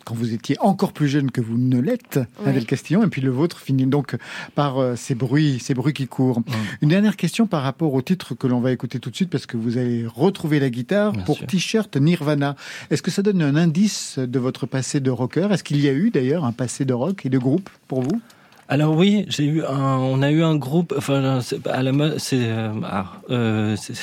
Quand 0.05 0.15
vous 0.15 0.33
étiez 0.33 0.57
encore 0.59 0.93
plus 0.93 1.07
jeune 1.07 1.31
que 1.31 1.41
vous 1.41 1.57
ne 1.57 1.79
l'êtes, 1.79 2.19
Oui. 2.41 2.49
Adèle 2.49 2.65
Castillon, 2.65 3.03
et 3.03 3.07
puis 3.07 3.21
le 3.21 3.31
vôtre 3.31 3.59
finit 3.59 3.85
donc 3.85 4.15
par 4.55 4.77
euh, 4.79 4.95
ces 4.95 5.15
bruits, 5.15 5.59
ces 5.59 5.73
bruits 5.73 5.93
qui 5.93 6.07
courent. 6.07 6.41
Une 6.81 6.89
dernière 6.89 7.15
question 7.15 7.47
par 7.47 7.63
rapport 7.63 7.93
au 7.93 8.01
titre 8.01 8.35
que 8.35 8.47
l'on 8.47 8.59
va 8.59 8.71
écouter 8.71 8.99
tout 8.99 9.09
de 9.09 9.15
suite, 9.15 9.29
parce 9.29 9.45
que 9.45 9.57
vous 9.57 9.77
allez 9.77 10.05
retrouver 10.07 10.59
la 10.59 10.69
guitare 10.69 11.13
pour 11.25 11.39
T-shirt 11.45 11.95
Nirvana. 11.97 12.55
Est-ce 12.91 13.01
que 13.01 13.11
ça 13.11 13.21
donne 13.21 13.41
un 13.41 13.55
indice 13.55 14.19
de 14.19 14.39
votre 14.39 14.65
passé 14.65 14.99
de 14.99 15.11
rocker? 15.11 15.47
Est-ce 15.51 15.63
qu'il 15.63 15.79
y 15.81 15.87
a 15.87 15.93
eu 15.93 16.09
d'ailleurs 16.09 16.43
un 16.45 16.51
passé 16.51 16.85
de 16.85 16.93
rock 16.93 17.25
et 17.25 17.29
de 17.29 17.37
groupe 17.37 17.69
pour 17.87 18.01
vous? 18.01 18.21
Alors 18.69 18.95
oui, 18.95 19.25
j'ai 19.27 19.45
eu 19.45 19.61
un, 19.63 19.97
on 19.97 20.21
a 20.21 20.31
eu 20.31 20.41
un 20.41 20.55
groupe, 20.55 20.93
enfin 20.97 21.39
à 21.65 21.83
la 21.83 21.91
mode, 21.91 22.17
c'est, 22.17 22.37
euh, 22.39 22.71
ah, 22.83 23.21
euh, 23.29 23.75
c'est- 23.75 23.93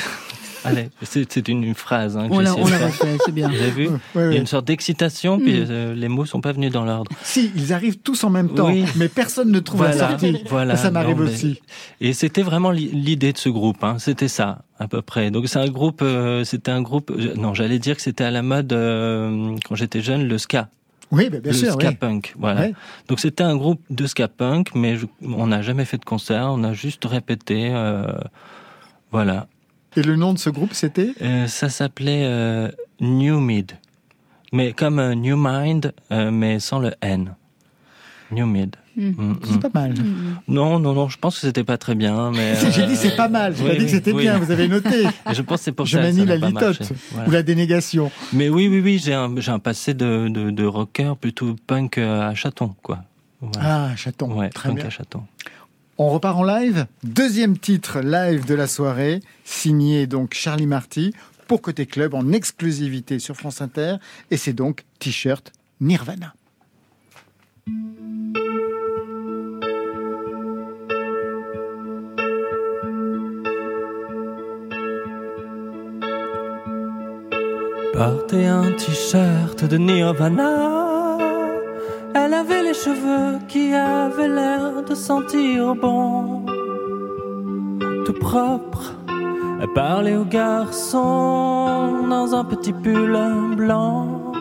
allez, 0.64 0.88
c'est 1.02 1.30
c'est 1.32 1.48
une, 1.48 1.64
une 1.64 1.74
phrase. 1.74 2.16
Hein, 2.16 2.28
que 2.28 2.34
On 2.34 2.40
l'a- 2.40 2.52
refait, 2.52 3.16
c'est 3.24 3.32
bien. 3.32 3.48
Vous 3.48 3.54
avez 3.60 3.70
vu 3.70 3.88
Ouais, 3.88 3.98
Il 4.14 4.20
y 4.20 4.24
ouais. 4.28 4.34
a 4.36 4.38
une 4.40 4.46
sorte 4.46 4.66
d'excitation, 4.66 5.38
puis 5.38 5.60
Mm. 5.60 5.66
euh, 5.70 5.94
les 5.94 6.08
mots 6.08 6.24
sont 6.26 6.40
pas 6.40 6.52
venus 6.52 6.70
dans 6.72 6.84
l'ordre. 6.84 7.10
Si, 7.22 7.50
ils 7.56 7.72
arrivent 7.72 7.98
tous 7.98 8.24
en 8.24 8.30
même 8.30 8.50
temps, 8.54 8.66
Oui. 8.68 8.84
mais 8.96 9.08
personne 9.08 9.50
ne 9.50 9.60
trouve 9.60 9.82
la 9.84 9.92
sortie. 9.92 10.42
Voilà, 10.48 10.76
ça 10.76 10.90
m'arrive 10.90 11.20
aussi. 11.20 11.60
Et 12.00 12.12
c'était 12.12 12.42
vraiment 12.42 12.70
l'i- 12.70 12.90
l'idée 12.92 13.32
de 13.32 13.38
ce 13.38 13.48
groupe. 13.48 13.82
Hein. 13.84 13.96
C'était 13.98 14.28
ça, 14.28 14.62
à 14.78 14.88
peu 14.88 15.02
près. 15.02 15.30
Donc 15.30 15.48
c'est 15.48 15.58
un 15.58 15.68
groupe. 15.68 16.00
euh, 16.02 16.44
c'était 16.44 16.70
un 16.70 16.82
groupe. 16.82 17.10
euh, 17.10 17.34
Non, 17.36 17.54
j'allais 17.54 17.78
dire 17.78 17.96
que 17.96 18.02
c'était 18.02 18.24
à 18.24 18.30
la 18.30 18.42
mode 18.42 18.72
euh, 18.72 19.54
quand 19.68 19.74
j'étais 19.74 20.00
jeune, 20.00 20.26
le 20.28 20.38
ska. 20.38 20.68
Oui, 21.12 21.28
bah, 21.28 21.40
bien 21.40 21.50
le 21.50 21.58
sûr. 21.58 21.72
ska 21.72 21.88
oui. 21.88 21.94
punk, 21.96 22.34
voilà. 22.38 22.60
Ouais. 22.60 22.74
Donc 23.08 23.18
c'était 23.18 23.42
un 23.42 23.56
groupe 23.56 23.80
de 23.90 24.06
ska 24.06 24.28
punk, 24.28 24.68
mais 24.76 24.96
je- 24.96 25.06
on 25.22 25.48
n'a 25.48 25.60
jamais 25.60 25.84
fait 25.84 25.98
de 25.98 26.04
concert. 26.04 26.46
On 26.52 26.62
a 26.62 26.72
juste 26.72 27.04
répété. 27.04 27.70
euh, 27.72 28.04
voilà. 29.10 29.48
Et 29.96 30.02
le 30.02 30.16
nom 30.16 30.32
de 30.32 30.38
ce 30.38 30.50
groupe, 30.50 30.74
c'était 30.74 31.12
Euh, 31.22 31.46
ça 31.46 31.68
s'appelait 31.68 32.24
euh, 32.24 32.70
New 33.00 33.40
Mid, 33.40 33.72
mais 34.52 34.72
comme 34.72 34.98
euh, 34.98 35.14
New 35.14 35.36
Mind, 35.36 35.92
euh, 36.12 36.30
mais 36.30 36.60
sans 36.60 36.78
le 36.78 36.92
N. 37.02 37.34
New 38.30 38.46
Mid. 38.46 38.76
Mm. 38.96 39.08
Mm, 39.08 39.38
C'est 39.44 39.54
mm. 39.56 39.60
pas 39.60 39.70
mal. 39.74 39.94
Non, 40.48 40.78
non, 40.78 40.92
non, 40.94 41.08
je 41.08 41.18
pense 41.18 41.36
que 41.36 41.40
c'était 41.46 41.64
pas 41.64 41.78
très 41.78 41.94
bien, 41.94 42.30
mais. 42.30 42.54
J'ai 42.72 42.82
euh, 42.82 42.86
dit 42.86 42.96
c'est 42.96 43.16
pas 43.16 43.28
mal, 43.28 43.54
j'ai 43.56 43.62
oui, 43.64 43.70
pas 43.70 43.76
dit 43.76 43.84
que 43.86 43.90
c'était 43.90 44.12
oui. 44.12 44.22
bien, 44.22 44.38
vous 44.38 44.50
avez 44.50 44.68
noté. 44.68 45.02
Et 45.04 45.34
je 45.34 45.42
pense 45.42 45.58
que 45.60 45.64
c'est 45.64 45.72
pour 45.72 45.86
Je 45.86 45.96
ça 45.96 45.98
que 45.98 46.06
manie 46.06 46.26
la 46.26 46.36
litote. 46.36 46.82
Voilà. 47.12 47.28
ou 47.28 47.30
la 47.32 47.42
dénégation. 47.42 48.10
Mais 48.32 48.48
oui, 48.48 48.68
oui, 48.68 48.80
oui, 48.80 49.00
j'ai 49.02 49.14
un, 49.14 49.32
j'ai 49.38 49.50
un 49.52 49.58
passé 49.58 49.94
de, 49.94 50.28
de, 50.28 50.50
de 50.50 50.64
rocker 50.64 51.14
plutôt 51.20 51.56
punk 51.66 51.98
euh, 51.98 52.28
à 52.30 52.34
chaton, 52.34 52.74
quoi. 52.82 52.98
Voilà. 53.40 53.90
Ah, 53.92 53.96
chaton. 53.96 54.32
Ouais, 54.36 54.50
Très 54.50 54.68
punk 54.68 54.78
bien. 54.78 54.86
à 54.86 54.90
chaton. 54.90 55.22
On 56.02 56.08
repart 56.08 56.38
en 56.38 56.44
live. 56.44 56.86
Deuxième 57.04 57.58
titre 57.58 58.00
live 58.00 58.46
de 58.46 58.54
la 58.54 58.66
soirée, 58.66 59.20
signé 59.44 60.06
donc 60.06 60.32
Charlie 60.32 60.66
Marty 60.66 61.12
pour 61.46 61.60
Côté 61.60 61.84
Club 61.84 62.14
en 62.14 62.32
exclusivité 62.32 63.18
sur 63.18 63.36
France 63.36 63.60
Inter. 63.60 63.96
Et 64.30 64.38
c'est 64.38 64.54
donc 64.54 64.86
T-shirt 64.98 65.52
Nirvana. 65.78 66.32
Porter 77.92 78.46
un 78.46 78.72
t-shirt 78.72 79.66
de 79.66 79.76
Nirvana. 79.76 80.79
Cheveux 82.84 83.40
qui 83.46 83.74
avaient 83.74 84.28
l'air 84.28 84.82
de 84.88 84.94
sentir 84.94 85.74
bon. 85.74 86.46
Tout 88.06 88.14
propre. 88.14 88.94
Elle 89.60 89.72
parlait 89.74 90.16
aux 90.16 90.24
garçons 90.24 92.06
dans 92.08 92.34
un 92.34 92.44
petit 92.44 92.72
pull 92.72 93.18
blanc. 93.54 94.32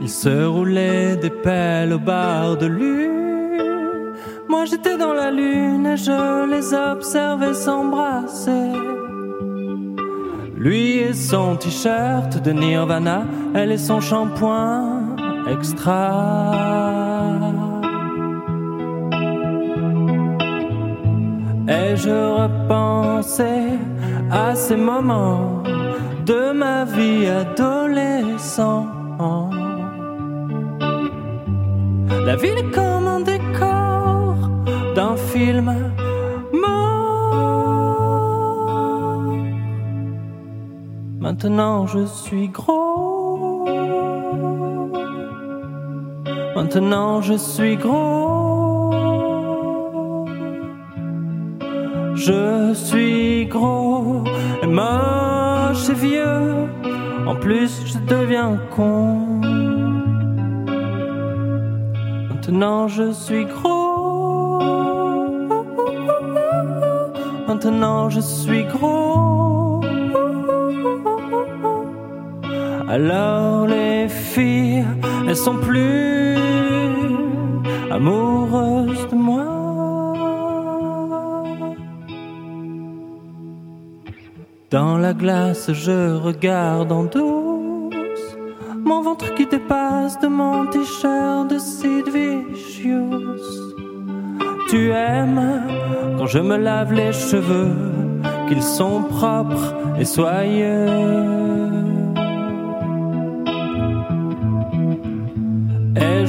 Il 0.00 0.08
se 0.08 0.44
roulait 0.44 1.16
des 1.16 1.30
pelles 1.30 1.94
au 1.94 1.98
bar 1.98 2.56
de 2.56 2.66
lune. 2.66 4.12
Moi 4.48 4.64
j'étais 4.66 4.96
dans 4.96 5.12
la 5.12 5.32
lune 5.32 5.86
et 5.86 5.96
je 5.96 6.46
les 6.48 6.72
observais 6.72 7.54
s'embrasser. 7.54 8.93
Lui 10.64 10.96
et 10.96 11.12
son 11.12 11.56
t-shirt 11.56 12.42
de 12.42 12.50
Nirvana, 12.50 13.24
elle 13.54 13.72
et 13.72 13.76
son 13.76 14.00
shampoing 14.00 15.14
extra. 15.46 16.52
Et 21.68 21.96
je 21.96 22.16
repensais 22.40 23.78
à 24.30 24.54
ces 24.54 24.76
moments 24.76 25.62
de 26.24 26.52
ma 26.52 26.86
vie 26.86 27.26
adolescent. 27.26 28.86
La 32.24 32.36
ville 32.36 32.56
est 32.56 32.70
comme 32.70 33.06
un 33.06 33.20
décor 33.20 34.34
d'un 34.96 35.14
film 35.16 35.74
Maintenant 41.24 41.86
je 41.86 42.04
suis 42.04 42.48
gros. 42.48 43.64
Maintenant 46.54 47.22
je 47.22 47.32
suis 47.34 47.76
gros. 47.76 48.92
Je 52.14 52.74
suis 52.74 53.46
gros 53.46 54.22
et 54.62 54.66
moche 54.66 55.88
et 55.88 55.94
vieux. 55.94 56.54
En 57.26 57.36
plus, 57.36 57.72
je 57.86 57.98
deviens 58.14 58.58
con. 58.76 59.40
Maintenant, 62.28 62.86
je 62.86 63.12
suis 63.12 63.46
gros. 63.46 64.58
Maintenant, 67.48 68.10
je 68.10 68.20
suis 68.20 68.64
gros. 68.64 69.33
Alors, 72.96 73.66
les 73.66 74.08
filles, 74.08 74.84
elles 75.26 75.36
sont 75.36 75.56
plus 75.56 76.36
amoureuses 77.90 79.08
de 79.10 79.16
moi. 79.16 79.46
Dans 84.70 84.96
la 84.96 85.12
glace, 85.12 85.72
je 85.72 86.16
regarde 86.28 86.92
en 86.92 87.02
douce 87.02 88.26
mon 88.84 89.02
ventre 89.02 89.34
qui 89.34 89.46
dépasse 89.46 90.20
de 90.20 90.28
mon 90.28 90.66
t-shirt 90.66 91.50
de 91.50 91.58
Sid 91.58 92.06
Vicious. 92.16 93.50
Tu 94.68 94.90
aimes 94.90 95.62
quand 96.16 96.28
je 96.28 96.38
me 96.38 96.56
lave 96.56 96.92
les 96.92 97.12
cheveux, 97.12 97.74
qu'ils 98.46 98.62
sont 98.62 99.02
propres 99.02 99.74
et 99.98 100.04
soyeux. 100.04 101.43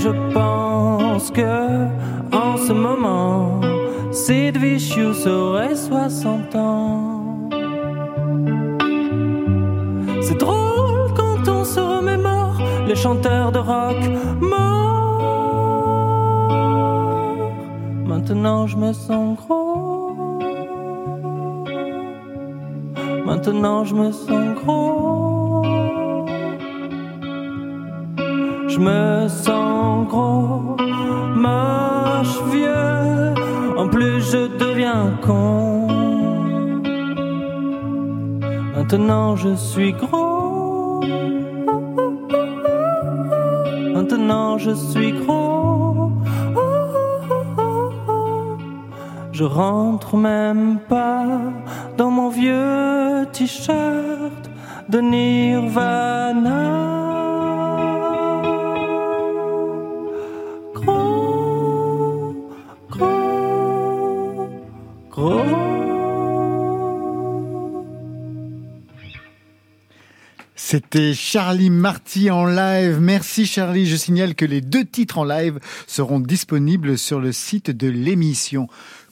Je 0.05 0.11
pense 0.33 1.31
que 1.31 1.87
en 2.31 2.57
ce 2.57 2.73
moment, 2.73 3.59
Sid 4.11 4.55
Vicious 4.57 5.27
aurait 5.27 5.75
60 5.75 6.55
ans. 6.55 7.49
C'est 10.21 10.39
drôle 10.39 11.11
quand 11.19 11.47
on 11.47 11.63
se 11.63 11.79
remémore 11.79 12.57
les 12.87 12.95
chanteurs 12.95 13.51
de 13.51 13.59
rock 13.59 14.01
morts. 14.41 15.21
Maintenant 18.05 18.67
je 18.67 18.77
me 18.77 18.93
sens 18.93 19.37
gros. 19.39 20.39
Maintenant 23.25 23.83
je 23.85 23.95
me 23.95 24.11
sens 24.11 24.55
gros. 24.61 25.63
Je 28.67 28.79
me 28.79 29.27
sens 29.29 29.64
gros, 30.15 30.77
moche, 31.45 32.37
vieux. 32.53 33.33
En 33.81 33.87
plus 33.89 34.21
je 34.31 34.41
deviens 34.63 35.07
con. 35.25 35.87
Maintenant 38.75 39.35
je 39.35 39.53
suis 39.55 39.93
gros. 39.93 41.01
Maintenant 43.95 44.57
je 44.57 44.73
suis 44.89 45.11
gros. 45.11 46.11
Je 49.37 49.43
rentre 49.43 50.15
même 50.15 50.77
pas 50.87 51.25
dans 51.97 52.11
mon 52.17 52.29
vieux 52.29 53.25
t-shirt 53.33 54.43
de 54.87 54.99
Nirvana. 54.99 56.14
C'était 70.67 71.13
Charlie 71.13 71.69
Marty 71.69 72.31
en 72.31 72.47
live. 72.47 72.97
Merci 72.99 73.45
Charlie. 73.45 73.85
Je 73.85 73.95
signale 73.95 74.33
que 74.33 74.45
les 74.45 74.61
deux 74.61 74.83
titres 74.83 75.19
en 75.19 75.23
live 75.23 75.59
seront 75.85 76.19
disponibles 76.19 76.97
sur 76.97 77.19
le 77.19 77.31
site 77.33 77.69
de 77.69 77.87
l'émission. 77.87 78.67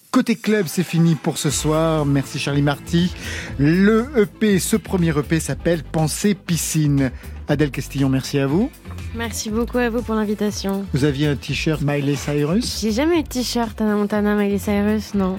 Côté 0.10 0.36
club, 0.36 0.66
c'est 0.68 0.82
fini 0.82 1.14
pour 1.14 1.38
ce 1.38 1.52
soir. 1.52 2.08
Merci 2.08 2.40
Charlie 2.40 2.64
Marty. 2.64 3.14
Le 3.60 4.08
EP, 4.18 4.58
ce 4.58 4.78
premier 4.78 5.16
EP 5.16 5.40
s'appelle 5.40 5.84
Pensée 5.84 6.34
Piscine. 6.34 7.12
Adèle 7.48 7.70
Castillon, 7.70 8.10
merci 8.10 8.40
à 8.40 8.48
vous. 8.48 8.72
Merci 9.16 9.52
beaucoup 9.52 9.78
à 9.78 9.90
vous 9.90 10.02
pour 10.02 10.16
l'invitation. 10.16 10.86
Vous 10.92 11.04
aviez 11.04 11.28
un 11.28 11.36
t-shirt 11.36 11.82
Miley 11.82 12.16
Cyrus? 12.16 12.82
J'ai 12.82 12.92
jamais 12.92 13.20
eu 13.20 13.24
de 13.24 13.28
t-shirt 13.28 13.80
Anna 13.80 13.96
Montana, 13.96 14.36
Miley 14.36 14.58
Cyrus, 14.58 15.14
non. 15.14 15.38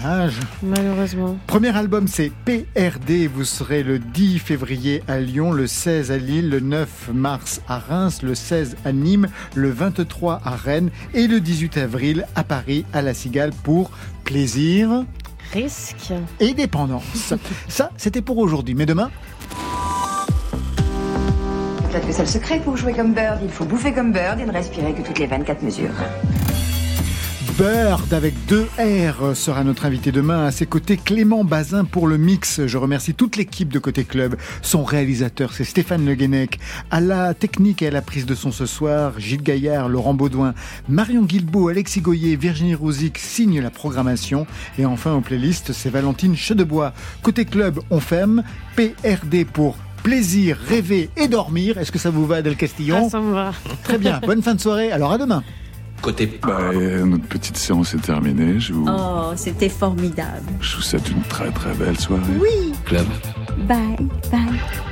Dommage. 0.00 0.34
Malheureusement. 0.62 1.36
Premier 1.48 1.76
album, 1.76 2.06
c'est 2.06 2.30
PRD. 2.44 3.26
Vous 3.26 3.44
serez 3.44 3.82
le 3.82 3.98
10 3.98 4.38
février 4.38 5.02
à 5.08 5.18
Lyon, 5.18 5.50
le 5.50 5.66
16 5.66 6.12
à 6.12 6.18
Lille, 6.18 6.48
le 6.48 6.60
9 6.60 7.10
mars 7.12 7.60
à 7.66 7.80
Reims, 7.80 8.22
le 8.22 8.36
16 8.36 8.76
à 8.84 8.92
Nîmes, 8.92 9.28
le 9.56 9.70
23 9.70 10.40
à 10.44 10.50
Rennes 10.54 10.90
et 11.12 11.26
le 11.26 11.40
18 11.40 11.78
avril 11.78 12.26
à 12.36 12.44
Paris, 12.44 12.84
à 12.92 13.02
La 13.02 13.14
Cigale 13.14 13.50
pour 13.64 13.90
plaisir. 14.22 15.04
Risque. 15.52 16.12
Et 16.38 16.54
dépendance. 16.54 17.34
Ça, 17.68 17.90
c'était 17.96 18.22
pour 18.22 18.38
aujourd'hui. 18.38 18.74
Mais 18.76 18.86
demain, 18.86 19.10
Peut-être 21.92 22.06
que 22.06 22.12
c'est 22.14 22.22
le 22.22 22.28
secret 22.28 22.58
pour 22.58 22.74
jouer 22.78 22.94
comme 22.94 23.12
Bird. 23.12 23.40
Il 23.42 23.50
faut 23.50 23.66
bouffer 23.66 23.92
comme 23.92 24.12
Bird 24.12 24.40
et 24.40 24.46
ne 24.46 24.52
respirer 24.52 24.94
que 24.94 25.02
toutes 25.02 25.18
les 25.18 25.26
24 25.26 25.62
mesures. 25.62 25.90
Bird 27.58 28.14
avec 28.14 28.32
deux 28.46 28.66
R 28.78 29.36
sera 29.36 29.62
notre 29.62 29.84
invité 29.84 30.10
demain. 30.10 30.46
À 30.46 30.52
ses 30.52 30.64
côtés, 30.64 30.96
Clément 30.96 31.44
Bazin 31.44 31.84
pour 31.84 32.06
le 32.06 32.16
mix. 32.16 32.66
Je 32.66 32.78
remercie 32.78 33.12
toute 33.12 33.36
l'équipe 33.36 33.70
de 33.70 33.78
Côté 33.78 34.04
Club. 34.04 34.36
Son 34.62 34.84
réalisateur, 34.84 35.52
c'est 35.52 35.64
Stéphane 35.64 36.06
Le 36.06 36.14
Guenec. 36.14 36.58
À 36.90 37.02
la 37.02 37.34
technique 37.34 37.82
et 37.82 37.88
à 37.88 37.90
la 37.90 38.00
prise 38.00 38.24
de 38.24 38.34
son 38.34 38.52
ce 38.52 38.64
soir, 38.64 39.20
Gilles 39.20 39.42
Gaillard, 39.42 39.90
Laurent 39.90 40.14
Baudouin, 40.14 40.54
Marion 40.88 41.24
Guilbeault, 41.24 41.68
Alexis 41.68 42.00
Goyer, 42.00 42.36
Virginie 42.36 42.74
Rouzic 42.74 43.18
signent 43.18 43.60
la 43.60 43.70
programmation. 43.70 44.46
Et 44.78 44.86
enfin, 44.86 45.12
aux 45.12 45.20
playlists, 45.20 45.74
c'est 45.74 45.90
Valentine 45.90 46.36
Chedebois. 46.36 46.94
Côté 47.22 47.44
Club, 47.44 47.80
on 47.90 48.00
ferme. 48.00 48.44
PRD 48.76 49.44
pour 49.44 49.76
plaisir, 50.02 50.56
rêver 50.68 51.10
et 51.16 51.28
dormir. 51.28 51.78
Est-ce 51.78 51.92
que 51.92 51.98
ça 51.98 52.10
vous 52.10 52.26
va, 52.26 52.36
Adèle 52.36 52.56
Castillon 52.56 53.04
Ah, 53.06 53.10
ça 53.10 53.20
me 53.20 53.32
va. 53.32 53.52
Très 53.84 53.98
bien. 53.98 54.20
Bonne 54.26 54.42
fin 54.42 54.54
de 54.54 54.60
soirée. 54.60 54.90
Alors 54.92 55.12
à 55.12 55.18
demain. 55.18 55.42
Côté. 56.00 56.40
Bah, 56.42 56.58
euh, 56.74 57.04
notre 57.04 57.24
petite 57.26 57.56
séance 57.56 57.94
est 57.94 57.98
terminée. 58.02 58.58
Je 58.58 58.72
vous, 58.72 58.86
Oh, 58.88 59.32
c'était 59.36 59.68
formidable. 59.68 60.42
je 60.60 60.76
vous 60.76 60.82
souhaite 60.82 61.08
une 61.08 61.22
très 61.22 61.50
très 61.52 61.72
belle 61.74 61.98
soirée. 61.98 62.22
Oui. 62.40 62.72
Club. 62.84 63.06
Bye, 63.68 63.96
bye. 64.30 64.91